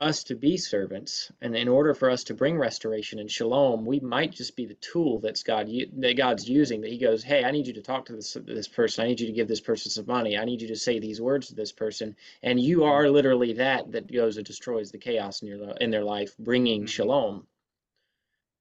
us 0.00 0.24
to 0.24 0.36
be 0.36 0.56
servants, 0.56 1.32
and 1.40 1.56
in 1.56 1.66
order 1.66 1.92
for 1.92 2.08
us 2.08 2.24
to 2.24 2.34
bring 2.34 2.56
restoration 2.56 3.18
and 3.18 3.30
shalom, 3.30 3.84
we 3.84 3.98
might 3.98 4.30
just 4.32 4.54
be 4.54 4.64
the 4.64 4.74
tool 4.74 5.18
that's 5.18 5.42
God 5.42 5.68
that 5.98 6.16
God's 6.16 6.48
using. 6.48 6.82
That 6.82 6.90
He 6.90 6.98
goes, 6.98 7.24
"Hey, 7.24 7.42
I 7.44 7.50
need 7.50 7.66
you 7.66 7.72
to 7.74 7.82
talk 7.82 8.06
to 8.06 8.12
this 8.12 8.34
this 8.44 8.68
person. 8.68 9.04
I 9.04 9.08
need 9.08 9.20
you 9.20 9.26
to 9.26 9.32
give 9.32 9.48
this 9.48 9.60
person 9.60 9.90
some 9.90 10.06
money. 10.06 10.38
I 10.38 10.44
need 10.44 10.62
you 10.62 10.68
to 10.68 10.76
say 10.76 10.98
these 10.98 11.20
words 11.20 11.48
to 11.48 11.54
this 11.54 11.72
person." 11.72 12.16
And 12.42 12.60
you 12.60 12.84
are 12.84 13.10
literally 13.10 13.54
that 13.54 13.90
that 13.92 14.10
goes 14.12 14.36
and 14.36 14.46
destroys 14.46 14.92
the 14.92 14.98
chaos 14.98 15.42
in 15.42 15.48
your 15.48 15.70
in 15.80 15.90
their 15.90 16.04
life, 16.04 16.36
bringing 16.38 16.84
Mhm. 16.84 16.88
shalom. 16.88 17.46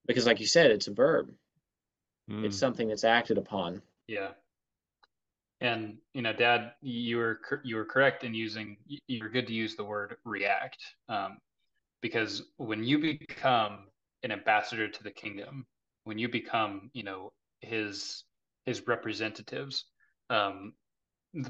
Because, 0.07 0.25
like 0.25 0.39
you 0.39 0.47
said, 0.47 0.71
it's 0.71 0.87
a 0.87 0.93
verb. 0.93 1.35
Mm. 2.29 2.45
It's 2.45 2.57
something 2.57 2.87
that's 2.87 3.03
acted 3.03 3.37
upon. 3.37 3.81
Yeah. 4.07 4.31
And 5.59 5.97
you 6.13 6.21
know, 6.21 6.33
Dad, 6.33 6.73
you 6.81 7.17
were 7.17 7.39
you 7.63 7.77
were 7.77 7.85
correct 7.85 8.23
in 8.23 8.33
using. 8.35 8.77
You're 9.07 9.29
good 9.29 9.47
to 9.47 9.53
use 9.53 9.75
the 9.75 9.83
word 9.83 10.17
react, 10.23 10.77
um, 11.09 11.39
because 12.01 12.43
when 12.57 12.83
you 12.83 12.99
become 12.99 13.87
an 14.23 14.31
ambassador 14.31 14.87
to 14.87 15.03
the 15.03 15.11
kingdom, 15.11 15.65
when 16.03 16.19
you 16.19 16.29
become, 16.29 16.91
you 16.93 17.03
know, 17.03 17.33
his 17.61 18.23
his 18.67 18.85
representatives, 18.85 19.85
um, 20.29 20.73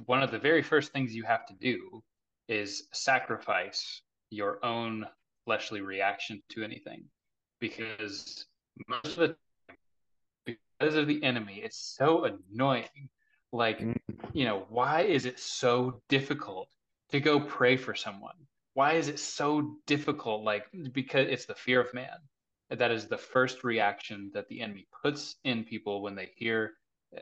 one 0.05 0.23
of 0.23 0.31
the 0.31 0.39
very 0.39 0.61
first 0.61 0.93
things 0.93 1.13
you 1.13 1.23
have 1.23 1.45
to 1.47 1.53
do 1.55 2.01
is 2.47 2.87
sacrifice 2.93 4.01
your 4.29 4.63
own 4.63 5.05
fleshly 5.43 5.81
reaction 5.81 6.41
to 6.49 6.63
anything, 6.63 7.03
because 7.59 8.45
most 8.87 9.17
of 9.17 9.35
the 9.35 9.35
because 10.45 10.95
of 10.95 11.07
the 11.07 11.21
enemy, 11.23 11.59
it's 11.61 11.95
so 11.97 12.25
annoying. 12.25 13.09
Like, 13.51 13.79
Mm. 13.79 13.97
you 14.33 14.45
know, 14.45 14.65
why 14.69 15.01
is 15.01 15.25
it 15.25 15.39
so 15.39 16.01
difficult 16.09 16.69
to 17.09 17.19
go 17.19 17.39
pray 17.39 17.77
for 17.77 17.95
someone? 17.95 18.35
Why 18.73 18.93
is 18.93 19.07
it 19.07 19.19
so 19.19 19.77
difficult? 19.85 20.43
Like, 20.43 20.67
because 20.91 21.27
it's 21.29 21.45
the 21.45 21.55
fear 21.55 21.79
of 21.81 21.93
man. 21.93 22.17
That 22.69 22.91
is 22.91 23.07
the 23.07 23.17
first 23.17 23.63
reaction 23.63 24.29
that 24.33 24.47
the 24.49 24.61
enemy 24.61 24.87
puts 25.01 25.37
in 25.43 25.63
people 25.63 26.01
when 26.01 26.15
they 26.15 26.31
hear 26.35 26.73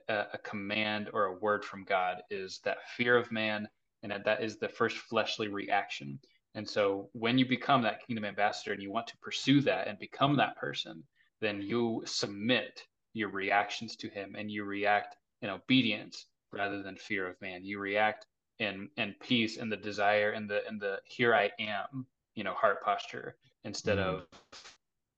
a, 0.10 0.26
a 0.34 0.38
command 0.40 1.10
or 1.14 1.26
a 1.26 1.38
word 1.40 1.64
from 1.64 1.84
God 1.84 2.24
is 2.32 2.60
that 2.64 2.90
fear 2.98 3.16
of 3.16 3.32
man, 3.32 3.70
and 4.02 4.12
that, 4.12 4.26
that 4.26 4.44
is 4.44 4.58
the 4.58 4.70
first 4.70 4.98
fleshly 4.98 5.48
reaction. 5.48 6.20
And 6.56 6.68
so 6.68 7.10
when 7.14 7.38
you 7.38 7.46
become 7.46 7.84
that 7.84 8.06
kingdom 8.06 8.26
ambassador 8.26 8.74
and 8.74 8.82
you 8.82 8.92
want 8.92 9.08
to 9.08 9.18
pursue 9.18 9.62
that 9.62 9.88
and 9.88 10.00
become 10.00 10.38
that 10.38 10.56
person, 10.58 11.04
then 11.42 11.62
you 11.62 12.02
submit 12.06 12.82
your 13.14 13.30
reactions 13.30 13.96
to 13.98 14.10
him 14.10 14.36
and 14.36 14.50
you 14.50 14.64
react 14.64 15.16
in 15.46 15.52
obedience 15.52 16.28
rather 16.52 16.84
than 16.84 16.98
fear 16.98 17.28
of 17.30 17.42
man. 17.42 17.64
You 17.64 17.80
react 17.80 18.28
in 18.60 18.90
in 18.98 19.16
peace 19.22 19.58
and 19.58 19.72
the 19.72 19.78
desire 19.78 20.32
and 20.32 20.50
the 20.50 20.68
and 20.68 20.82
the 20.82 21.02
here 21.06 21.36
I 21.36 21.52
am 21.60 22.08
you 22.36 22.44
know 22.44 22.54
heart 22.54 22.84
posture 22.84 23.38
instead 23.66 24.00
Mhm. 24.00 24.28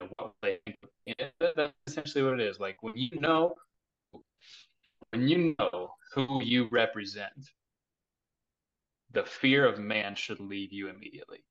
of 0.01 0.11
what 0.17 0.33
they 0.41 0.59
that's 1.39 1.73
essentially 1.87 2.23
what 2.23 2.39
it 2.39 2.41
is 2.41 2.59
like 2.59 2.83
when 2.83 2.95
you 2.95 3.19
know 3.19 3.55
when 5.11 5.27
you 5.27 5.55
know 5.59 5.95
who 6.13 6.43
you 6.43 6.67
represent 6.71 7.51
the 9.13 9.23
fear 9.23 9.65
of 9.65 9.79
man 9.79 10.15
should 10.15 10.39
leave 10.39 10.73
you 10.73 10.89
immediately 10.89 11.43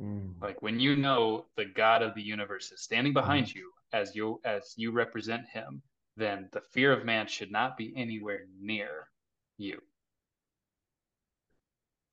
Mm. 0.00 0.40
like 0.40 0.62
when 0.62 0.80
you 0.80 0.96
know 0.96 1.46
the 1.56 1.64
god 1.64 2.02
of 2.02 2.14
the 2.14 2.22
universe 2.22 2.70
is 2.72 2.82
standing 2.82 3.12
behind 3.12 3.52
you 3.52 3.72
as 3.92 4.14
you 4.14 4.40
as 4.44 4.74
you 4.76 4.92
represent 4.92 5.46
him 5.48 5.82
then 6.18 6.48
the 6.52 6.60
fear 6.72 6.92
of 6.92 7.04
man 7.04 7.26
should 7.26 7.50
not 7.50 7.76
be 7.76 7.92
anywhere 7.96 8.40
near 8.60 9.08
you 9.56 9.80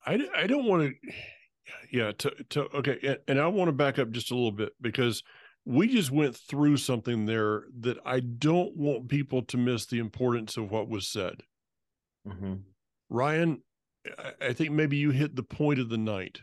I, 0.05 0.19
I 0.35 0.47
don't 0.47 0.65
want 0.65 0.83
to, 0.83 1.13
yeah, 1.91 2.11
to, 2.19 2.31
to, 2.49 2.61
okay. 2.77 2.99
And, 3.03 3.17
and 3.27 3.39
I 3.39 3.47
want 3.47 3.69
to 3.69 3.73
back 3.73 3.97
up 3.99 4.11
just 4.11 4.31
a 4.31 4.35
little 4.35 4.51
bit 4.51 4.73
because 4.79 5.23
we 5.65 5.87
just 5.87 6.11
went 6.11 6.35
through 6.35 6.77
something 6.77 7.25
there 7.25 7.63
that 7.79 7.97
I 8.05 8.19
don't 8.19 8.75
want 8.77 9.09
people 9.09 9.41
to 9.43 9.57
miss 9.57 9.87
the 9.87 9.99
importance 9.99 10.57
of 10.57 10.69
what 10.69 10.89
was 10.89 11.07
said. 11.07 11.41
Mhm. 12.27 12.61
Ryan, 13.09 13.63
I, 14.19 14.49
I 14.49 14.53
think 14.53 14.71
maybe 14.71 14.97
you 14.97 15.09
hit 15.09 15.35
the 15.35 15.43
point 15.43 15.79
of 15.79 15.89
the 15.89 15.97
night. 15.97 16.39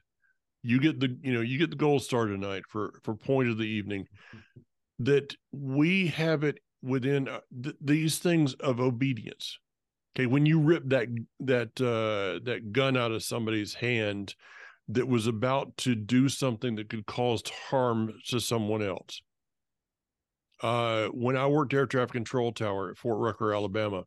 You 0.65 0.81
get 0.81 1.01
the, 1.01 1.17
you 1.23 1.33
know, 1.33 1.41
you 1.41 1.59
get 1.59 1.71
the 1.71 1.77
gold 1.77 2.03
star 2.03 2.27
tonight 2.27 2.63
for, 2.69 2.93
for 3.05 3.15
point 3.15 3.49
of 3.49 3.59
the 3.59 3.65
evening 3.65 4.07
that 4.99 5.35
we 5.53 6.09
have 6.09 6.43
it 6.43 6.59
within 6.83 7.29
uh, 7.29 7.41
th- 7.63 7.77
these 7.81 8.19
things 8.19 8.55
of 8.55 8.81
obedience. 8.81 9.59
Okay, 10.15 10.27
when 10.27 10.45
you 10.45 10.61
rip 10.61 10.83
that 10.89 11.09
that 11.41 11.81
uh, 11.81 12.45
that 12.45 12.73
gun 12.73 12.97
out 12.97 13.13
of 13.13 13.23
somebody's 13.23 13.75
hand 13.75 14.35
that 14.89 15.09
was 15.09 15.27
about 15.27 15.77
to 15.79 15.95
do 15.95 16.29
something 16.29 16.75
that 16.75 16.91
could 16.91 17.07
cause 17.07 17.43
harm 17.71 18.13
to 18.29 18.41
someone 18.41 18.83
else. 18.83 19.23
Uh, 20.61 21.09
when 21.09 21.37
I 21.37 21.47
worked 21.47 21.75
air 21.75 21.87
traffic 21.87 22.13
control 22.13 22.53
tower 22.53 22.91
at 22.91 22.99
Fort 22.99 23.19
Rucker, 23.19 23.55
Alabama, 23.55 24.05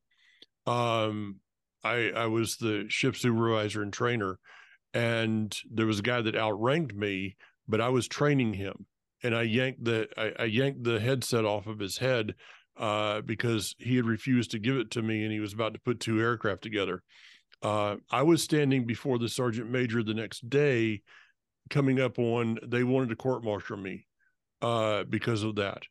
um, 0.68 1.38
I 1.84 2.12
I 2.16 2.28
was 2.28 2.58
the 2.58 2.86
ship 2.88 3.16
supervisor 3.16 3.82
and 3.82 3.92
trainer, 3.92 4.40
and 4.94 5.56
there 5.72 5.88
was 5.88 6.00
a 6.00 6.04
guy 6.04 6.22
that 6.22 6.36
outranked 6.36 6.94
me, 6.96 7.36
but 7.68 7.82
I 7.82 7.90
was 7.90 8.08
training 8.08 8.54
him, 8.54 8.86
and 9.24 9.36
I 9.36 9.44
yanked 9.44 9.84
the 9.84 10.08
I, 10.18 10.44
I 10.44 10.46
yanked 10.46 10.84
the 10.84 11.00
headset 11.00 11.46
off 11.46 11.68
of 11.68 11.80
his 11.80 11.98
head 11.98 12.36
uh, 12.78 13.22
because 13.22 13.76
he 13.80 13.96
had 13.96 14.06
refused 14.06 14.52
to 14.52 14.60
give 14.60 14.78
it 14.78 14.92
to 14.92 15.02
me 15.02 15.24
and 15.24 15.32
he 15.32 15.40
was 15.40 15.54
about 15.54 15.74
to 15.74 15.80
put 15.80 16.00
two 16.00 16.20
aircraft 16.20 16.62
together. 16.62 17.02
Uh, 17.62 17.96
I 18.12 18.24
was 18.24 18.44
standing 18.44 18.86
before 18.86 19.18
the 19.18 19.30
sergeant 19.30 19.70
major 19.70 20.04
the 20.04 20.14
next 20.14 20.50
day, 20.50 21.02
coming 21.70 22.00
up 22.00 22.20
on 22.20 22.60
they 22.64 22.84
wanted 22.84 23.10
to 23.10 23.16
court 23.16 23.44
martial 23.44 23.78
me 23.78 24.06
uh, 24.62 25.04
because 25.06 25.42
of 25.44 25.56
that, 25.56 25.84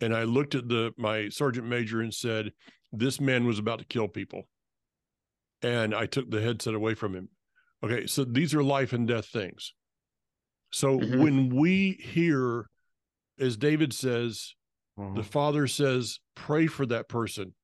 and 0.00 0.14
I 0.14 0.22
looked 0.22 0.54
at 0.54 0.68
the 0.68 0.92
my 0.96 1.28
sergeant 1.28 1.66
major 1.66 2.00
and 2.00 2.14
said, 2.14 2.52
"This 2.92 3.20
man 3.20 3.46
was 3.46 3.58
about 3.58 3.80
to 3.80 3.84
kill 3.84 4.08
people," 4.08 4.48
and 5.60 5.94
I 5.94 6.06
took 6.06 6.30
the 6.30 6.40
headset 6.40 6.74
away 6.74 6.94
from 6.94 7.14
him. 7.14 7.28
Okay, 7.82 8.06
so 8.06 8.24
these 8.24 8.54
are 8.54 8.62
life 8.62 8.92
and 8.92 9.06
death 9.06 9.26
things. 9.26 9.74
So 10.70 10.98
Mhm. 10.98 11.18
when 11.20 11.48
we 11.56 11.92
hear, 11.92 12.70
as 13.38 13.56
David 13.56 13.92
says, 13.92 14.54
Mhm. 14.98 15.14
the 15.16 15.22
father 15.22 15.66
says 15.66 16.18
pray 16.34 16.66
for 16.66 16.84
that 16.86 17.08
person. 17.08 17.54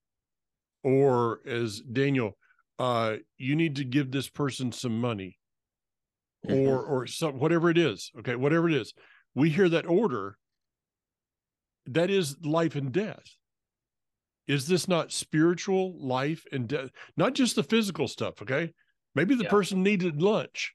Or 0.83 1.41
as 1.47 1.81
daniel 1.81 2.37
uh 2.79 3.17
you 3.39 3.57
need 3.57 3.77
to 3.77 3.85
give 3.85 4.11
this 4.11 4.29
person 4.29 4.73
some 4.73 5.01
money. 5.01 5.39
Mhm. 6.47 6.69
or 6.69 6.85
or 6.85 7.07
some 7.07 7.39
whatever 7.39 7.71
it 7.71 7.79
is 7.79 8.11
okay 8.19 8.37
whatever 8.37 8.69
it 8.69 8.75
is. 8.75 8.93
We 9.35 9.51
hear 9.51 9.69
that 9.71 9.87
order. 9.87 10.37
That 11.87 12.11
is 12.11 12.39
life 12.45 12.77
and 12.77 12.93
death. 12.93 13.25
Is 14.47 14.67
this 14.69 14.87
not 14.87 15.11
spiritual 15.11 15.99
life 16.07 16.45
and 16.53 16.69
death? 16.69 16.91
Not 17.17 17.35
just 17.35 17.57
the 17.57 17.63
physical 17.63 18.09
stuff 18.09 18.43
okay? 18.43 18.73
Maybe 19.15 19.35
the 19.35 19.45
Yeah. 19.45 19.51
person 19.51 19.83
needed 19.83 20.21
lunch 20.21 20.75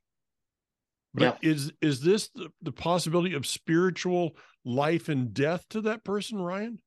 but 1.14 1.38
is 1.42 1.72
is 1.82 2.02
this 2.02 2.30
the, 2.30 2.52
the 2.62 2.72
possibility 2.72 3.34
of 3.34 3.46
spiritual 3.46 4.36
life 4.66 5.10
and 5.10 5.34
death 5.34 5.66
to 5.70 5.82
that 5.82 6.04
person 6.04 6.42
ryan 6.42 6.80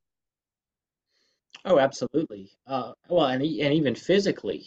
Oh, 1.65 1.79
absolutely. 1.79 2.51
Uh, 2.67 2.93
well, 3.09 3.27
and 3.27 3.43
e- 3.43 3.63
and 3.63 3.73
even 3.75 3.95
physically, 3.95 4.67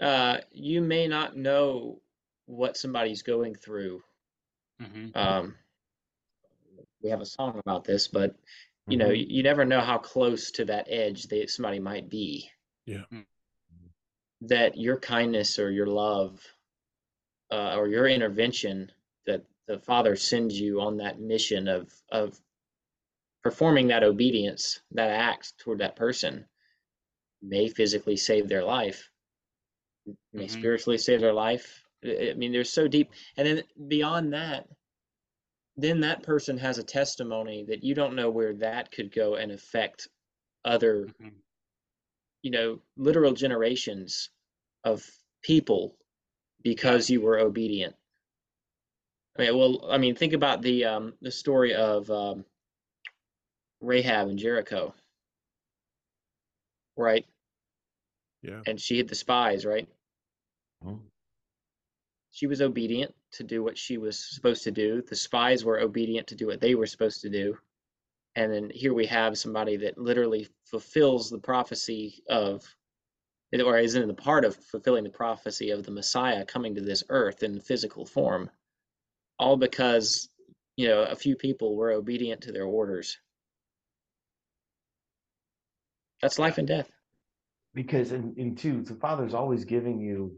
uh, 0.00 0.38
you 0.50 0.80
may 0.80 1.08
not 1.08 1.36
know 1.36 2.02
what 2.46 2.76
somebody's 2.76 3.22
going 3.22 3.54
through. 3.54 4.02
hmm 4.78 5.08
Um, 5.14 5.56
we 7.02 7.10
have 7.10 7.20
a 7.20 7.26
song 7.26 7.58
about 7.58 7.84
this, 7.84 8.08
but 8.08 8.36
you 8.88 8.96
know, 8.96 9.08
Mhm. 9.08 9.18
you, 9.18 9.26
you 9.28 9.42
never 9.42 9.64
know 9.64 9.80
how 9.80 9.98
close 9.98 10.50
to 10.52 10.64
that 10.66 10.86
edge 10.88 11.24
that 11.28 11.50
somebody 11.50 11.78
might 11.78 12.08
be. 12.08 12.50
Yeah. 12.84 13.04
Mm. 13.12 13.26
That 14.42 14.76
your 14.76 14.98
kindness 15.00 15.58
or 15.58 15.70
your 15.70 15.86
love, 15.86 16.40
uh, 17.50 17.76
or 17.76 17.88
your 17.88 18.06
intervention, 18.08 18.90
that 19.26 19.44
the 19.66 19.78
Father 19.78 20.16
sends 20.16 20.58
you 20.58 20.80
on 20.80 20.96
that 20.98 21.20
mission 21.20 21.68
of 21.68 21.92
of 22.10 22.40
performing 23.42 23.88
that 23.88 24.02
obedience, 24.02 24.80
that 24.92 25.10
act 25.10 25.56
toward 25.58 25.78
that 25.78 25.96
person, 25.96 26.44
may 27.42 27.68
physically 27.68 28.16
save 28.16 28.48
their 28.48 28.64
life, 28.64 29.10
may 30.32 30.46
Mhm. 30.46 30.50
spiritually 30.50 30.98
save 30.98 31.20
their 31.20 31.32
life. 31.32 31.84
I 32.04 32.34
mean, 32.36 32.52
they're 32.52 32.64
so 32.64 32.88
deep. 32.88 33.12
And 33.36 33.46
then 33.46 33.64
beyond 33.88 34.32
that, 34.32 34.68
then 35.76 36.00
that 36.00 36.22
person 36.22 36.58
has 36.58 36.78
a 36.78 36.82
testimony 36.82 37.64
that 37.64 37.84
you 37.84 37.94
don't 37.94 38.16
know 38.16 38.30
where 38.30 38.54
that 38.54 38.90
could 38.90 39.12
go 39.12 39.34
and 39.36 39.52
affect 39.52 40.08
other, 40.64 41.06
Mhm. 41.06 41.42
you 42.42 42.50
know, 42.50 42.82
literal 42.96 43.32
generations 43.32 44.30
of 44.84 45.08
people 45.42 45.96
because 46.66 47.08
you 47.08 47.20
were 47.20 47.38
obedient. 47.38 47.94
I 49.38 49.42
mean, 49.42 49.56
well, 49.56 49.86
I 49.88 49.98
mean, 49.98 50.16
think 50.16 50.32
about 50.32 50.62
the 50.62 50.84
um, 50.84 51.14
the 51.22 51.30
story 51.30 51.74
of 51.74 52.10
um, 52.10 52.44
Rahab 53.80 54.28
and 54.28 54.38
Jericho, 54.38 54.92
right? 56.96 57.24
Yeah. 58.42 58.62
And 58.66 58.80
she 58.80 58.96
hid 58.96 59.08
the 59.08 59.14
spies, 59.14 59.64
right? 59.64 59.88
Mhm. 60.84 60.98
She 62.32 62.48
was 62.48 62.60
obedient 62.60 63.14
to 63.32 63.44
do 63.44 63.62
what 63.62 63.78
she 63.78 63.96
was 63.96 64.18
supposed 64.18 64.64
to 64.64 64.72
do. 64.72 65.02
The 65.02 65.14
spies 65.14 65.64
were 65.64 65.78
obedient 65.78 66.26
to 66.28 66.34
do 66.34 66.48
what 66.48 66.60
they 66.60 66.74
were 66.74 66.86
supposed 66.86 67.20
to 67.22 67.30
do. 67.30 67.56
And 68.34 68.52
then 68.52 68.70
here 68.74 68.92
we 68.92 69.06
have 69.06 69.38
somebody 69.38 69.76
that 69.78 69.98
literally 69.98 70.48
fulfills 70.64 71.30
the 71.30 71.38
prophecy 71.38 72.24
of, 72.28 72.66
or 73.54 73.78
is 73.78 73.94
in 73.94 74.08
the 74.08 74.14
part 74.14 74.44
of 74.44 74.56
fulfilling 74.56 75.04
the 75.04 75.10
prophecy 75.10 75.70
of 75.70 75.84
the 75.84 75.92
Messiah 75.92 76.44
coming 76.44 76.74
to 76.74 76.80
this 76.80 77.04
earth 77.08 77.42
in 77.42 77.60
physical 77.60 78.04
form, 78.04 78.50
all 79.38 79.56
because, 79.56 80.28
you 80.76 80.88
know, 80.88 81.02
a 81.02 81.16
few 81.16 81.36
people 81.36 81.76
were 81.76 81.92
obedient 81.92 82.42
to 82.42 82.52
their 82.52 82.64
orders. 82.64 83.18
That's 86.22 86.38
life 86.38 86.58
and 86.58 86.66
death. 86.68 86.90
because 87.74 88.12
in, 88.12 88.34
in 88.36 88.54
two 88.56 88.82
the 88.82 88.94
father's 88.94 89.34
always 89.34 89.64
giving 89.64 90.00
you 90.00 90.34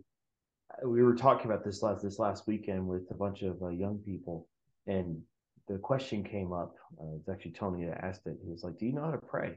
uh, 0.85 0.89
we 0.89 1.03
were 1.03 1.15
talking 1.15 1.47
about 1.47 1.65
this 1.65 1.83
last 1.83 2.03
this 2.03 2.19
last 2.19 2.47
weekend 2.47 2.87
with 2.87 3.11
a 3.11 3.15
bunch 3.15 3.43
of 3.43 3.63
uh, 3.63 3.69
young 3.69 3.99
people 3.99 4.47
and 4.87 5.23
the 5.69 5.79
question 5.79 6.23
came 6.25 6.53
up 6.53 6.75
uh, 7.01 7.15
it's 7.17 7.29
actually 7.29 7.53
tony 7.53 7.87
that 7.87 8.05
asked 8.05 8.27
it 8.27 8.37
he 8.45 8.51
was 8.51 8.65
like 8.65 8.77
do 8.79 8.87
you 8.87 8.93
know 8.93 9.05
how 9.05 9.13
to 9.13 9.19
pray 9.19 9.57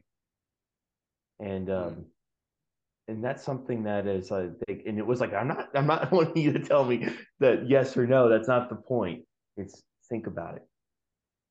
and 1.39 1.69
um 1.69 2.05
and 3.07 3.23
that's 3.23 3.43
something 3.43 3.83
that 3.83 4.07
is 4.07 4.31
I 4.31 4.49
think, 4.65 4.83
and 4.85 4.97
it 4.97 5.05
was 5.05 5.19
like 5.19 5.33
i'm 5.33 5.47
not 5.47 5.69
i'm 5.75 5.87
not 5.87 6.11
wanting 6.17 6.43
you 6.43 6.53
to 6.53 6.59
tell 6.59 6.85
me 6.85 7.07
that 7.39 7.69
yes 7.69 7.95
or 7.97 8.07
no 8.07 8.29
that's 8.29 8.47
not 8.47 8.69
the 8.69 8.75
point 8.75 9.23
it's 9.57 9.81
think 10.09 10.27
about 10.27 10.55
it 10.55 10.63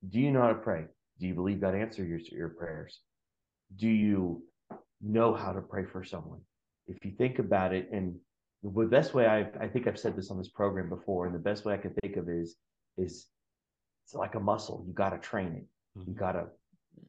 do 0.08 0.20
you 0.20 0.30
know 0.30 0.42
how 0.42 0.48
to 0.48 0.54
pray 0.54 0.84
do 1.18 1.26
you 1.26 1.34
believe 1.34 1.60
god 1.60 1.74
answers 1.74 2.08
your, 2.08 2.20
your 2.38 2.48
prayers 2.50 3.00
do 3.76 3.88
you 3.88 4.42
know 5.00 5.34
how 5.34 5.52
to 5.52 5.60
pray 5.60 5.84
for 5.84 6.04
someone. 6.04 6.40
If 6.86 6.98
you 7.04 7.12
think 7.12 7.38
about 7.38 7.72
it, 7.72 7.88
and 7.92 8.16
the 8.62 8.68
best 8.86 9.14
way 9.14 9.26
I 9.26 9.40
I 9.62 9.68
think 9.68 9.86
I've 9.86 9.98
said 9.98 10.16
this 10.16 10.30
on 10.30 10.38
this 10.38 10.48
program 10.48 10.88
before, 10.88 11.26
and 11.26 11.34
the 11.34 11.38
best 11.38 11.64
way 11.64 11.74
I 11.74 11.78
can 11.78 11.94
think 12.02 12.16
of 12.16 12.28
is 12.28 12.56
is 12.98 13.26
it's 14.04 14.14
like 14.14 14.34
a 14.34 14.40
muscle. 14.40 14.84
You 14.86 14.92
got 14.92 15.10
to 15.10 15.18
train 15.18 15.54
it. 15.54 15.66
You 15.94 16.02
mm-hmm. 16.02 16.18
got 16.18 16.32
to 16.32 16.46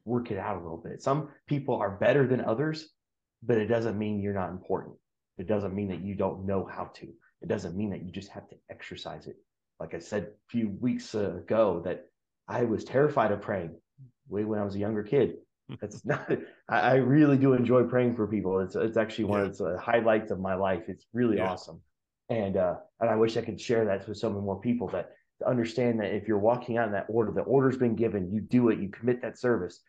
work 0.06 0.32
it 0.32 0.38
out 0.38 0.58
a 0.58 0.62
little 0.62 0.78
bit. 0.78 1.02
Some 1.02 1.30
people 1.48 1.76
are 1.76 1.92
better 1.92 2.28
than 2.28 2.42
others, 2.42 2.90
but 3.44 3.58
it 3.58 3.68
doesn't 3.68 3.98
mean 3.98 4.20
you're 4.20 4.34
not 4.34 4.50
important. 4.52 4.96
It 5.38 5.48
doesn't 5.48 5.74
mean 5.74 5.90
that 5.90 6.02
you 6.02 6.16
don't 6.16 6.46
know 6.46 6.66
how 6.66 6.86
to. 6.96 7.08
It 7.42 7.48
doesn't 7.48 7.76
mean 7.76 7.90
that 7.92 8.04
you 8.04 8.12
just 8.12 8.30
have 8.30 8.48
to 8.50 8.56
exercise 8.70 9.28
it. 9.28 9.38
Like 9.80 9.94
I 9.96 10.00
said 10.00 10.24
a 10.24 10.50
few 10.50 10.70
weeks 10.80 11.16
ago, 11.16 11.82
that 11.86 12.06
I 12.48 12.64
was 12.66 12.84
terrified 12.84 13.32
of 13.32 13.42
praying 13.42 13.76
way 14.30 14.44
when 14.46 14.60
I 14.60 14.64
was 14.64 14.76
a 14.76 14.80
younger 14.80 15.04
kid. 15.04 15.38
It's 15.82 16.04
not. 16.06 16.30
I, 16.68 16.80
I 16.80 16.94
really 16.96 17.38
do 17.38 17.54
enjoy 17.54 17.84
praying 17.84 18.16
for 18.18 18.28
people. 18.28 18.60
It's 18.60 18.76
it's 18.76 18.98
actually 18.98 19.26
one 19.26 19.42
of 19.42 19.58
the 19.58 19.80
highlights 19.80 20.30
of 20.30 20.40
my 20.40 20.54
life. 20.56 20.84
It's 20.90 21.06
really 21.14 21.38
Yeah. 21.38 21.50
awesome, 21.50 21.80
and 22.28 22.58
uh, 22.58 22.76
and 23.00 23.10
I 23.10 23.16
wish 23.16 23.38
I 23.38 23.42
could 23.42 23.60
share 23.60 23.86
that 23.86 24.06
with 24.06 24.18
so 24.18 24.30
many 24.30 24.42
more 24.42 24.60
people. 24.60 24.90
That 24.90 25.12
to 25.40 25.48
understand 25.48 26.02
that 26.02 26.14
if 26.14 26.28
you're 26.28 26.40
walking 26.40 26.78
out 26.78 26.88
in 26.88 26.94
that 26.94 27.06
order, 27.08 27.32
the 27.32 27.42
order's 27.42 27.78
been 27.78 27.96
given, 27.96 28.34
you 28.34 28.42
do 28.42 28.68
it, 28.70 28.80
you 28.80 28.90
commit 28.90 29.22
that 29.22 29.40
service. 29.40 29.80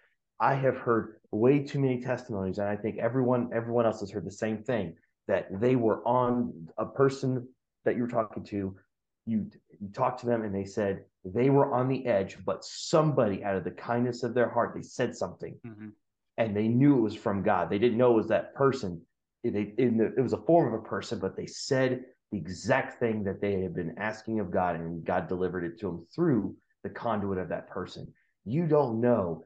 I 0.43 0.55
have 0.57 0.77
heard 0.77 1.21
way 1.31 1.61
too 1.61 1.79
many 1.79 2.01
testimonies, 2.01 2.59
and 2.59 2.69
I 2.69 2.75
think 2.75 2.99
everyone 2.99 3.51
everyone 3.55 3.87
else 3.87 4.01
has 4.01 4.11
heard 4.11 4.27
the 4.27 4.31
same 4.33 4.59
thing 4.65 4.95
that 5.29 5.47
they 5.61 5.77
were 5.77 6.07
on 6.07 6.53
a 6.79 6.85
person 6.85 7.49
that 7.85 7.95
you 7.95 8.03
were 8.03 8.09
talking 8.09 8.43
to. 8.47 8.77
You 9.25 9.49
you 9.81 9.89
talked 9.93 10.19
to 10.21 10.27
them, 10.27 10.43
and 10.43 10.53
they 10.53 10.65
said 10.65 11.05
they 11.25 11.49
were 11.49 11.73
on 11.73 11.87
the 11.89 12.05
edge, 12.07 12.39
but 12.45 12.65
somebody 12.65 13.45
out 13.45 13.55
of 13.55 13.63
the 13.63 13.71
kindness 13.71 14.25
of 14.25 14.35
their 14.35 14.51
heart, 14.51 14.75
they 14.75 14.83
said 14.83 15.17
something, 15.17 15.57
hmm 15.65 15.91
and 16.39 16.57
they 16.57 16.67
knew 16.67 16.97
it 16.97 17.03
was 17.03 17.15
from 17.15 17.43
God. 17.43 17.69
They 17.69 17.79
didn't 17.79 17.99
know 17.99 18.13
it 18.13 18.17
was 18.17 18.29
that 18.29 18.55
person. 18.55 19.03
It, 19.45 19.53
they, 19.53 19.75
in 19.77 19.99
the, 19.99 20.15
it 20.17 20.23
was 20.23 20.33
a 20.33 20.39
form 20.39 20.73
of 20.73 20.81
a 20.81 20.83
person, 20.83 21.19
but 21.19 21.37
they 21.37 21.47
said 21.47 22.05
the 22.33 22.39
exact 22.39 22.99
thing 22.99 23.23
that 23.25 23.43
they 23.43 23.61
had 23.61 23.75
been 23.75 23.95
asking 23.99 24.41
of 24.41 24.51
God, 24.51 24.75
and 24.75 25.05
God 25.05 25.29
delivered 25.29 25.63
it 25.63 25.79
to 25.81 25.87
them 25.89 26.07
through 26.15 26.57
the 26.85 26.89
conduit 26.89 27.39
of 27.39 27.51
that 27.51 27.69
person. 27.69 28.11
You 28.47 28.67
don't 28.67 28.99
know 29.01 29.45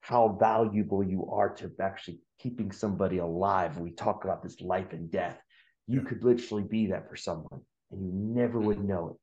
how 0.00 0.36
valuable 0.40 1.02
you 1.04 1.26
are 1.30 1.50
to 1.56 1.70
actually 1.80 2.20
keeping 2.38 2.72
somebody 2.72 3.18
alive. 3.18 3.78
We 3.78 3.90
talk 3.92 4.24
about 4.24 4.42
this 4.42 4.60
life 4.60 4.92
and 4.92 5.10
death. 5.10 5.40
You 5.86 6.00
Yeah. 6.00 6.08
could 6.08 6.24
literally 6.24 6.64
be 6.64 6.86
that 6.88 7.08
for 7.08 7.16
someone, 7.16 7.64
and 7.90 8.04
you 8.06 8.12
never 8.12 8.58
would 8.60 8.82
know 8.82 9.10
it. 9.10 9.16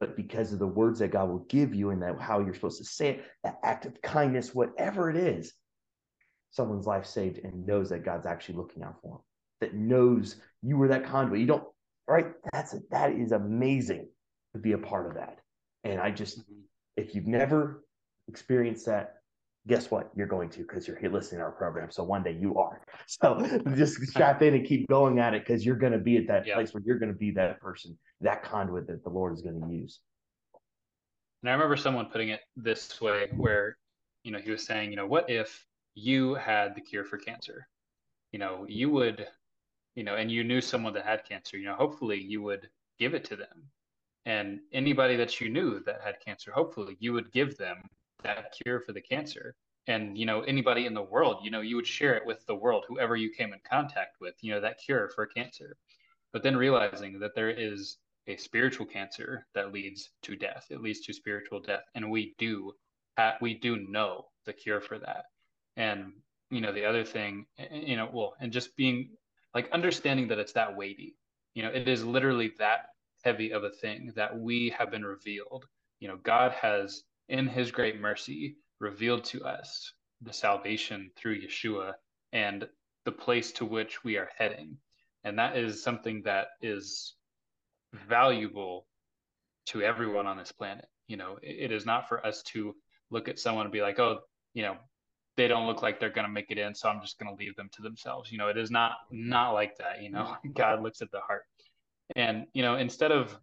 But 0.00 0.16
because 0.16 0.52
of 0.52 0.58
the 0.58 0.66
words 0.66 0.98
that 0.98 1.10
God 1.12 1.28
will 1.28 1.44
give 1.48 1.74
you 1.74 1.90
and 1.90 2.02
that 2.02 2.20
how 2.20 2.40
you're 2.40 2.54
supposed 2.54 2.78
to 2.78 2.84
say 2.84 3.10
it, 3.10 3.24
that 3.44 3.58
act 3.62 3.86
of 3.86 4.00
kindness, 4.02 4.54
whatever 4.54 5.10
it 5.10 5.16
is, 5.16 5.54
someone's 6.50 6.86
life 6.86 7.06
saved 7.06 7.38
and 7.38 7.66
knows 7.66 7.90
that 7.90 8.04
God's 8.04 8.26
actually 8.26 8.56
looking 8.56 8.82
out 8.82 9.00
for 9.02 9.12
them. 9.16 9.20
That 9.60 9.74
knows 9.74 10.36
you 10.62 10.76
were 10.76 10.88
that 10.88 11.04
conduit. 11.06 11.40
You 11.40 11.46
don't 11.46 11.64
right. 12.06 12.32
That's 12.52 12.74
a, 12.74 12.80
that 12.90 13.12
is 13.12 13.32
amazing 13.32 14.08
to 14.54 14.60
be 14.60 14.72
a 14.72 14.78
part 14.78 15.06
of 15.06 15.14
that. 15.14 15.40
And 15.84 16.00
I 16.00 16.10
just 16.10 16.38
hmm 16.38 16.60
if 16.96 17.14
you've 17.14 17.26
never 17.26 17.84
experienced 18.26 18.86
that, 18.86 19.15
guess 19.66 19.90
what? 19.90 20.10
You're 20.14 20.26
going 20.26 20.48
to 20.50 20.58
because 20.60 20.86
you're 20.86 20.98
here 20.98 21.10
listening 21.10 21.40
to 21.40 21.44
our 21.44 21.52
program. 21.52 21.90
So 21.90 22.04
one 22.04 22.22
day 22.22 22.36
you 22.38 22.56
are. 22.56 22.80
So 23.08 23.38
just 23.76 24.00
strap 24.06 24.42
in 24.42 24.54
and 24.54 24.66
keep 24.66 24.88
going 24.88 25.20
at 25.20 25.34
it 25.34 25.46
because 25.46 25.64
you're 25.64 25.76
going 25.76 25.92
to 25.92 25.98
be 25.98 26.16
at 26.16 26.26
that 26.26 26.46
Yeah. 26.46 26.54
place 26.54 26.74
where 26.74 26.82
you're 26.84 26.98
going 26.98 27.12
to 27.12 27.18
be 27.18 27.30
that 27.32 27.60
person, 27.60 27.96
that 28.20 28.42
conduit 28.42 28.86
that 28.88 29.04
the 29.04 29.10
Lord 29.10 29.32
is 29.32 29.42
going 29.42 29.60
to 29.60 29.72
use. 29.72 30.00
And 31.42 31.50
I 31.50 31.52
remember 31.52 31.76
someone 31.76 32.06
putting 32.06 32.30
it 32.30 32.40
this 32.56 33.00
way, 33.00 33.28
where, 33.36 33.78
you 34.24 34.32
know, 34.32 34.38
he 34.38 34.50
was 34.50 34.64
saying, 34.64 34.90
you 34.90 34.96
know, 34.96 35.06
what 35.06 35.30
if 35.30 35.64
you 35.94 36.34
had 36.34 36.74
the 36.74 36.80
cure 36.80 37.04
for 37.04 37.18
cancer? 37.18 37.68
You 38.32 38.40
know, 38.40 38.66
you 38.68 38.90
would, 38.90 39.28
you 39.94 40.02
know, 40.02 40.16
and 40.16 40.30
you 40.30 40.42
knew 40.42 40.60
someone 40.60 40.92
that 40.94 41.04
had 41.04 41.24
cancer, 41.24 41.56
you 41.56 41.66
know, 41.66 41.76
hopefully 41.76 42.20
you 42.20 42.42
would 42.42 42.68
give 42.98 43.14
it 43.14 43.24
to 43.26 43.36
them. 43.36 43.70
And 44.24 44.60
anybody 44.72 45.14
that 45.16 45.40
you 45.40 45.48
knew 45.48 45.80
that 45.84 46.00
had 46.02 46.16
cancer, 46.24 46.50
hopefully 46.50 46.96
you 46.98 47.12
would 47.12 47.30
give 47.30 47.56
them 47.56 47.88
that 48.26 48.54
cure 48.62 48.80
for 48.80 48.92
the 48.92 49.00
cancer. 49.00 49.54
And, 49.86 50.18
you 50.18 50.26
know, 50.26 50.40
anybody 50.42 50.86
in 50.86 50.94
the 50.94 51.02
world, 51.02 51.38
you 51.44 51.50
know, 51.50 51.60
you 51.60 51.76
would 51.76 51.86
share 51.86 52.16
it 52.16 52.26
with 52.26 52.44
the 52.46 52.54
world, 52.54 52.84
whoever 52.88 53.14
you 53.16 53.30
came 53.30 53.52
in 53.52 53.60
contact 53.68 54.16
with, 54.20 54.34
you 54.40 54.52
know, 54.52 54.60
that 54.60 54.80
cure 54.84 55.08
for 55.14 55.26
cancer. 55.26 55.76
But 56.32 56.42
then 56.42 56.56
realizing 56.56 57.20
that 57.20 57.34
there 57.34 57.50
is 57.50 57.98
a 58.26 58.36
spiritual 58.36 58.86
cancer 58.86 59.46
that 59.54 59.72
leads 59.72 60.10
to 60.22 60.36
death. 60.36 60.66
It 60.70 60.82
leads 60.82 61.00
to 61.02 61.12
spiritual 61.12 61.60
death, 61.60 61.84
and 61.94 62.10
we 62.10 62.34
do 62.38 62.72
we 63.40 63.54
do 63.54 63.76
know 63.88 64.26
the 64.44 64.52
cure 64.52 64.80
for 64.80 64.98
that. 64.98 65.26
And 65.76 66.12
you 66.50 66.60
know 66.60 66.72
the 66.72 66.84
other 66.84 67.04
thing, 67.04 67.46
you 67.70 67.96
know, 67.96 68.08
well, 68.12 68.34
and 68.40 68.52
just 68.52 68.76
being 68.76 69.10
like 69.54 69.70
understanding 69.70 70.28
that 70.28 70.38
it's 70.38 70.52
that 70.52 70.76
weighty. 70.76 71.16
You 71.54 71.62
know, 71.62 71.70
it 71.70 71.88
is 71.88 72.04
literally 72.04 72.52
that 72.58 72.86
heavy 73.22 73.52
of 73.52 73.64
a 73.64 73.70
thing 73.70 74.12
that 74.16 74.38
we 74.38 74.74
have 74.76 74.90
been 74.90 75.04
revealed. 75.04 75.64
You 76.00 76.08
know, 76.08 76.18
God 76.22 76.52
has 76.52 77.04
in 77.28 77.46
His 77.46 77.70
great 77.70 78.00
mercy 78.00 78.56
revealed 78.80 79.24
to 79.24 79.44
us 79.44 79.92
the 80.22 80.32
salvation 80.32 81.10
through 81.16 81.40
Yeshua 81.40 81.94
and 82.32 82.66
the 83.04 83.12
place 83.12 83.52
to 83.52 83.64
which 83.64 84.04
we 84.04 84.16
are 84.16 84.30
heading. 84.36 84.76
And 85.24 85.38
that 85.38 85.56
is 85.56 85.82
something 85.82 86.22
that 86.22 86.48
is 86.62 87.14
valuable 88.08 88.86
to 89.66 89.82
everyone 89.82 90.26
on 90.26 90.36
this 90.36 90.52
planet. 90.52 90.86
You 91.08 91.16
know, 91.16 91.38
it, 91.42 91.70
it 91.70 91.72
is 91.72 91.86
not 91.86 92.08
for 92.08 92.24
us 92.24 92.42
to 92.44 92.74
look 93.10 93.28
at 93.28 93.38
someone 93.38 93.66
and 93.66 93.72
be 93.72 93.82
like, 93.82 93.98
oh, 93.98 94.20
you 94.54 94.62
know, 94.62 94.76
they 95.36 95.48
don't 95.48 95.66
look 95.66 95.82
like 95.82 96.00
they're 96.00 96.10
going 96.10 96.26
to 96.26 96.32
make 96.32 96.50
it 96.50 96.58
in, 96.58 96.74
so 96.74 96.88
I'm 96.88 97.00
just 97.00 97.18
going 97.18 97.34
to 97.34 97.38
leave 97.38 97.54
them 97.56 97.68
to 97.72 97.82
themselves. 97.82 98.32
You 98.32 98.38
know, 98.38 98.48
it 98.48 98.56
is 98.56 98.70
not 98.70 98.92
not 99.10 99.52
like 99.52 99.76
that. 99.78 100.02
You 100.02 100.10
know, 100.10 100.36
God 100.54 100.82
looks 100.82 101.02
at 101.02 101.10
the 101.10 101.20
heart, 101.20 101.42
and 102.14 102.46
you 102.54 102.62
know, 102.62 102.76
instead 102.76 103.12
of 103.12 103.38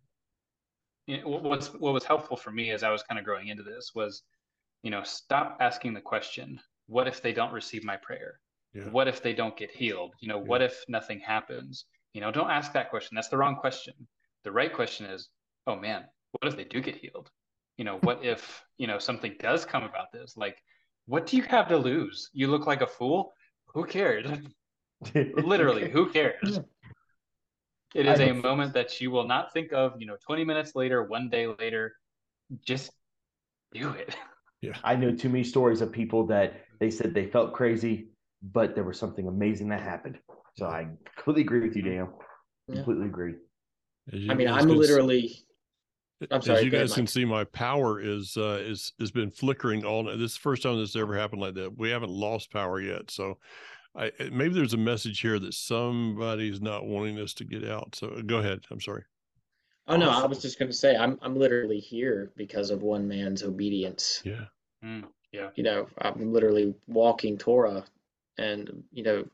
you 1.07 1.21
know, 1.21 1.27
what- 1.27 1.43
what's 1.43 1.73
what 1.73 1.93
was 1.93 2.03
helpful 2.03 2.37
for 2.37 2.51
me 2.51 2.71
as 2.71 2.83
I 2.83 2.91
was 2.91 3.03
kind 3.03 3.19
of 3.19 3.25
growing 3.25 3.47
into 3.47 3.63
this 3.63 3.91
was, 3.93 4.23
you 4.83 4.91
know, 4.91 5.03
stop 5.03 5.57
asking 5.59 5.93
the 5.93 6.01
question, 6.01 6.59
what 6.87 7.07
if 7.07 7.21
they 7.21 7.33
don't 7.33 7.53
receive 7.53 7.83
my 7.83 7.97
prayer? 7.97 8.39
Yeah. 8.73 8.89
What 8.89 9.07
if 9.07 9.21
they 9.21 9.33
don't 9.33 9.55
get 9.55 9.71
healed? 9.71 10.15
You 10.19 10.27
know, 10.29 10.39
what 10.39 10.61
if 10.61 10.83
nothing 10.87 11.19
happens? 11.19 11.85
You 12.13 12.21
know, 12.21 12.31
don't 12.31 12.49
ask 12.49 12.73
that 12.73 12.89
question. 12.89 13.15
That's 13.15 13.27
the 13.27 13.37
wrong 13.37 13.55
question. 13.55 13.93
The 14.43 14.51
right 14.51 14.73
question 14.73 15.05
is, 15.05 15.29
oh 15.67 15.75
man, 15.75 16.05
what 16.31 16.51
if 16.51 16.57
they 16.57 16.63
do 16.63 16.81
get 16.81 16.95
healed? 16.95 17.29
You 17.77 17.85
know, 17.85 17.97
what 17.99 18.23
if, 18.23 18.63
you 18.77 18.87
know, 18.87 18.99
something 18.99 19.35
does 19.39 19.65
come 19.65 19.83
about 19.83 20.11
this? 20.11 20.37
Like, 20.37 20.61
what 21.05 21.25
do 21.25 21.37
you 21.37 21.43
have 21.43 21.67
to 21.69 21.77
lose? 21.77 22.29
You 22.33 22.47
look 22.47 22.65
like 22.67 22.81
a 22.81 22.87
fool. 22.87 23.33
Who 23.67 23.85
cares? 23.85 24.27
Literally, 25.15 25.89
who 25.89 26.09
cares? 26.11 26.59
It 27.93 28.05
is 28.07 28.19
I 28.19 28.23
a 28.23 28.27
have- 28.33 28.43
moment 28.43 28.73
that 28.73 28.99
you 28.99 29.11
will 29.11 29.27
not 29.27 29.53
think 29.53 29.71
of, 29.71 29.93
you 29.99 30.07
know, 30.07 30.17
20 30.25 30.43
minutes 30.43 30.75
later, 30.75 31.03
one 31.03 31.29
day 31.29 31.47
later. 31.47 31.93
Just 32.65 32.91
do 33.73 33.89
it. 33.91 34.15
Yeah. 34.61 34.73
I 34.83 34.95
know 34.95 35.11
too 35.11 35.29
many 35.29 35.43
stories 35.43 35.81
of 35.81 35.91
people 35.91 36.25
that 36.27 36.53
they 36.79 36.89
said 36.89 37.13
they 37.13 37.27
felt 37.27 37.53
crazy, 37.53 38.07
but 38.41 38.75
there 38.75 38.83
was 38.83 38.97
something 38.97 39.27
amazing 39.27 39.69
that 39.69 39.81
happened. 39.81 40.17
So 40.55 40.67
I 40.67 40.87
completely 41.15 41.41
agree 41.41 41.67
with 41.67 41.75
you, 41.75 41.81
Daniel. 41.81 42.19
Yeah. 42.67 42.75
Completely 42.75 43.07
agree. 43.07 43.33
I 44.29 44.33
mean, 44.33 44.47
I'm 44.47 44.67
literally. 44.67 45.35
I'm 46.31 46.37
as 46.39 46.45
sorry, 46.45 46.63
you 46.63 46.69
go 46.69 46.77
ahead, 46.77 46.87
guys 46.87 46.95
can 46.95 47.07
see, 47.07 47.25
my 47.25 47.43
power 47.45 47.99
is 47.99 48.37
uh, 48.37 48.61
is 48.61 48.93
has 48.99 49.11
been 49.11 49.31
flickering 49.31 49.83
all. 49.83 50.03
night. 50.03 50.17
This 50.17 50.31
is 50.31 50.37
the 50.37 50.41
first 50.41 50.63
time 50.63 50.77
this 50.77 50.95
ever 50.95 51.17
happened 51.17 51.41
like 51.41 51.55
that. 51.55 51.77
We 51.77 51.89
haven't 51.89 52.11
lost 52.11 52.51
power 52.51 52.79
yet, 52.79 53.11
so 53.11 53.37
I 53.95 54.07
uh, 54.07 54.29
maybe 54.31 54.53
there's 54.53 54.73
a 54.73 54.77
message 54.77 55.19
here 55.19 55.39
that 55.39 55.53
somebody's 55.53 56.61
not 56.61 56.85
wanting 56.85 57.19
us 57.19 57.33
to 57.35 57.45
get 57.45 57.67
out. 57.67 57.95
So 57.95 58.21
go 58.25 58.37
ahead. 58.37 58.61
I'm 58.71 58.81
sorry. 58.81 59.03
Oh 59.87 59.97
no, 59.97 60.09
I 60.09 60.25
was 60.25 60.41
just 60.41 60.59
going 60.59 60.71
to 60.71 60.77
say 60.77 60.95
I'm 60.95 61.19
I'm 61.21 61.35
literally 61.35 61.79
here 61.79 62.31
because 62.35 62.69
of 62.69 62.81
one 62.81 63.07
man's 63.07 63.43
obedience. 63.43 64.21
Yeah. 64.23 64.45
Mm, 64.83 65.05
yeah. 65.31 65.49
You 65.55 65.63
know, 65.63 65.87
I'm 65.97 66.31
literally 66.31 66.73
walking 66.87 67.37
Torah, 67.37 67.83
and 68.37 68.83
you 68.91 69.03
know, 69.03 69.25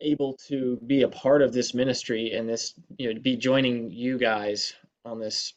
able 0.00 0.34
to 0.48 0.78
be 0.86 1.02
a 1.02 1.08
part 1.08 1.42
of 1.42 1.52
this 1.52 1.74
ministry 1.74 2.32
and 2.32 2.48
this, 2.48 2.74
you 2.96 3.12
know, 3.12 3.20
be 3.20 3.36
joining 3.36 3.90
you 3.90 4.18
guys 4.18 4.74
on 5.04 5.18
this 5.18 5.54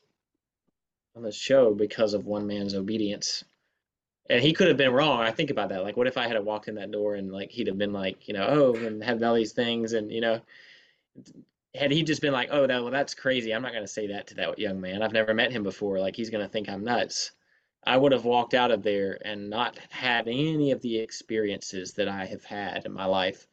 on 1.16 1.24
this 1.24 1.36
show 1.36 1.74
because 1.74 2.14
of 2.14 2.26
one 2.26 2.48
man's 2.48 2.76
obedience. 2.76 3.44
And 4.32 4.42
he 4.42 4.54
could 4.54 4.70
have 4.70 4.78
been 4.78 4.94
wrong. 4.94 5.20
I 5.20 5.32
think 5.32 5.50
about 5.50 5.70
that. 5.70 5.84
Like, 5.84 5.98
what 5.98 6.08
if 6.08 6.18
I 6.18 6.26
had 6.26 6.40
walked 6.44 6.70
in 6.70 6.76
that 6.76 6.90
door 6.90 7.16
and 7.16 7.34
like 7.34 7.52
he'd 7.52 7.68
have 7.68 7.78
been 7.78 7.92
like, 7.92 8.30
you 8.30 8.34
know, 8.34 8.48
oh, 8.50 8.76
and 8.76 9.04
had 9.04 9.22
all 9.22 9.36
these 9.36 9.52
things, 9.52 9.92
and 9.92 10.10
you 10.10 10.22
know, 10.22 10.40
had 11.76 11.92
he 11.92 12.02
just 12.02 12.22
been 12.22 12.32
like, 12.32 12.48
oh, 12.50 12.66
that, 12.66 12.82
well, 12.82 12.92
that's 12.92 13.14
crazy. 13.14 13.54
I'm 13.54 13.62
not 13.62 13.74
going 13.74 13.84
to 13.84 13.88
say 13.90 14.08
that 14.08 14.28
to 14.28 14.36
that 14.36 14.58
young 14.58 14.80
man. 14.80 15.02
I've 15.02 15.12
never 15.12 15.34
met 15.34 15.52
him 15.52 15.64
before. 15.64 16.00
Like, 16.00 16.16
he's 16.16 16.30
going 16.30 16.46
to 16.46 16.52
think 16.52 16.70
I'm 16.70 16.86
nuts. 16.86 17.32
I 17.84 17.98
would 17.98 18.14
have 18.14 18.24
walked 18.24 18.54
out 18.54 18.72
of 18.72 18.84
there 18.84 19.20
and 19.26 19.50
not 19.50 19.78
had 19.90 20.30
any 20.30 20.72
of 20.72 20.82
the 20.82 21.00
experiences 21.00 21.94
that 21.94 22.08
I 22.08 22.26
have 22.26 22.46
had 22.46 22.86
in 22.86 22.94
my 22.94 23.06
life 23.06 23.48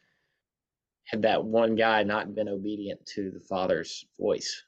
had 1.06 1.22
that 1.22 1.42
one 1.42 1.74
guy 1.74 2.04
not 2.04 2.34
been 2.34 2.48
obedient 2.48 3.04
to 3.06 3.30
the 3.30 3.40
Father's 3.40 4.04
voice. 4.20 4.62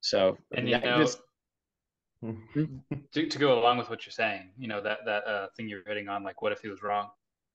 So, 0.00 0.36
And 0.56 0.68
you 0.68 0.80
know, 0.80 0.98
just- 0.98 1.20
to, 2.22 3.26
to 3.26 3.38
go 3.38 3.58
along 3.58 3.78
with 3.78 3.90
what 3.90 4.04
you're 4.04 4.12
saying, 4.12 4.50
you 4.58 4.68
know, 4.68 4.80
that 4.80 4.98
that 5.06 5.26
uh, 5.26 5.46
thing 5.56 5.68
you're 5.68 5.82
hitting 5.86 6.08
on, 6.08 6.22
like, 6.22 6.42
what 6.42 6.52
if 6.52 6.60
he 6.60 6.68
was 6.68 6.82
wrong? 6.82 7.08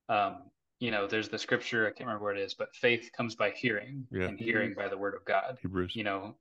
Um, 0.09 0.43
you 0.79 0.91
know, 0.91 1.07
there's 1.07 1.29
the 1.29 1.39
scripture, 1.39 1.87
I 1.87 1.91
can't 1.91 2.07
remember 2.07 2.23
where 2.25 2.35
it 2.35 2.39
is, 2.39 2.53
but 2.53 2.75
faith 2.75 3.09
comes 3.15 3.35
by 3.35 3.51
hearing, 3.51 4.05
Yeah. 4.11 4.27
and 4.27 4.39
hearing 4.39 4.73
by 4.73 4.87
the 4.89 4.97
word 4.97 5.15
of 5.15 5.23
God. 5.25 5.57
Hebrews. 5.61 5.95
You 5.95 6.03
know, 6.03 6.35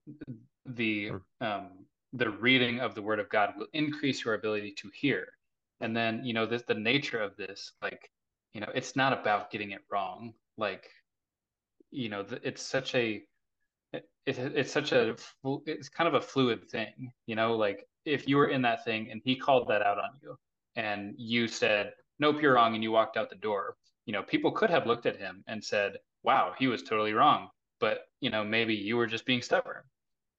the 0.67 1.13
um, 1.41 1.71
the 2.13 2.31
reading 2.31 2.81
of 2.81 2.95
the 2.95 3.03
word 3.03 3.21
of 3.21 3.29
God 3.29 3.55
will 3.57 3.67
increase 3.73 4.25
your 4.25 4.35
ability 4.35 4.73
to 4.79 4.91
hear. 4.95 5.27
And 5.81 5.97
then, 5.97 6.25
you 6.25 6.33
know, 6.33 6.47
this 6.47 6.63
the 6.63 6.75
nature 6.75 7.21
of 7.21 7.37
this, 7.37 7.73
like, 7.83 8.11
you 8.55 8.61
know, 8.61 8.71
it's 8.75 8.97
not 8.97 9.13
about 9.13 9.51
getting 9.51 9.73
it 9.73 9.81
wrong. 9.91 10.33
Like, 10.57 10.89
you 11.91 12.09
know, 12.09 12.25
it's 12.43 12.63
such 12.63 12.95
a 12.95 13.23
it, 14.27 14.39
it's 14.57 14.73
such 14.73 14.93
a 14.93 15.15
it's 15.67 15.89
kind 15.89 16.09
of 16.09 16.15
a 16.15 16.21
fluid 16.21 16.69
thing 16.71 17.13
you 17.27 17.37
know 17.37 17.57
like 17.57 17.87
if 18.05 18.29
you 18.29 18.37
were 18.37 18.49
in 18.49 18.63
that 18.63 18.85
thing 18.85 19.11
and 19.11 19.21
he 19.25 19.37
called 19.37 19.69
that 19.69 19.83
out 19.83 19.99
on 19.99 20.11
you 20.23 20.37
and 20.77 21.15
you 21.19 21.49
said 21.49 21.93
nope 22.19 22.41
you're 22.41 22.55
wrong 22.55 22.75
and 22.75 22.83
you 22.83 22.93
walked 22.93 23.17
out 23.17 23.31
the 23.31 23.37
door 23.37 23.77
you 24.07 24.13
know 24.13 24.23
people 24.23 24.51
could 24.53 24.71
have 24.71 24.87
looked 24.87 25.07
at 25.07 25.17
him 25.17 25.43
and 25.47 25.63
said 25.63 25.99
wow 26.23 26.53
he 26.59 26.67
was 26.67 26.83
totally 26.83 27.13
wrong 27.13 27.49
but 27.81 28.07
you 28.21 28.31
know 28.31 28.45
maybe 28.45 28.75
you 28.75 28.97
were 28.97 29.07
just 29.07 29.27
being 29.27 29.43
stubborn 29.43 29.83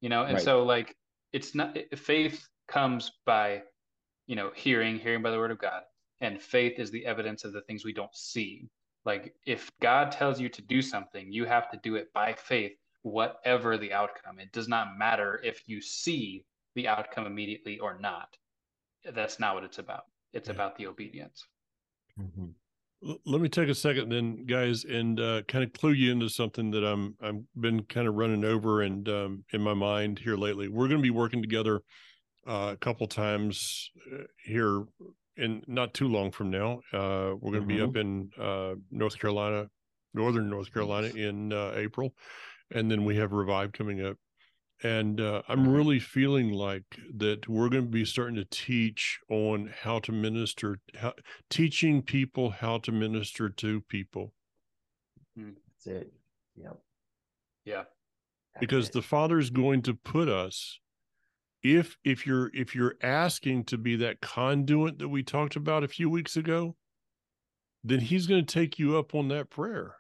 you 0.02 0.10
know? 0.10 0.24
And 0.24 0.36
Right. 0.36 0.44
so 0.44 0.64
like 0.64 0.96
it's 1.34 1.56
not 1.56 1.78
faith 1.96 2.48
comes 2.68 3.12
by 3.26 3.64
you 4.28 4.36
know 4.36 4.52
hearing 4.56 5.00
hearing 5.00 5.22
by 5.22 5.32
the 5.32 5.38
word 5.38 5.52
of 5.52 5.60
god 5.60 5.84
and 6.22 6.42
faith 6.42 6.80
is 6.80 6.92
the 6.92 7.06
evidence 7.06 7.44
of 7.44 7.54
the 7.54 7.62
things 7.62 7.84
we 7.84 7.94
don't 7.94 8.16
see. 8.16 8.70
Like 9.06 9.34
if 9.46 9.72
god 9.82 10.12
tells 10.12 10.40
you 10.40 10.50
to 10.50 10.62
do 10.62 10.82
something 10.82 11.32
you 11.32 11.46
have 11.46 11.70
to 11.72 11.80
do 11.84 11.96
it 11.96 12.12
by 12.14 12.34
faith 12.34 12.74
whatever 13.04 13.78
the 13.78 13.94
outcome. 13.94 14.40
It 14.40 14.52
does 14.52 14.68
not 14.68 14.98
matter 14.98 15.40
if 15.44 15.62
you 15.68 15.82
see 15.82 16.44
the 16.76 16.88
outcome 16.88 17.26
immediately 17.26 17.80
or 17.80 17.98
not. 18.00 18.36
That's 19.14 19.40
not 19.40 19.56
what 19.56 19.64
it's 19.64 19.80
about. 19.80 20.04
It's 20.34 20.48
Yeah. 20.50 20.56
about 20.56 20.78
the 20.78 20.88
obedience. 20.88 21.48
Mhm. 22.20 22.54
L- 23.06 23.20
let 23.26 23.42
me 23.42 23.50
take 23.50 23.70
a 23.70 23.76
second 23.76 24.10
then 24.10 24.46
guys 24.46 24.86
and 24.86 25.20
uh, 25.20 25.42
kind 25.44 25.64
of 25.64 25.74
clue 25.74 25.92
you 25.92 26.12
into 26.12 26.30
something 26.30 26.72
that 26.72 26.84
i'm 26.86 27.16
i've 27.22 27.44
been 27.60 27.84
kind 27.84 28.08
of 28.08 28.16
running 28.16 28.46
over 28.46 28.82
and 28.82 29.08
um, 29.10 29.44
in 29.52 29.62
my 29.62 29.74
mind 29.74 30.18
here 30.20 30.38
lately. 30.38 30.68
We're 30.70 30.88
going 30.88 31.00
to 31.02 31.04
be 31.04 31.10
working 31.10 31.42
together 31.42 31.82
uh, 32.48 32.72
a 32.74 32.78
couple 32.78 33.06
times 33.08 33.92
uh, 34.14 34.24
here 34.44 34.86
in 35.36 35.62
not 35.68 35.94
too 35.94 36.08
long 36.08 36.32
from 36.32 36.50
now. 36.50 36.80
Uh, 36.94 37.36
we're 37.40 37.52
going 37.52 37.68
to 37.68 37.76
be 37.76 37.82
up 37.82 37.96
in 37.98 38.30
uh, 38.40 38.76
north 38.92 39.20
carolina 39.20 39.70
northern 40.14 40.50
north 40.50 40.74
carolina 40.74 41.08
in 41.08 41.52
uh, 41.52 41.74
april 41.76 42.14
and 42.72 42.90
then 42.90 43.04
we 43.04 43.18
have 43.18 43.34
revive 43.34 43.74
coming 43.74 44.06
up 44.06 44.16
and 44.84 45.22
uh, 45.22 45.42
i'm 45.48 45.66
Mhm. 45.66 45.74
really 45.76 46.00
feeling 46.00 46.52
like 46.52 47.00
that 47.14 47.48
we're 47.48 47.70
going 47.70 47.86
to 47.86 47.90
be 47.90 48.06
starting 48.06 48.36
to 48.36 48.46
teach 48.46 49.20
on 49.30 49.68
how 49.68 50.00
to 50.00 50.12
minister 50.12 50.80
how, 51.00 51.14
teaching 51.50 52.02
people 52.02 52.50
how 52.50 52.78
to 52.80 52.92
minister 52.92 53.50
to 53.50 53.82
people 53.82 54.34
That's 55.36 55.88
it. 55.88 56.14
Yep. 56.56 56.78
yeah 57.66 57.84
That's 58.54 58.62
because 58.62 58.90
it. 58.90 58.94
the 58.94 59.02
father's 59.02 59.50
going 59.50 59.82
to 59.84 59.94
put 59.94 60.28
us 60.30 60.80
if 61.64 61.98
if 62.04 62.28
you're 62.28 62.52
if 62.54 62.76
you're 62.76 62.96
asking 63.02 63.64
to 63.66 63.78
be 63.78 63.96
that 63.96 64.22
conduit 64.22 65.00
that 65.00 65.10
we 65.10 65.24
talked 65.24 65.56
about 65.56 65.84
a 65.84 65.88
few 65.88 66.10
weeks 66.10 66.36
ago 66.38 66.76
then 67.84 68.00
he's 68.00 68.28
going 68.28 68.46
to 68.46 68.54
take 68.54 68.78
you 68.80 68.98
up 68.98 69.14
on 69.16 69.28
that 69.30 69.50
prayer 69.50 69.96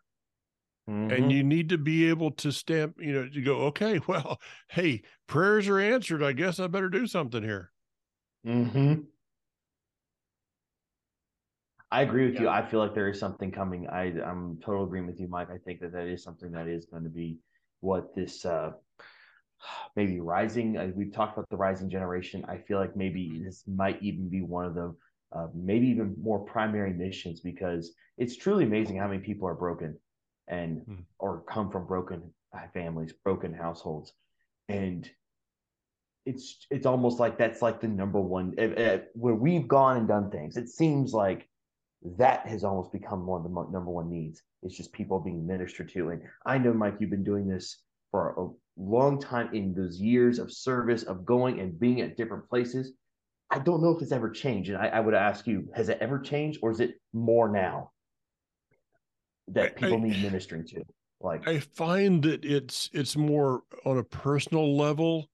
Mhm. 0.90 1.18
and 1.18 1.32
you 1.32 1.44
need 1.44 1.70
to 1.70 1.78
be 1.78 2.08
able 2.10 2.32
to 2.32 2.52
stamp 2.52 2.96
you 3.00 3.14
know 3.14 3.28
to 3.28 3.42
go 3.42 3.58
okay 3.62 4.00
well 4.08 4.40
hey 4.70 5.02
prayers 5.28 5.68
are 5.68 5.80
answered 5.80 6.24
i 6.24 6.32
guess 6.32 6.60
i 6.60 6.68
better 6.68 6.90
do 6.90 7.08
something 7.08 7.44
here 7.44 7.72
Mm-hmm. 8.46 9.02
I 11.92 12.02
agree 12.02 12.30
with 12.30 12.40
you. 12.40 12.50
I 12.50 12.66
feel 12.66 12.80
like 12.80 12.94
there 12.94 13.10
is 13.10 13.20
something 13.20 13.52
coming. 13.52 13.88
I 13.88 14.06
I'm 14.22 14.60
total 14.64 14.84
agreement 14.84 15.14
with 15.14 15.22
you, 15.22 15.28
Mike. 15.28 15.50
I 15.50 15.58
think 15.58 15.80
that 15.80 15.94
that 15.94 16.08
is 16.08 16.24
something 16.24 16.52
that 16.52 16.68
is 16.68 16.86
going 16.86 17.04
to 17.04 17.10
be 17.10 17.40
what 17.80 18.14
this 18.14 18.46
uh 18.46 18.72
maybe 19.96 20.20
rising. 20.20 20.78
Uh, 20.78 20.92
we've 20.96 21.14
talked 21.14 21.38
about 21.38 21.50
the 21.50 21.58
rising 21.58 21.90
generation. 21.90 22.44
I 22.48 22.58
feel 22.58 22.80
like 22.80 22.96
maybe 22.96 23.42
this 23.44 23.64
might 23.68 24.02
even 24.02 24.30
be 24.30 24.42
one 24.42 24.66
of 24.66 24.76
the 24.76 24.96
uh, 25.32 25.48
maybe 25.54 25.88
even 25.88 26.16
more 26.22 26.40
primary 26.40 26.94
missions 26.94 27.40
because 27.40 27.94
it's 28.18 28.38
truly 28.38 28.64
amazing 28.64 28.98
how 28.98 29.08
many 29.08 29.20
people 29.20 29.48
are 29.48 29.56
broken 29.56 29.98
and 30.48 30.82
Hmm. 30.86 30.96
or 31.20 31.42
come 31.42 31.72
from 31.72 31.88
broken 31.88 32.34
uh, 32.54 32.68
families, 32.74 33.14
broken 33.24 33.54
households, 33.54 34.14
and 34.70 35.10
it's 36.26 36.66
it's 36.72 36.86
almost 36.86 37.20
like 37.20 37.38
that's 37.38 37.62
like 37.62 37.80
the 37.80 37.88
number 37.88 38.20
one 38.20 38.54
eh, 38.58 38.74
eh, 38.78 39.00
where 39.14 39.36
we've 39.36 39.68
gone 39.68 39.98
and 39.98 40.08
done 40.08 40.32
things. 40.32 40.58
It 40.58 40.70
seems 40.70 41.14
like 41.14 41.48
that 42.18 42.48
has 42.48 42.64
almost 42.64 42.92
become 42.92 43.26
one 43.26 43.42
of 43.42 43.52
the 43.52 43.72
number 43.72 43.92
one 43.92 44.10
needs. 44.10 44.42
It's 44.64 44.76
just 44.78 44.92
people 44.94 45.20
being 45.20 45.46
ministered 45.46 45.90
to. 45.90 46.10
And 46.10 46.22
I 46.46 46.58
know, 46.58 46.74
Mike, 46.74 46.96
you've 47.00 47.10
been 47.10 47.24
doing 47.24 47.48
this 47.48 47.82
for 48.12 48.30
a 48.38 48.82
long 48.82 49.20
time 49.20 49.54
in 49.54 49.74
those 49.74 50.00
years 50.00 50.40
of 50.40 50.52
service 50.52 51.04
of 51.04 51.26
going 51.26 51.60
and 51.60 51.80
being 51.80 52.02
at 52.02 52.18
different 52.18 52.48
places. 52.50 52.94
I 53.52 53.60
don't 53.60 53.82
know 53.82 53.96
if 53.96 54.02
it's 54.02 54.12
ever 54.12 54.30
changed. 54.30 54.70
And 54.70 54.78
I, 54.78 54.88
I 54.88 55.00
would 55.00 55.14
ask 55.14 55.46
you, 55.48 55.68
has 55.76 55.90
it 55.90 56.00
ever 56.02 56.20
changed 56.20 56.60
or 56.62 56.72
is 56.72 56.80
it 56.80 56.96
more 57.14 57.50
now 57.50 57.92
that 59.50 59.76
people 59.76 59.98
I- 59.98 60.02
need 60.08 60.22
ministering 60.22 60.66
to? 60.68 60.84
Like, 61.22 61.48
i 61.48 61.60
find 61.60 62.22
that 62.24 62.44
it's 62.46 62.90
it's 62.94 63.16
more 63.16 63.62
on 63.86 63.98
a 63.98 64.04
personal 64.04 64.76
level 64.78 65.30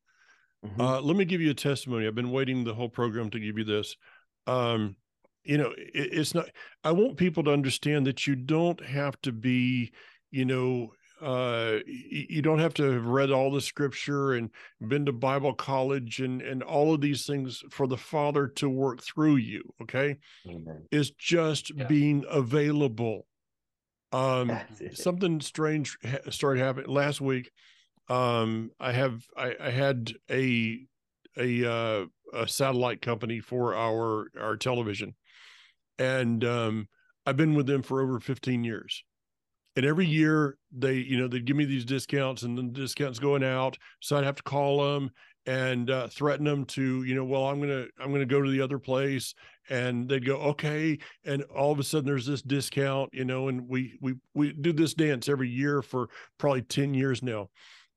mhm, 0.63 0.79
Uh, 0.79 1.01
let 1.01 1.17
me 1.17 1.25
give 1.25 1.41
you 1.41 1.49
a 1.49 1.55
testimony. 1.55 2.05
I've 2.05 2.13
been 2.15 2.31
waiting 2.31 2.63
the 2.63 2.73
whole 2.75 2.87
program 2.89 3.29
to 3.31 3.39
give 3.39 3.57
you 3.57 3.63
this. 3.63 3.95
Um, 4.45 4.95
you 5.43 5.57
know, 5.57 5.71
it, 5.75 6.13
it's 6.13 6.35
not. 6.35 6.45
I 6.83 6.91
want 6.91 7.17
people 7.17 7.43
to 7.45 7.51
understand 7.51 8.05
that 8.05 8.27
you 8.27 8.35
don't 8.35 8.79
have 8.85 9.19
to 9.23 9.31
be, 9.31 9.91
you 10.29 10.45
know, 10.45 10.91
uh, 11.19 11.79
you 11.87 12.41
don't 12.43 12.59
have 12.59 12.75
to 12.75 12.83
have 12.91 13.05
read 13.05 13.31
all 13.31 13.51
the 13.51 13.59
scripture 13.61 14.33
and 14.33 14.51
been 14.87 15.05
to 15.07 15.11
Bible 15.13 15.53
college 15.55 16.19
and 16.19 16.41
and 16.43 16.61
all 16.61 16.93
of 16.93 17.01
these 17.01 17.25
things 17.25 17.63
for 17.71 17.87
the 17.87 17.97
Father 17.97 18.47
to 18.47 18.69
work 18.69 19.01
through 19.01 19.37
you. 19.37 19.63
Okay, 19.81 20.17
amen. 20.47 20.85
is 20.91 21.09
just 21.11 21.71
Yeah. 21.71 21.87
being 21.87 22.23
available. 22.29 23.25
Um, 24.11 24.51
something 24.93 25.39
strange 25.41 25.97
started 26.29 26.61
happening 26.61 26.89
last 26.89 27.21
week. 27.21 27.51
Um 28.09 28.71
i 28.79 28.91
have 28.91 29.23
i 29.37 29.55
i 29.59 29.69
had 29.69 30.11
a 30.29 30.85
a 31.37 31.65
uh 31.65 32.05
a 32.33 32.47
satellite 32.47 33.01
company 33.01 33.39
for 33.39 33.75
our 33.75 34.27
our 34.39 34.57
television. 34.57 35.15
And 35.97 36.43
um 36.43 36.87
i've 37.25 37.37
been 37.37 37.55
with 37.55 37.67
them 37.67 37.83
for 37.83 38.01
over 38.01 38.19
15 38.19 38.63
years. 38.63 39.03
And 39.77 39.85
every 39.85 40.07
year 40.07 40.57
they 40.71 40.95
you 40.95 41.17
know 41.17 41.27
they'd 41.27 41.45
give 41.45 41.55
me 41.55 41.65
these 41.65 41.85
discounts 41.85 42.43
and 42.43 42.57
then 42.57 42.73
discounts 42.73 43.19
going 43.19 43.43
out. 43.43 43.77
So 44.01 44.17
i'd 44.17 44.25
have 44.25 44.35
to 44.35 44.43
call 44.43 44.93
them 44.93 45.11
and 45.45 45.89
uh, 45.89 46.07
threaten 46.07 46.45
them 46.45 46.65
to 46.65 47.03
you 47.03 47.15
know 47.15 47.23
well 47.23 47.45
i'm 47.45 47.59
gonna 47.59 47.85
i'm 47.99 48.11
gonna 48.11 48.25
go 48.25 48.41
to 48.41 48.51
the 48.51 48.61
other 48.61 48.77
place 48.77 49.33
and 49.69 50.07
they'd 50.07 50.25
go 50.25 50.37
okay 50.37 50.97
and 51.25 51.41
all 51.43 51.71
of 51.71 51.79
a 51.79 51.83
sudden 51.83 52.05
there's 52.05 52.25
this 52.27 52.41
discount 52.43 53.09
you 53.13 53.25
know 53.25 53.47
and 53.47 53.67
we 53.67 53.97
we 54.01 54.13
we 54.35 54.53
do 54.53 54.71
this 54.71 54.93
dance 54.93 55.27
every 55.27 55.49
year 55.49 55.81
for 55.81 56.09
probably 56.37 56.61
10 56.61 56.93
years 56.93 57.23
now 57.23 57.49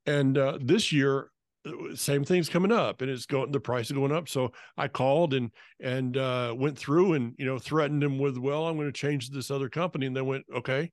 and 0.07 0.39
uh, 0.39 0.59
this 0.61 0.93
year 0.93 1.31
uh, 1.67 1.95
same 1.95 2.25
thing's 2.25 2.49
coming 2.49 2.73
up 2.73 3.03
and 3.03 3.11
it's 3.11 3.27
going 3.27 3.51
the 3.53 3.61
price 3.61 3.87
is 3.87 3.93
going 3.93 4.13
up 4.13 4.29
so 4.29 4.51
i 4.77 4.89
called 4.89 5.35
and 5.35 5.51
and 5.81 6.17
uh 6.17 6.55
went 6.57 6.79
through 6.79 7.13
and 7.15 7.35
you 7.39 7.45
know 7.45 7.59
threatened 7.59 8.03
them 8.03 8.19
with 8.19 8.39
well 8.39 8.67
i'm 8.67 8.77
going 8.77 8.89
to 8.89 8.93
change 8.93 9.31
this 9.31 9.51
other 9.51 9.69
company 9.69 10.07
and 10.07 10.17
they 10.17 10.23
went 10.23 10.45
okay. 10.55 10.91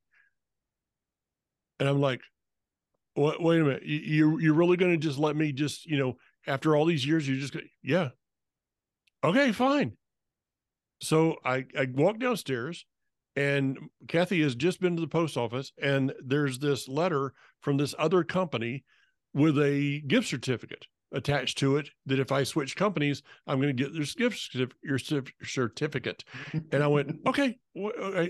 And 1.80 1.89
i'm 1.89 1.99
like 1.99 2.22
wait, 3.16 3.41
wait 3.41 3.62
a 3.62 3.64
minute 3.64 3.84
you 3.84 3.99
you- 3.99 4.39
you're 4.39 4.54
really 4.54 4.78
going 4.78 4.91
to 4.91 4.97
just 4.97 5.20
let 5.20 5.36
me 5.36 5.52
just 5.52 5.86
you 5.86 5.97
know 5.97 6.16
after 6.48 6.76
all 6.76 6.86
these 6.86 7.06
years 7.06 7.28
you 7.28 7.39
just 7.39 7.56
yeah 7.84 8.10
okay 9.24 9.52
fine 9.52 9.94
so 11.02 11.36
i 11.46 11.66
i 11.78 11.88
walked 11.94 12.20
downstairs 12.20 12.86
and 13.36 13.78
kathy 14.08 14.42
has 14.42 14.56
just 14.56 14.82
been 14.82 14.96
to 14.96 15.02
the 15.02 15.08
post 15.08 15.38
office 15.38 15.72
and 15.82 16.14
there's 16.24 16.60
this 16.60 16.88
letter 16.88 17.34
from 17.62 17.78
this 17.78 17.96
other 17.98 18.24
company 18.24 18.84
with 19.34 19.58
a 19.60 20.02
gift 20.08 20.28
certificate 20.28 20.86
attached 21.14 21.58
to 21.58 21.78
it 21.78 21.89
that 22.06 22.20
if 22.20 22.32
I 22.32 22.44
switch 22.44 22.76
companies, 22.76 23.22
I'm 23.48 23.60
going 23.62 23.76
to 23.76 23.84
get 23.84 23.94
this 23.94 24.14
gift 24.14 24.50
certificate. 25.44 26.24
And 26.72 26.84
I 26.84 26.88
went, 26.88 27.20
okay. 27.28 27.58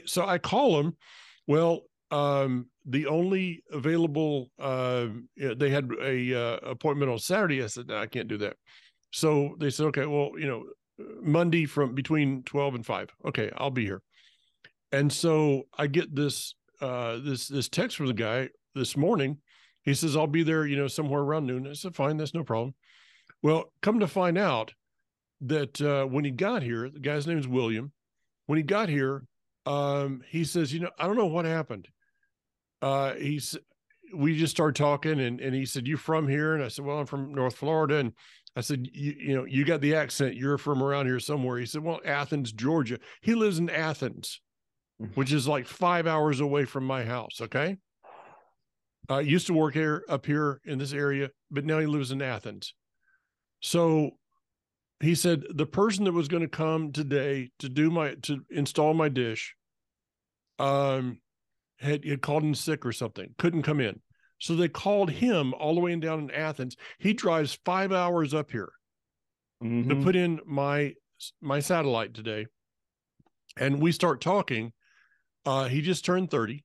So 0.06 0.26
I 0.26 0.38
call 0.38 0.78
them. 0.78 0.98
Well, 1.48 1.82
um, 2.12 2.68
the 2.86 3.08
only 3.08 3.64
available, 3.72 4.52
uh, 4.60 5.08
they 5.38 5.70
had 5.70 5.90
a 6.02 6.34
uh, 6.34 6.58
appointment 6.70 7.10
on 7.12 7.20
Saturday. 7.20 7.64
I 7.64 7.68
said, 7.68 7.88
no, 7.88 7.98
I 7.98 8.08
can't 8.08 8.28
do 8.28 8.38
that. 8.40 8.58
So 9.12 9.56
they 9.60 9.70
said, 9.70 9.88
okay, 9.88 10.06
well, 10.06 10.32
you 10.38 10.48
know, 10.48 10.66
Monday 11.22 11.66
from 11.66 11.96
between 11.96 12.44
12 12.44 12.76
and 12.76 12.86
5. 12.86 13.10
Okay, 13.28 13.52
I'll 13.58 13.72
be 13.72 13.86
here. 13.86 14.02
And 14.92 15.12
so 15.12 15.64
I 15.78 15.88
get 15.88 16.14
this 16.14 16.56
uh 16.82 17.20
this 17.24 17.48
this 17.48 17.70
text 17.70 17.96
from 17.96 18.08
the 18.08 18.14
guy 18.14 18.50
this 18.76 18.98
morning. 18.98 19.38
He 19.84 19.94
says, 19.94 20.16
I'll 20.16 20.28
be 20.28 20.44
there, 20.44 20.66
you 20.66 20.76
know, 20.76 20.88
somewhere 20.88 21.22
around 21.22 21.46
noon. 21.46 21.68
I 21.68 21.74
said, 21.74 21.96
fine, 21.96 22.18
that's 22.18 22.34
no 22.34 22.44
problem. 22.44 22.76
Well, 23.42 23.72
come 23.82 24.00
to 24.00 24.08
find 24.08 24.38
out 24.38 24.74
that 25.42 25.82
uh 25.82 26.06
when 26.06 26.26
he 26.26 26.32
got 26.32 26.62
here, 26.62 26.90
the 26.90 27.00
guy's 27.00 27.26
name 27.26 27.38
is 27.38 27.48
William. 27.48 27.92
When 28.48 28.58
he 28.58 28.64
got 28.64 28.90
here, 28.90 29.24
um, 29.66 30.22
he 30.28 30.44
says, 30.44 30.74
you 30.74 30.82
know, 30.82 30.90
I 31.00 31.08
don't 31.08 31.18
know 31.18 31.28
what 31.28 31.46
happened. 31.46 31.88
Uh 32.82 33.14
he's 33.14 33.58
we 34.14 34.38
just 34.38 34.52
started 34.52 34.76
talking 34.76 35.20
and 35.20 35.40
and 35.40 35.56
he 35.56 35.66
said, 35.66 35.88
You 35.88 35.98
from 35.98 36.28
here? 36.28 36.54
And 36.54 36.64
I 36.64 36.68
said, 36.68 36.86
Well, 36.86 37.00
I'm 37.00 37.06
from 37.06 37.34
North 37.34 37.56
Florida. 37.56 37.98
And 37.98 38.14
I 38.56 38.62
said, 38.62 38.86
you, 38.92 39.16
you 39.18 39.36
know, 39.36 39.46
you 39.46 39.64
got 39.64 39.80
the 39.80 39.96
accent. 39.96 40.36
You're 40.36 40.58
from 40.58 40.84
around 40.84 41.06
here 41.06 41.20
somewhere. 41.20 41.58
He 41.58 41.66
said, 41.66 41.84
Well, 41.84 42.02
Athens, 42.06 42.52
Georgia. 42.52 43.00
He 43.22 43.34
lives 43.34 43.60
in 43.60 43.70
Athens, 43.70 44.42
which 45.16 45.32
is 45.32 45.48
like 45.48 45.68
five 45.68 46.08
hours 46.08 46.40
away 46.40 46.66
from 46.66 46.86
my 46.86 47.06
house. 47.06 47.40
Okay. 47.42 47.78
Uh, 49.10 49.20
used 49.20 49.48
to 49.48 49.54
work 49.54 49.74
here 49.74 50.04
up 50.10 50.26
here 50.26 50.62
in 50.66 50.78
this 50.78 50.94
area, 50.94 51.30
but 51.50 51.66
now 51.66 51.80
he 51.80 51.86
lives 51.86 52.12
in 52.12 52.22
Athens. 52.22 52.74
So 53.62 54.12
he 55.02 55.16
said 55.16 55.44
the 55.54 55.66
person 55.66 56.06
that 56.06 56.14
was 56.14 56.28
going 56.28 56.44
to 56.44 56.50
come 56.50 56.92
today 56.92 57.52
to 57.60 57.70
do 57.70 57.90
my 57.90 58.16
to 58.24 58.42
install 58.50 58.94
my 58.94 59.10
dish 59.10 59.56
um 60.60 61.20
had, 61.82 62.06
had 62.06 62.22
called 62.22 62.44
in 62.44 62.56
sick 62.56 62.86
or 62.86 62.92
something, 62.92 63.34
couldn't 63.38 63.64
come 63.64 63.80
in. 63.80 64.00
So 64.40 64.56
they 64.56 64.70
called 64.70 65.12
him 65.12 65.54
all 65.54 65.76
the 65.76 65.82
way 65.82 65.96
down 65.98 66.20
in 66.20 66.32
Athens. 66.32 66.76
He 66.98 67.14
drives 67.14 67.60
five 67.66 67.92
hours 67.92 68.34
up 68.34 68.52
here 68.52 68.72
to 69.62 69.68
Mhm. 69.68 70.04
put 70.04 70.16
in 70.16 70.40
my 70.46 70.96
my 71.40 71.60
satellite 71.60 72.16
today 72.16 72.48
and 73.58 73.80
we 73.80 73.92
start 73.92 74.22
talking 74.22 74.74
uh 75.46 75.68
he 75.68 75.82
just 75.82 76.04
turned 76.04 76.32
30 76.32 76.64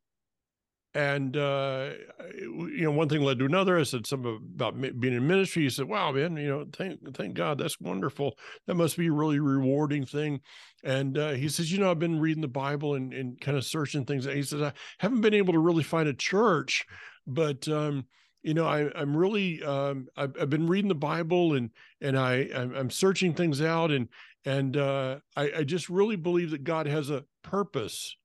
and 0.97 1.37
uh 1.37 1.91
you 2.33 2.81
know 2.81 2.91
one 2.91 3.09
thing 3.09 3.21
led 3.21 3.39
to 3.39 3.45
another. 3.45 3.79
I 3.79 3.83
said 3.83 4.07
something 4.07 4.41
about 4.55 4.81
being 4.81 5.15
in 5.15 5.27
ministry. 5.27 5.65
He 5.65 5.71
said 5.71 5.87
wow 5.87 6.11
man 6.11 6.37
you 6.39 6.49
know 6.49 6.67
thank 6.73 7.15
thank 7.15 7.35
god 7.35 7.59
that's 7.59 7.79
wonderful. 7.79 8.39
That 8.67 8.77
must 8.77 8.97
be 8.97 9.09
a 9.09 9.13
really 9.13 9.39
rewarding 9.39 10.07
thing. 10.07 10.41
And 10.83 11.19
uh, 11.19 11.33
he 11.33 11.51
says 11.51 11.71
you 11.71 11.79
know 11.79 11.91
i've 11.91 11.99
been 11.99 12.19
reading 12.19 12.41
the 12.41 12.49
bible 12.49 12.95
and, 12.95 13.13
and 13.13 13.39
kind 13.41 13.59
of 13.59 13.65
searching 13.65 14.07
things. 14.07 14.25
He 14.25 14.43
says 14.43 14.63
i 14.63 14.73
haven't 14.99 15.21
been 15.21 15.35
able 15.35 15.53
to 15.53 15.59
really 15.59 15.83
find 15.83 16.09
a 16.09 16.15
church 16.15 16.87
but 17.27 17.69
um 17.69 18.07
you 18.43 18.55
know 18.55 18.67
I, 18.67 18.89
i'm 18.95 19.17
really 19.17 19.63
um 19.65 20.07
I've, 20.17 20.35
I've 20.41 20.51
been 20.51 20.69
reading 20.69 20.89
the 20.89 20.95
bible 20.95 21.55
and 21.55 21.71
and 22.01 22.17
i 22.17 22.49
i'm, 22.55 22.73
I'm 22.75 22.91
searching 22.91 23.35
things 23.35 23.61
out 23.61 23.91
and 23.91 24.09
and 24.45 24.77
uh 24.77 25.17
I, 25.37 25.51
I 25.59 25.65
just 25.65 25.89
really 25.89 26.15
believe 26.15 26.53
that 26.53 26.63
god 26.63 26.87
has 26.87 27.11
a 27.11 27.25
purpose 27.43 28.17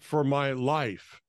for 0.00 0.22
my 0.22 0.52
life 0.52 1.21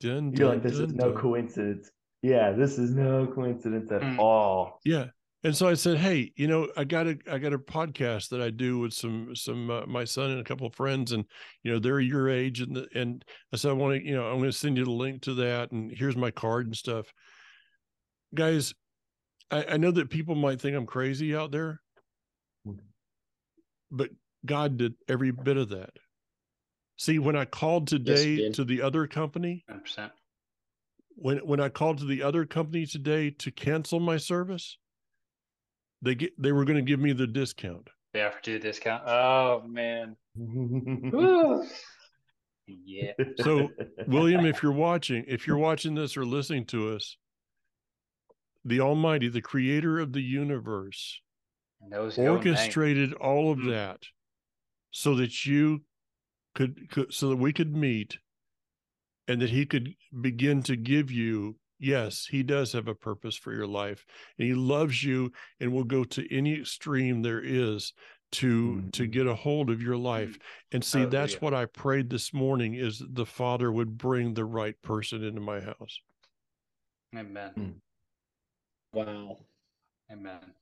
Dun, 0.00 0.32
You're 0.32 0.48
like, 0.48 0.62
dun, 0.62 0.70
this 0.70 0.78
is 0.78 0.88
dun, 0.88 0.96
no 0.96 1.12
dun. 1.12 1.20
coincidence. 1.20 1.90
Yeah, 2.22 2.52
this 2.52 2.78
is 2.78 2.94
no 2.94 3.26
coincidence 3.26 3.90
at 3.92 4.02
Mm. 4.02 4.18
all. 4.18 4.80
Yeah. 4.84 5.06
And 5.44 5.54
so 5.56 5.68
I 5.68 5.74
said, 5.74 5.98
"Hey, 5.98 6.32
you 6.34 6.48
know, 6.48 6.68
I 6.76 6.82
got 6.84 7.06
a 7.06 7.16
I 7.30 7.38
got 7.38 7.52
a 7.52 7.58
podcast 7.58 8.30
that 8.30 8.40
I 8.40 8.50
do 8.50 8.78
with 8.80 8.92
some 8.92 9.36
some 9.36 9.70
uh, 9.70 9.86
my 9.86 10.02
son 10.04 10.30
and 10.30 10.40
a 10.40 10.44
couple 10.44 10.66
of 10.66 10.74
friends, 10.74 11.12
and 11.12 11.24
you 11.62 11.70
know 11.72 11.78
they're 11.78 12.00
your 12.00 12.28
age, 12.28 12.60
and 12.62 12.74
the, 12.74 12.88
and 12.94 13.24
I 13.52 13.56
said 13.56 13.70
I 13.70 13.74
want 13.74 14.00
to, 14.00 14.04
you 14.04 14.14
know, 14.16 14.26
I'm 14.26 14.38
going 14.38 14.50
to 14.50 14.56
send 14.56 14.76
you 14.76 14.84
the 14.84 14.90
link 14.90 15.22
to 15.22 15.34
that, 15.34 15.70
and 15.70 15.92
here's 15.92 16.16
my 16.16 16.32
card 16.32 16.66
and 16.66 16.74
stuff. 16.76 17.12
Guys, 18.34 18.74
I, 19.50 19.64
I 19.72 19.76
know 19.76 19.92
that 19.92 20.10
people 20.10 20.34
might 20.34 20.60
think 20.60 20.76
I'm 20.76 20.86
crazy 20.86 21.36
out 21.36 21.52
there, 21.52 21.80
Mm. 22.66 22.78
but 23.92 24.10
God 24.44 24.76
did 24.78 24.94
every 25.06 25.30
bit 25.30 25.58
of 25.58 25.68
that. 25.68 25.90
See, 26.96 27.18
when 27.18 27.36
I 27.36 27.44
called 27.44 27.88
today 27.88 28.36
did. 28.36 28.54
to 28.54 28.64
the 28.64 28.80
other 28.82 29.06
company, 29.06 29.64
100%. 29.70 30.10
when 31.16 31.38
when 31.38 31.60
I 31.60 31.68
called 31.68 31.98
to 31.98 32.04
the 32.06 32.22
other 32.22 32.46
company 32.46 32.86
today 32.86 33.30
to 33.30 33.50
cancel 33.50 34.00
my 34.00 34.16
service, 34.16 34.78
they 36.02 36.14
get 36.14 36.40
they 36.40 36.52
were 36.52 36.64
going 36.64 36.76
to 36.76 36.82
give 36.90 37.00
me 37.00 37.12
the 37.12 37.26
discount. 37.26 37.88
They 38.14 38.22
offered 38.22 38.46
you 38.46 38.56
a 38.56 38.58
discount. 38.58 39.02
Oh, 39.06 39.62
man. 39.66 40.16
Yeah. 42.68 43.12
So, 43.42 43.68
William, 44.08 44.44
if 44.44 44.60
you're 44.60 44.72
watching, 44.88 45.24
if 45.28 45.46
you're 45.46 45.56
watching 45.56 45.94
this 45.94 46.16
or 46.16 46.24
listening 46.26 46.64
to 46.66 46.94
us, 46.96 47.16
the 48.64 48.80
Almighty, 48.80 49.28
the 49.28 49.40
Creator 49.40 50.00
of 50.00 50.12
the 50.12 50.20
universe, 50.20 51.20
Knows 51.88 52.18
your 52.18 52.30
own 52.30 52.40
name. 52.42 52.54
orchestrated 52.54 53.12
all 53.14 53.52
of 53.52 53.58
Mm. 53.58 53.70
that 53.70 54.00
so 54.90 55.14
that 55.14 55.46
you 55.46 55.84
could, 56.56 56.90
could 56.90 57.12
so 57.12 57.28
that 57.28 57.36
we 57.36 57.52
could 57.52 57.76
meet 57.76 58.18
and 59.28 59.40
that 59.42 59.50
he 59.50 59.66
could 59.66 59.94
begin 60.22 60.62
to 60.62 60.74
give 60.74 61.10
you 61.10 61.54
yes 61.78 62.26
he 62.30 62.42
does 62.42 62.72
have 62.72 62.88
a 62.88 62.94
purpose 62.94 63.36
for 63.36 63.52
your 63.52 63.66
life 63.66 64.06
and 64.38 64.48
he 64.48 64.54
loves 64.54 65.04
you 65.04 65.30
and 65.60 65.70
will 65.70 65.84
go 65.84 66.02
to 66.02 66.34
any 66.34 66.58
extreme 66.58 67.20
there 67.20 67.42
is 67.44 67.92
to 68.32 68.80
to 68.92 69.02
Mhm. 69.04 69.10
get 69.12 69.26
a 69.26 69.34
hold 69.34 69.68
of 69.68 69.82
your 69.82 69.98
life 69.98 70.38
and 70.72 70.82
see 70.82 71.04
that's 71.04 71.34
Hallelujah. 71.34 71.38
what 71.40 71.54
i 71.54 71.66
prayed 71.66 72.08
this 72.08 72.32
morning 72.32 72.74
is 72.74 73.00
that 73.00 73.14
the 73.14 73.26
father 73.26 73.70
would 73.70 73.98
bring 73.98 74.32
the 74.32 74.44
right 74.46 74.80
person 74.82 75.22
into 75.22 75.40
my 75.40 75.60
house 75.60 76.00
Amen. 77.14 77.80
Wow. 78.92 79.38
Amen. 80.10 80.54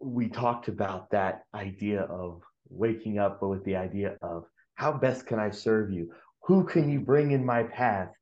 we 0.00 0.28
talked 0.28 0.68
about 0.68 1.10
that 1.10 1.42
idea 1.54 2.02
of 2.02 2.42
waking 2.68 3.18
up, 3.18 3.40
but 3.40 3.48
with 3.48 3.64
the 3.64 3.76
idea 3.76 4.16
of 4.22 4.44
how 4.74 4.92
best 4.92 5.26
can 5.26 5.38
I 5.38 5.50
serve 5.50 5.90
you? 5.90 6.12
Who 6.44 6.64
can 6.64 6.90
you 6.90 7.00
bring 7.00 7.32
in 7.32 7.44
my 7.44 7.64
path? 7.64 8.12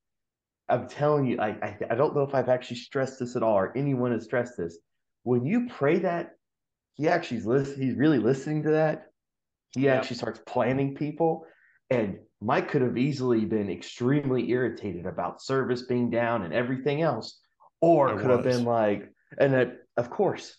I'm 0.68 0.89
telling 0.89 1.26
you, 1.26 1.41
I, 1.41 1.49
I, 1.49 1.78
I 1.91 1.95
don't 1.95 2.14
know 2.14 2.22
if 2.22 2.34
I've 2.34 2.49
actually 2.49 2.76
stressed 2.76 3.18
this 3.18 3.36
at 3.36 3.43
all 3.43 3.55
or 3.55 3.76
anyone 3.76 4.12
has 4.12 4.24
stressed 4.24 4.57
this. 4.59 4.78
When 5.22 5.47
you 5.47 5.68
pray 5.68 6.01
that, 6.01 6.32
he 6.95 7.09
actually 7.09 7.39
is 7.39 7.47
listening, 7.47 7.89
he's 7.89 7.97
really 7.97 8.18
listening 8.18 8.64
to 8.64 8.70
that. 8.72 9.07
He 9.70 9.82
Yep. 9.82 9.99
actually 9.99 10.16
starts 10.16 10.41
planning 10.47 10.95
people. 10.95 11.47
And 11.91 12.18
Mike 12.41 12.68
could 12.68 12.82
have 12.82 12.99
easily 12.99 13.45
been 13.45 13.70
extremely 13.70 14.51
irritated 14.51 15.07
about 15.07 15.41
service 15.41 15.82
being 15.82 16.11
down 16.11 16.43
and 16.43 16.53
everything 16.53 17.03
else, 17.03 17.41
or 17.80 18.11
I 18.11 18.20
could 18.20 18.30
have 18.30 18.43
been 18.43 18.64
like, 18.64 19.12
and 19.39 19.55
that, 19.55 19.78
of 19.97 20.11
course, 20.11 20.57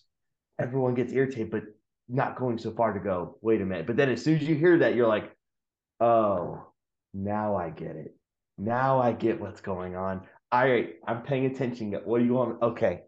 everyone 0.59 0.95
gets 0.95 1.13
irritated, 1.13 1.51
but 1.51 1.63
not 2.09 2.37
going 2.37 2.57
so 2.57 2.71
far 2.71 2.93
to 2.93 2.99
go, 2.99 3.37
wait 3.41 3.61
a 3.61 3.65
minute. 3.65 3.87
But 3.87 3.95
then 3.95 4.09
as 4.09 4.23
soon 4.23 4.37
as 4.37 4.43
you 4.43 4.55
hear 4.55 4.79
that, 4.79 4.95
you're 4.95 5.07
like, 5.07 5.31
oh, 5.99 6.65
now 7.13 7.55
I 7.55 7.69
get 7.69 7.95
it. 7.95 8.15
Now 8.57 8.99
I 8.99 9.13
get 9.13 9.39
what's 9.39 9.61
going 9.61 9.95
on. 9.95 10.27
All 10.51 10.67
right, 10.67 10.95
I'm 11.07 11.21
paying 11.21 11.45
attention. 11.45 11.93
What 12.05 12.19
do 12.19 12.25
you 12.25 12.33
want? 12.33 12.61
Okay. 12.61 13.01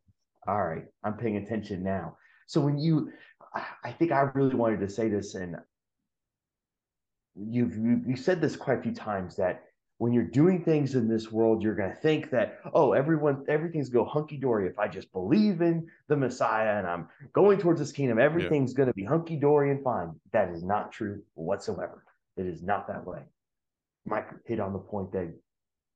All 0.48 0.64
right, 0.64 0.86
I'm 1.04 1.16
paying 1.18 1.38
attention 1.38 1.84
now. 1.84 2.18
So 2.48 2.62
when 2.62 2.78
you, 2.78 3.12
I- 3.84 3.92
think 3.92 4.12
I 4.12 4.22
really 4.34 4.56
wanted 4.56 4.80
to 4.82 4.90
say 4.90 5.10
this, 5.10 5.36
and 5.36 5.56
you've 7.36 7.76
you, 7.76 8.02
you 8.08 8.16
said 8.16 8.42
this 8.42 8.56
quite 8.56 8.80
a 8.80 8.82
few 8.82 8.94
times 8.94 9.36
that 9.38 9.64
when 10.02 10.12
you're 10.12 10.24
doing 10.24 10.64
things 10.64 10.96
in 10.96 11.08
this 11.08 11.32
world, 11.32 11.62
you're 11.62 11.76
going 11.76 11.92
to 11.92 11.96
think 11.96 12.32
that 12.32 12.60
oh, 12.74 12.94
everyone, 12.94 13.46
everything's 13.48 13.90
go 13.90 14.04
hunky 14.04 14.36
dory 14.36 14.68
if 14.68 14.80
I 14.80 14.88
just 14.88 15.12
believe 15.12 15.62
in 15.62 15.86
the 16.08 16.18
Messiah 16.18 16.80
and 16.80 16.88
I'm 16.88 17.08
going 17.34 17.60
towards 17.60 17.80
this 17.80 17.92
kingdom. 17.92 18.18
Everything's 18.18 18.74
going 18.74 18.88
to 18.88 18.96
be 18.96 19.04
hunky 19.04 19.36
dory 19.36 19.70
and 19.70 19.84
fine. 19.84 20.16
That 20.34 20.50
is 20.50 20.64
not 20.64 20.92
true 20.92 21.22
whatsoever. 21.36 22.04
It 22.36 22.48
is 22.48 22.64
not 22.64 22.88
that 22.88 23.06
way. 23.06 23.20
Mike 24.08 24.28
hit 24.48 24.60
on 24.60 24.74
the 24.74 24.80
point 24.80 25.12
that 25.12 25.32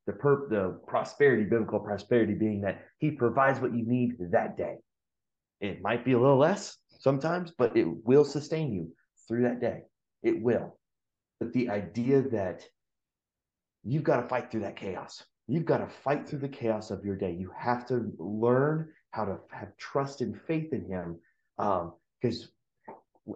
the 0.05 0.13
per 0.13 0.47
the 0.49 0.79
prosperity, 0.85 1.43
biblical 1.43 1.79
prosperity, 1.79 2.35
being 2.35 2.61
that 2.61 2.85
He 2.99 3.09
provides 3.09 3.59
what 3.59 3.73
you 3.73 3.87
need 3.87 4.17
that 4.19 4.55
day. 4.55 4.75
It 5.61 5.81
might 5.81 6.05
be 6.05 6.11
a 6.11 6.19
little 6.19 6.37
less 6.37 6.77
sometimes, 6.99 7.53
but 7.57 7.75
it 7.75 7.87
will 8.05 8.23
sustain 8.23 8.71
you 8.71 8.91
through 9.27 9.45
that 9.45 9.59
day. 9.59 9.79
It 10.21 10.43
will. 10.43 10.77
But 11.39 11.53
the 11.53 11.71
idea 11.71 12.21
that 12.21 12.67
you've 13.85 14.03
got 14.03 14.21
to 14.21 14.27
fight 14.27 14.51
through 14.51 14.61
that 14.61 14.75
chaos. 14.75 15.23
You've 15.47 15.65
got 15.65 15.77
to 15.77 15.87
fight 15.87 16.27
through 16.27 16.39
the 16.39 16.49
chaos 16.49 16.89
of 16.91 17.05
your 17.05 17.15
day. 17.15 17.31
You 17.31 17.51
have 17.57 17.85
to 17.87 18.11
learn 18.17 18.89
how 19.11 19.25
to 19.25 19.37
have 19.51 19.77
trust 19.77 20.21
and 20.21 20.39
faith 20.47 20.73
in 20.73 20.85
Him. 20.85 21.19
Because 21.57 22.49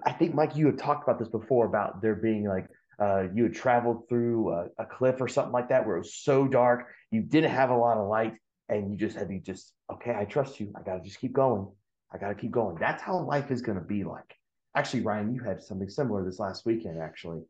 I 0.06 0.12
think, 0.12 0.34
Mike, 0.34 0.56
you 0.56 0.66
had 0.66 0.78
talked 0.78 1.04
about 1.08 1.20
this 1.20 1.30
before 1.30 1.68
about 1.68 2.02
there 2.02 2.16
being 2.16 2.48
like 2.48 2.68
uh, 3.00 3.28
you 3.34 3.44
had 3.44 3.54
traveled 3.54 4.10
through 4.10 4.52
a, 4.52 4.66
a 4.80 4.86
cliff 4.86 5.22
or 5.22 5.28
something 5.28 5.54
like 5.54 5.70
that 5.70 5.86
where 5.86 5.96
it 5.96 6.00
was 6.00 6.16
so 6.16 6.48
dark, 6.48 6.88
you 7.12 7.22
didn't 7.22 7.52
have 7.52 7.70
a 7.70 7.78
lot 7.78 7.98
of 7.98 8.08
light, 8.08 8.34
and 8.68 8.92
you 8.92 8.98
just 8.98 9.16
had 9.16 9.30
to 9.30 9.40
just, 9.40 9.72
okay, 9.92 10.14
I 10.14 10.26
trust 10.26 10.60
you. 10.60 10.74
I 10.76 10.82
got 10.82 10.96
to 10.96 11.04
just 11.04 11.20
keep 11.20 11.34
going. 11.34 11.68
I 12.12 12.18
got 12.18 12.30
to 12.30 12.36
keep 12.36 12.52
going. 12.52 12.76
That's 12.80 13.02
how 13.02 13.20
life 13.20 13.52
is 13.52 13.62
going 13.62 13.78
to 13.78 13.84
be 13.84 14.04
like. 14.04 14.36
Actually, 14.76 15.02
Ryan, 15.02 15.34
you 15.34 15.42
had 15.42 15.62
something 15.62 15.90
similar 15.90 16.26
this 16.26 16.40
last 16.40 16.66
weekend, 16.66 17.02
actually. 17.02 17.42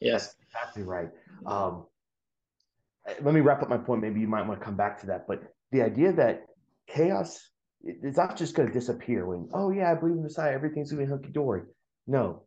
Yes. 0.00 0.34
Exactly 0.46 0.82
right. 0.82 1.08
Um, 1.46 1.86
let 3.22 3.34
me 3.34 3.40
wrap 3.40 3.62
up 3.62 3.68
my 3.68 3.78
point. 3.78 4.02
Maybe 4.02 4.20
you 4.20 4.28
might 4.28 4.46
want 4.46 4.60
to 4.60 4.64
come 4.64 4.76
back 4.76 5.00
to 5.00 5.06
that. 5.06 5.26
But 5.26 5.42
the 5.72 5.82
idea 5.82 6.12
that 6.12 6.46
chaos 6.86 7.48
it- 7.82 7.98
it's 8.02 8.16
not 8.16 8.36
just 8.36 8.56
going 8.56 8.68
to 8.68 8.74
disappear 8.74 9.24
when, 9.24 9.48
oh, 9.54 9.70
yeah, 9.70 9.92
I 9.92 9.94
believe 9.94 10.16
in 10.16 10.22
Messiah, 10.24 10.52
everything's 10.52 10.90
going 10.90 11.00
to 11.00 11.06
be 11.06 11.10
hunky 11.10 11.30
dory. 11.30 11.62
No, 12.08 12.42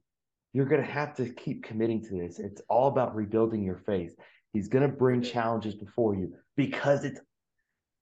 you're 0.51 0.65
going 0.65 0.81
to 0.81 0.87
have 0.91 1.15
to 1.15 1.29
keep 1.29 1.63
committing 1.63 2.03
to 2.03 2.15
this. 2.17 2.37
It's 2.39 2.61
all 2.67 2.89
about 2.89 3.15
rebuilding 3.15 3.63
your 3.63 3.77
faith. 3.77 4.13
He's 4.51 4.67
going 4.67 4.89
to 4.89 4.93
bring 4.93 5.21
challenges 5.21 5.75
before 5.75 6.15
you 6.15 6.35
because 6.57 7.05
it's 7.05 7.21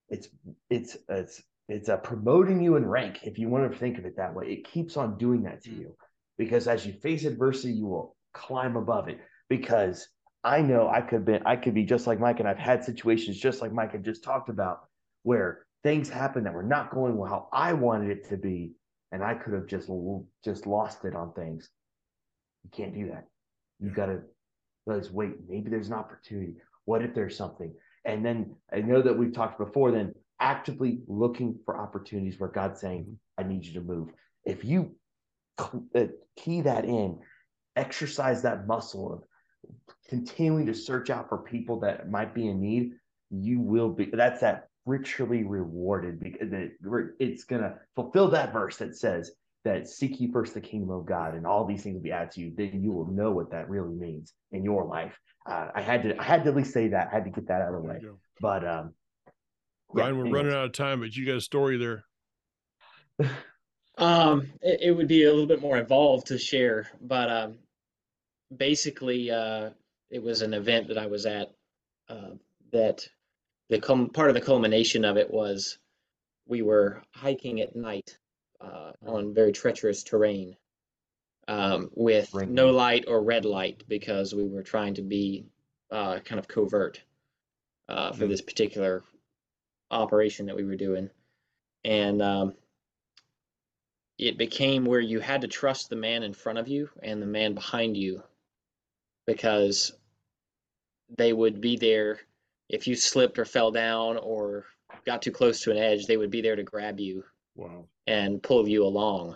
it's 0.10 0.28
it's 0.72 0.98
it's 1.08 1.44
it's 1.68 1.90
a 1.90 1.98
promoting 1.98 2.62
you 2.64 2.78
in 2.78 2.86
rank 2.86 3.20
if 3.24 3.38
you 3.38 3.48
want 3.48 3.72
to 3.72 3.78
think 3.78 4.00
of 4.00 4.06
it 4.06 4.18
that 4.18 4.34
way. 4.34 4.48
It 4.48 4.64
keeps 4.64 4.98
on 4.98 5.20
doing 5.20 5.44
that 5.44 5.62
to 5.66 5.70
Mm. 5.70 5.80
you 5.80 5.96
because 6.40 6.68
as 6.68 6.84
you 6.86 6.94
face 6.94 7.26
adversity, 7.26 7.74
you 7.74 7.86
will 7.86 8.16
climb 8.34 8.76
above 8.76 9.08
it. 9.08 9.20
Because 9.50 10.10
I 10.44 10.62
know 10.62 10.88
I 10.88 11.02
could 11.02 11.26
be 11.26 11.40
I 11.46 11.56
could 11.56 11.74
be 11.74 11.84
just 11.84 12.08
like 12.08 12.20
Mike, 12.20 12.40
and 12.40 12.48
I've 12.48 12.58
had 12.58 12.84
situations 12.84 13.38
just 13.40 13.62
like 13.62 13.74
Mike 13.74 13.92
had 13.92 14.06
just 14.06 14.24
talked 14.24 14.50
about 14.50 14.82
where 15.24 15.66
things 15.84 16.10
happen 16.10 16.44
that 16.44 16.54
were 16.54 16.64
not 16.64 16.92
going 16.92 17.18
well 17.18 17.30
how 17.30 17.50
I 17.52 17.74
wanted 17.74 18.12
it 18.12 18.30
to 18.30 18.38
be, 18.38 18.72
and 19.12 19.24
I 19.24 19.34
could 19.34 19.54
have 19.54 19.68
just 19.68 19.90
just 20.44 20.66
lost 20.66 21.04
it 21.06 21.16
on 21.16 21.34
things. 21.34 21.70
You 22.64 22.70
can't 22.72 22.94
do 22.94 23.08
that. 23.10 23.26
You 23.80 23.90
got 23.90 24.08
to 24.08 24.22
let's 24.86 25.12
wait. 25.12 25.34
Maybe 25.48 25.70
there's 25.70 25.88
an 25.88 25.94
opportunity. 25.94 26.56
What 26.86 27.04
if 27.04 27.14
there's 27.14 27.38
something? 27.38 27.74
And 28.06 28.26
then 28.26 28.56
I 28.74 28.80
know 28.80 29.02
that 29.02 29.18
we've 29.18 29.34
talked 29.34 29.58
before. 29.58 29.92
Then 29.92 30.14
actively 30.40 31.02
looking 31.08 31.60
for 31.66 31.78
opportunities 31.78 32.40
where 32.40 32.50
God's 32.50 32.80
saying, 32.80 33.20
"I 33.38 33.44
need 33.44 33.66
you 33.66 33.74
to 33.74 33.82
move." 33.82 34.10
If 34.46 34.64
you 34.64 34.96
uh, 35.60 36.06
key 36.38 36.62
that 36.62 36.86
in, 36.86 37.20
exercise 37.76 38.42
that 38.44 38.68
muscle 38.68 39.14
of 39.14 39.24
continuing 40.08 40.66
to 40.66 40.74
search 40.74 41.10
out 41.10 41.30
for 41.30 41.38
people 41.38 41.80
that 41.82 42.10
might 42.10 42.34
be 42.34 42.48
in 42.48 42.60
need, 42.60 42.94
you 43.30 43.60
will 43.60 43.90
be. 43.90 44.10
That's 44.12 44.42
that 44.42 44.68
richly 44.86 45.44
rewarded 45.44 46.20
because 46.20 46.50
it's 47.20 47.44
gonna 47.44 47.76
fulfill 47.96 48.30
that 48.30 48.52
verse 48.52 48.78
that 48.78 48.96
says 48.96 49.32
that 49.66 49.88
seek 49.88 50.20
ye 50.20 50.32
first 50.32 50.54
the 50.54 50.62
kingdom 50.62 50.90
of 50.90 51.06
God 51.06 51.36
and 51.36 51.46
all 51.46 51.66
these 51.66 51.84
things 51.84 51.96
will 51.96 52.02
be 52.02 52.12
added 52.12 52.32
to 52.32 52.42
you. 52.42 52.54
Then 52.56 52.82
you 52.82 52.92
will 52.92 53.08
know 53.08 53.32
what 53.32 53.52
that 53.52 53.70
really 53.70 53.94
means 53.94 54.34
in 54.52 54.64
your 54.64 54.86
life. 54.86 55.18
Uh, 55.46 55.68
I 55.76 55.82
had 55.82 56.04
to, 56.04 56.18
I 56.18 56.24
had 56.24 56.44
to 56.44 56.50
at 56.50 56.56
least 56.56 56.74
say 56.74 56.90
that. 56.90 57.10
I 57.12 57.16
had 57.16 57.26
to 57.26 57.30
get 57.30 57.48
that 57.48 57.62
out 57.62 57.74
of 57.74 57.82
the 57.82 57.88
way. 57.88 58.00
But 58.42 58.68
um, 58.68 58.94
Ryan, 59.92 60.16
yeah, 60.16 60.24
we're 60.24 60.32
running 60.32 60.54
out 60.54 60.66
of 60.66 60.72
time, 60.72 61.02
but 61.02 61.16
you 61.16 61.26
got 61.26 61.38
a 61.38 61.42
story 61.42 61.78
there. 61.78 62.04
um, 63.98 64.50
it, 64.62 64.80
it, 64.84 64.92
would 64.92 65.08
be 65.08 65.26
a 65.26 65.30
little 65.30 65.48
bit 65.48 65.62
more 65.62 65.78
involved 65.78 66.28
to 66.28 66.38
share, 66.38 66.88
but 67.02 67.30
um, 67.30 67.58
basically, 68.56 69.32
uh, 69.32 69.70
it 70.10 70.22
was 70.22 70.42
an 70.42 70.54
event 70.54 70.88
that 70.88 70.98
I 70.98 71.08
was 71.08 71.26
at 71.26 71.50
uh, 72.10 72.32
that 72.72 73.08
the 73.70 73.80
com- 73.80 74.10
part 74.10 74.30
of 74.30 74.36
the 74.36 74.42
culmination 74.42 75.06
of 75.06 75.18
it 75.18 75.32
was 75.32 75.78
we 76.48 76.62
were 76.62 77.04
hiking 77.12 77.62
at 77.62 77.76
night 77.76 78.18
uh, 78.60 78.92
on 79.06 79.34
very 79.34 79.52
treacherous 79.52 80.04
terrain 80.04 80.56
um, 81.48 81.90
with 81.96 82.34
no 82.34 82.72
light 82.72 83.06
or 83.08 83.24
red 83.24 83.46
light 83.46 83.84
because 83.88 84.34
we 84.34 84.44
were 84.44 84.64
trying 84.64 84.96
to 84.96 85.02
be 85.02 85.46
uh, 85.92 86.20
kind 86.20 86.40
of 86.40 86.48
covert 86.48 87.02
uh, 87.88 88.12
for 88.12 88.26
mm. 88.26 88.30
this 88.30 88.42
particular 88.42 89.04
operation 89.92 90.48
that 90.48 90.56
we 90.56 90.64
were 90.64 90.76
doing. 90.76 91.10
And 91.84 92.22
um, 92.22 92.54
it 94.18 94.38
became 94.38 94.86
where 94.86 95.00
you 95.00 95.20
had 95.20 95.42
to 95.42 95.48
trust 95.48 95.90
the 95.90 95.96
man 95.96 96.24
in 96.24 96.34
front 96.34 96.60
of 96.60 96.68
you 96.68 96.90
and 97.02 97.22
the 97.22 97.28
man 97.28 97.54
behind 97.54 97.96
you 97.96 98.22
because 99.30 99.94
they 101.16 101.34
would 101.34 101.62
be 101.62 101.78
there 101.78 102.20
if 102.68 102.88
you 102.88 102.96
slipped 102.96 103.38
or 103.38 103.46
fell 103.46 103.70
down 103.70 104.18
or 104.18 104.66
got 105.06 105.22
too 105.22 105.32
close 105.32 105.62
to 105.62 105.72
an 105.72 105.78
edge, 105.78 106.08
they 106.08 106.18
would 106.18 106.32
be 106.32 106.42
there 106.42 106.56
to 106.56 106.64
grab 106.64 107.00
you 107.00 107.24
wow. 107.56 107.86
and 108.08 108.42
pull 108.42 108.68
you 108.68 108.84
along. 108.84 109.36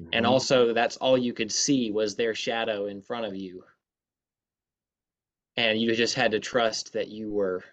Mm-hmm. 0.00 0.08
And 0.14 0.24
also, 0.24 0.72
that's 0.72 0.96
all 0.96 1.18
you 1.18 1.34
could 1.34 1.52
see 1.52 1.90
was 1.90 2.16
their 2.16 2.34
shadow 2.34 2.86
in 2.86 3.02
front 3.02 3.26
of 3.26 3.36
you. 3.36 3.64
And 5.58 5.78
you 5.78 5.94
just 5.94 6.14
had 6.14 6.30
to 6.30 6.40
trust 6.40 6.94
that 6.94 7.08
you 7.08 7.30
were 7.30 7.64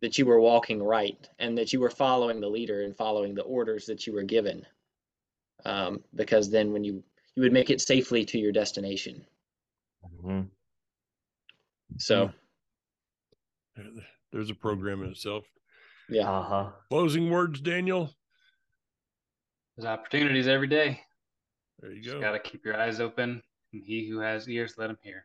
that 0.00 0.18
you 0.18 0.26
were 0.26 0.40
walking 0.40 0.82
right 0.82 1.28
and 1.38 1.56
that 1.56 1.72
you 1.72 1.78
were 1.78 1.90
following 1.90 2.40
the 2.40 2.48
leader 2.48 2.82
and 2.82 2.96
following 2.96 3.34
the 3.34 3.42
orders 3.42 3.86
that 3.86 4.08
you 4.08 4.12
were 4.14 4.24
given. 4.24 4.66
Um, 5.64 6.02
because 6.16 6.50
then 6.50 6.72
when 6.72 6.82
you 6.82 7.04
you 7.36 7.44
would 7.44 7.52
make 7.52 7.70
it 7.70 7.80
safely 7.80 8.24
to 8.24 8.38
your 8.38 8.50
destination. 8.50 9.24
Mm-hmm. 10.04 10.40
So 11.98 12.30
there's 14.32 14.50
a 14.50 14.54
program 14.54 15.02
in 15.02 15.10
itself. 15.10 15.44
Yeah. 16.08 16.30
Uh-huh. 16.30 16.70
Closing 16.88 17.30
words, 17.30 17.60
Daniel. 17.60 18.10
There's 19.76 19.86
opportunities 19.86 20.48
every 20.48 20.66
day. 20.66 21.00
There 21.80 21.92
you 21.92 22.02
go. 22.12 22.20
Got 22.20 22.32
to 22.32 22.38
keep 22.38 22.64
your 22.64 22.80
eyes 22.80 23.00
open, 23.00 23.42
and 23.72 23.82
he 23.84 24.08
who 24.08 24.18
has 24.20 24.48
ears, 24.48 24.74
let 24.76 24.90
him 24.90 24.98
hear. 25.02 25.24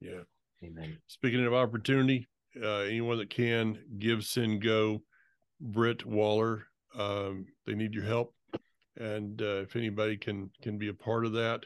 Yeah. 0.00 0.20
Amen. 0.62 0.98
Speaking 1.06 1.44
of 1.44 1.54
opportunity, 1.54 2.28
uh, 2.62 2.80
anyone 2.80 3.18
that 3.18 3.30
can 3.30 3.78
give, 3.98 4.24
send, 4.24 4.62
go. 4.62 5.02
Britt 5.60 6.04
Waller, 6.04 6.66
um, 6.94 7.46
they 7.66 7.74
need 7.74 7.94
your 7.94 8.04
help, 8.04 8.34
and 8.98 9.40
uh, 9.40 9.62
if 9.62 9.74
anybody 9.74 10.18
can 10.18 10.50
can 10.60 10.76
be 10.76 10.88
a 10.88 10.94
part 10.94 11.24
of 11.24 11.32
that, 11.32 11.64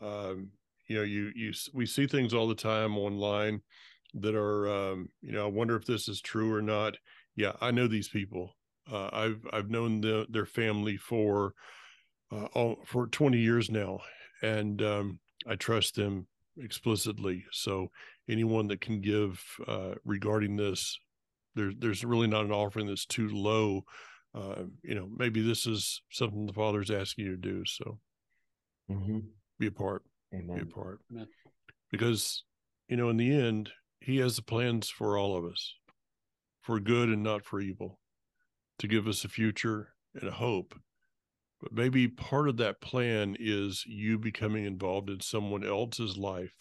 um, 0.00 0.48
you 0.88 0.96
know, 0.96 1.02
you 1.02 1.30
you 1.34 1.52
we 1.72 1.86
see 1.86 2.06
things 2.06 2.34
all 2.34 2.48
the 2.48 2.54
time 2.54 2.96
online 2.96 3.60
that 4.14 4.34
are, 4.34 4.68
um, 4.68 5.08
you 5.20 5.32
know, 5.32 5.44
I 5.44 5.50
wonder 5.50 5.76
if 5.76 5.84
this 5.84 6.08
is 6.08 6.20
true 6.20 6.52
or 6.52 6.62
not. 6.62 6.96
Yeah, 7.36 7.52
I 7.60 7.70
know 7.70 7.86
these 7.86 8.08
people. 8.08 8.56
Uh, 8.90 9.10
I've 9.12 9.46
I've 9.52 9.70
known 9.70 10.00
the, 10.00 10.26
their 10.30 10.46
family 10.46 10.96
for 10.96 11.52
uh, 12.32 12.46
all, 12.54 12.78
for 12.86 13.06
20 13.06 13.38
years 13.38 13.70
now, 13.70 14.00
and 14.42 14.80
um, 14.82 15.18
I 15.46 15.56
trust 15.56 15.94
them 15.94 16.26
explicitly. 16.58 17.44
So 17.52 17.90
anyone 18.28 18.66
that 18.68 18.80
can 18.80 19.00
give 19.00 19.42
uh, 19.66 19.94
regarding 20.04 20.56
this, 20.56 20.98
there's 21.54 21.74
there's 21.78 22.04
really 22.04 22.28
not 22.28 22.46
an 22.46 22.52
offering 22.52 22.86
that's 22.86 23.06
too 23.06 23.28
low. 23.28 23.82
Uh, 24.34 24.64
you 24.82 24.94
know, 24.94 25.08
maybe 25.16 25.46
this 25.46 25.66
is 25.66 26.02
something 26.10 26.46
the 26.46 26.52
Father's 26.52 26.90
asking 26.90 27.26
you 27.26 27.30
to 27.32 27.36
do. 27.36 27.62
So 27.66 27.98
mm-hmm. 28.90 29.18
be 29.58 29.66
a 29.66 29.70
part. 29.72 30.02
Amen. 30.34 30.56
Be 30.56 30.62
a 30.62 30.66
part. 30.66 31.00
Amen. 31.12 31.26
Because 31.90 32.44
you 32.88 32.96
know, 32.96 33.08
in 33.10 33.16
the 33.16 33.32
end, 33.32 33.70
He 34.00 34.18
has 34.18 34.36
the 34.36 34.42
plans 34.42 34.88
for 34.88 35.18
all 35.18 35.36
of 35.36 35.44
us, 35.44 35.74
for 36.62 36.80
good 36.80 37.08
and 37.08 37.22
not 37.22 37.44
for 37.44 37.60
evil, 37.60 37.98
to 38.78 38.88
give 38.88 39.06
us 39.06 39.24
a 39.24 39.28
future 39.28 39.94
and 40.14 40.28
a 40.28 40.32
hope. 40.32 40.74
But 41.60 41.72
maybe 41.72 42.08
part 42.08 42.48
of 42.48 42.56
that 42.58 42.80
plan 42.80 43.36
is 43.38 43.84
you 43.86 44.18
becoming 44.18 44.64
involved 44.64 45.10
in 45.10 45.20
someone 45.20 45.64
else's 45.64 46.16
life 46.16 46.54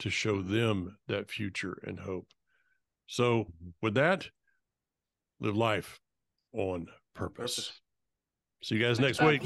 to 0.00 0.10
show 0.10 0.42
them 0.42 0.98
that 1.06 1.30
future 1.30 1.78
and 1.86 2.00
hope. 2.00 2.26
So, 3.06 3.40
mm-hmm. 3.40 3.70
with 3.80 3.94
that, 3.94 4.28
live 5.40 5.56
life 5.56 6.00
on 6.52 6.86
purpose. 7.14 7.56
purpose. 7.56 7.80
See 8.62 8.76
you 8.76 8.82
guys 8.82 8.98
next 8.98 9.20
week. 9.20 9.42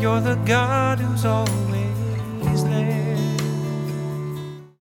You're 0.00 0.20
the 0.20 0.36
God 0.46 1.00
who's 1.00 1.24
always 1.24 1.87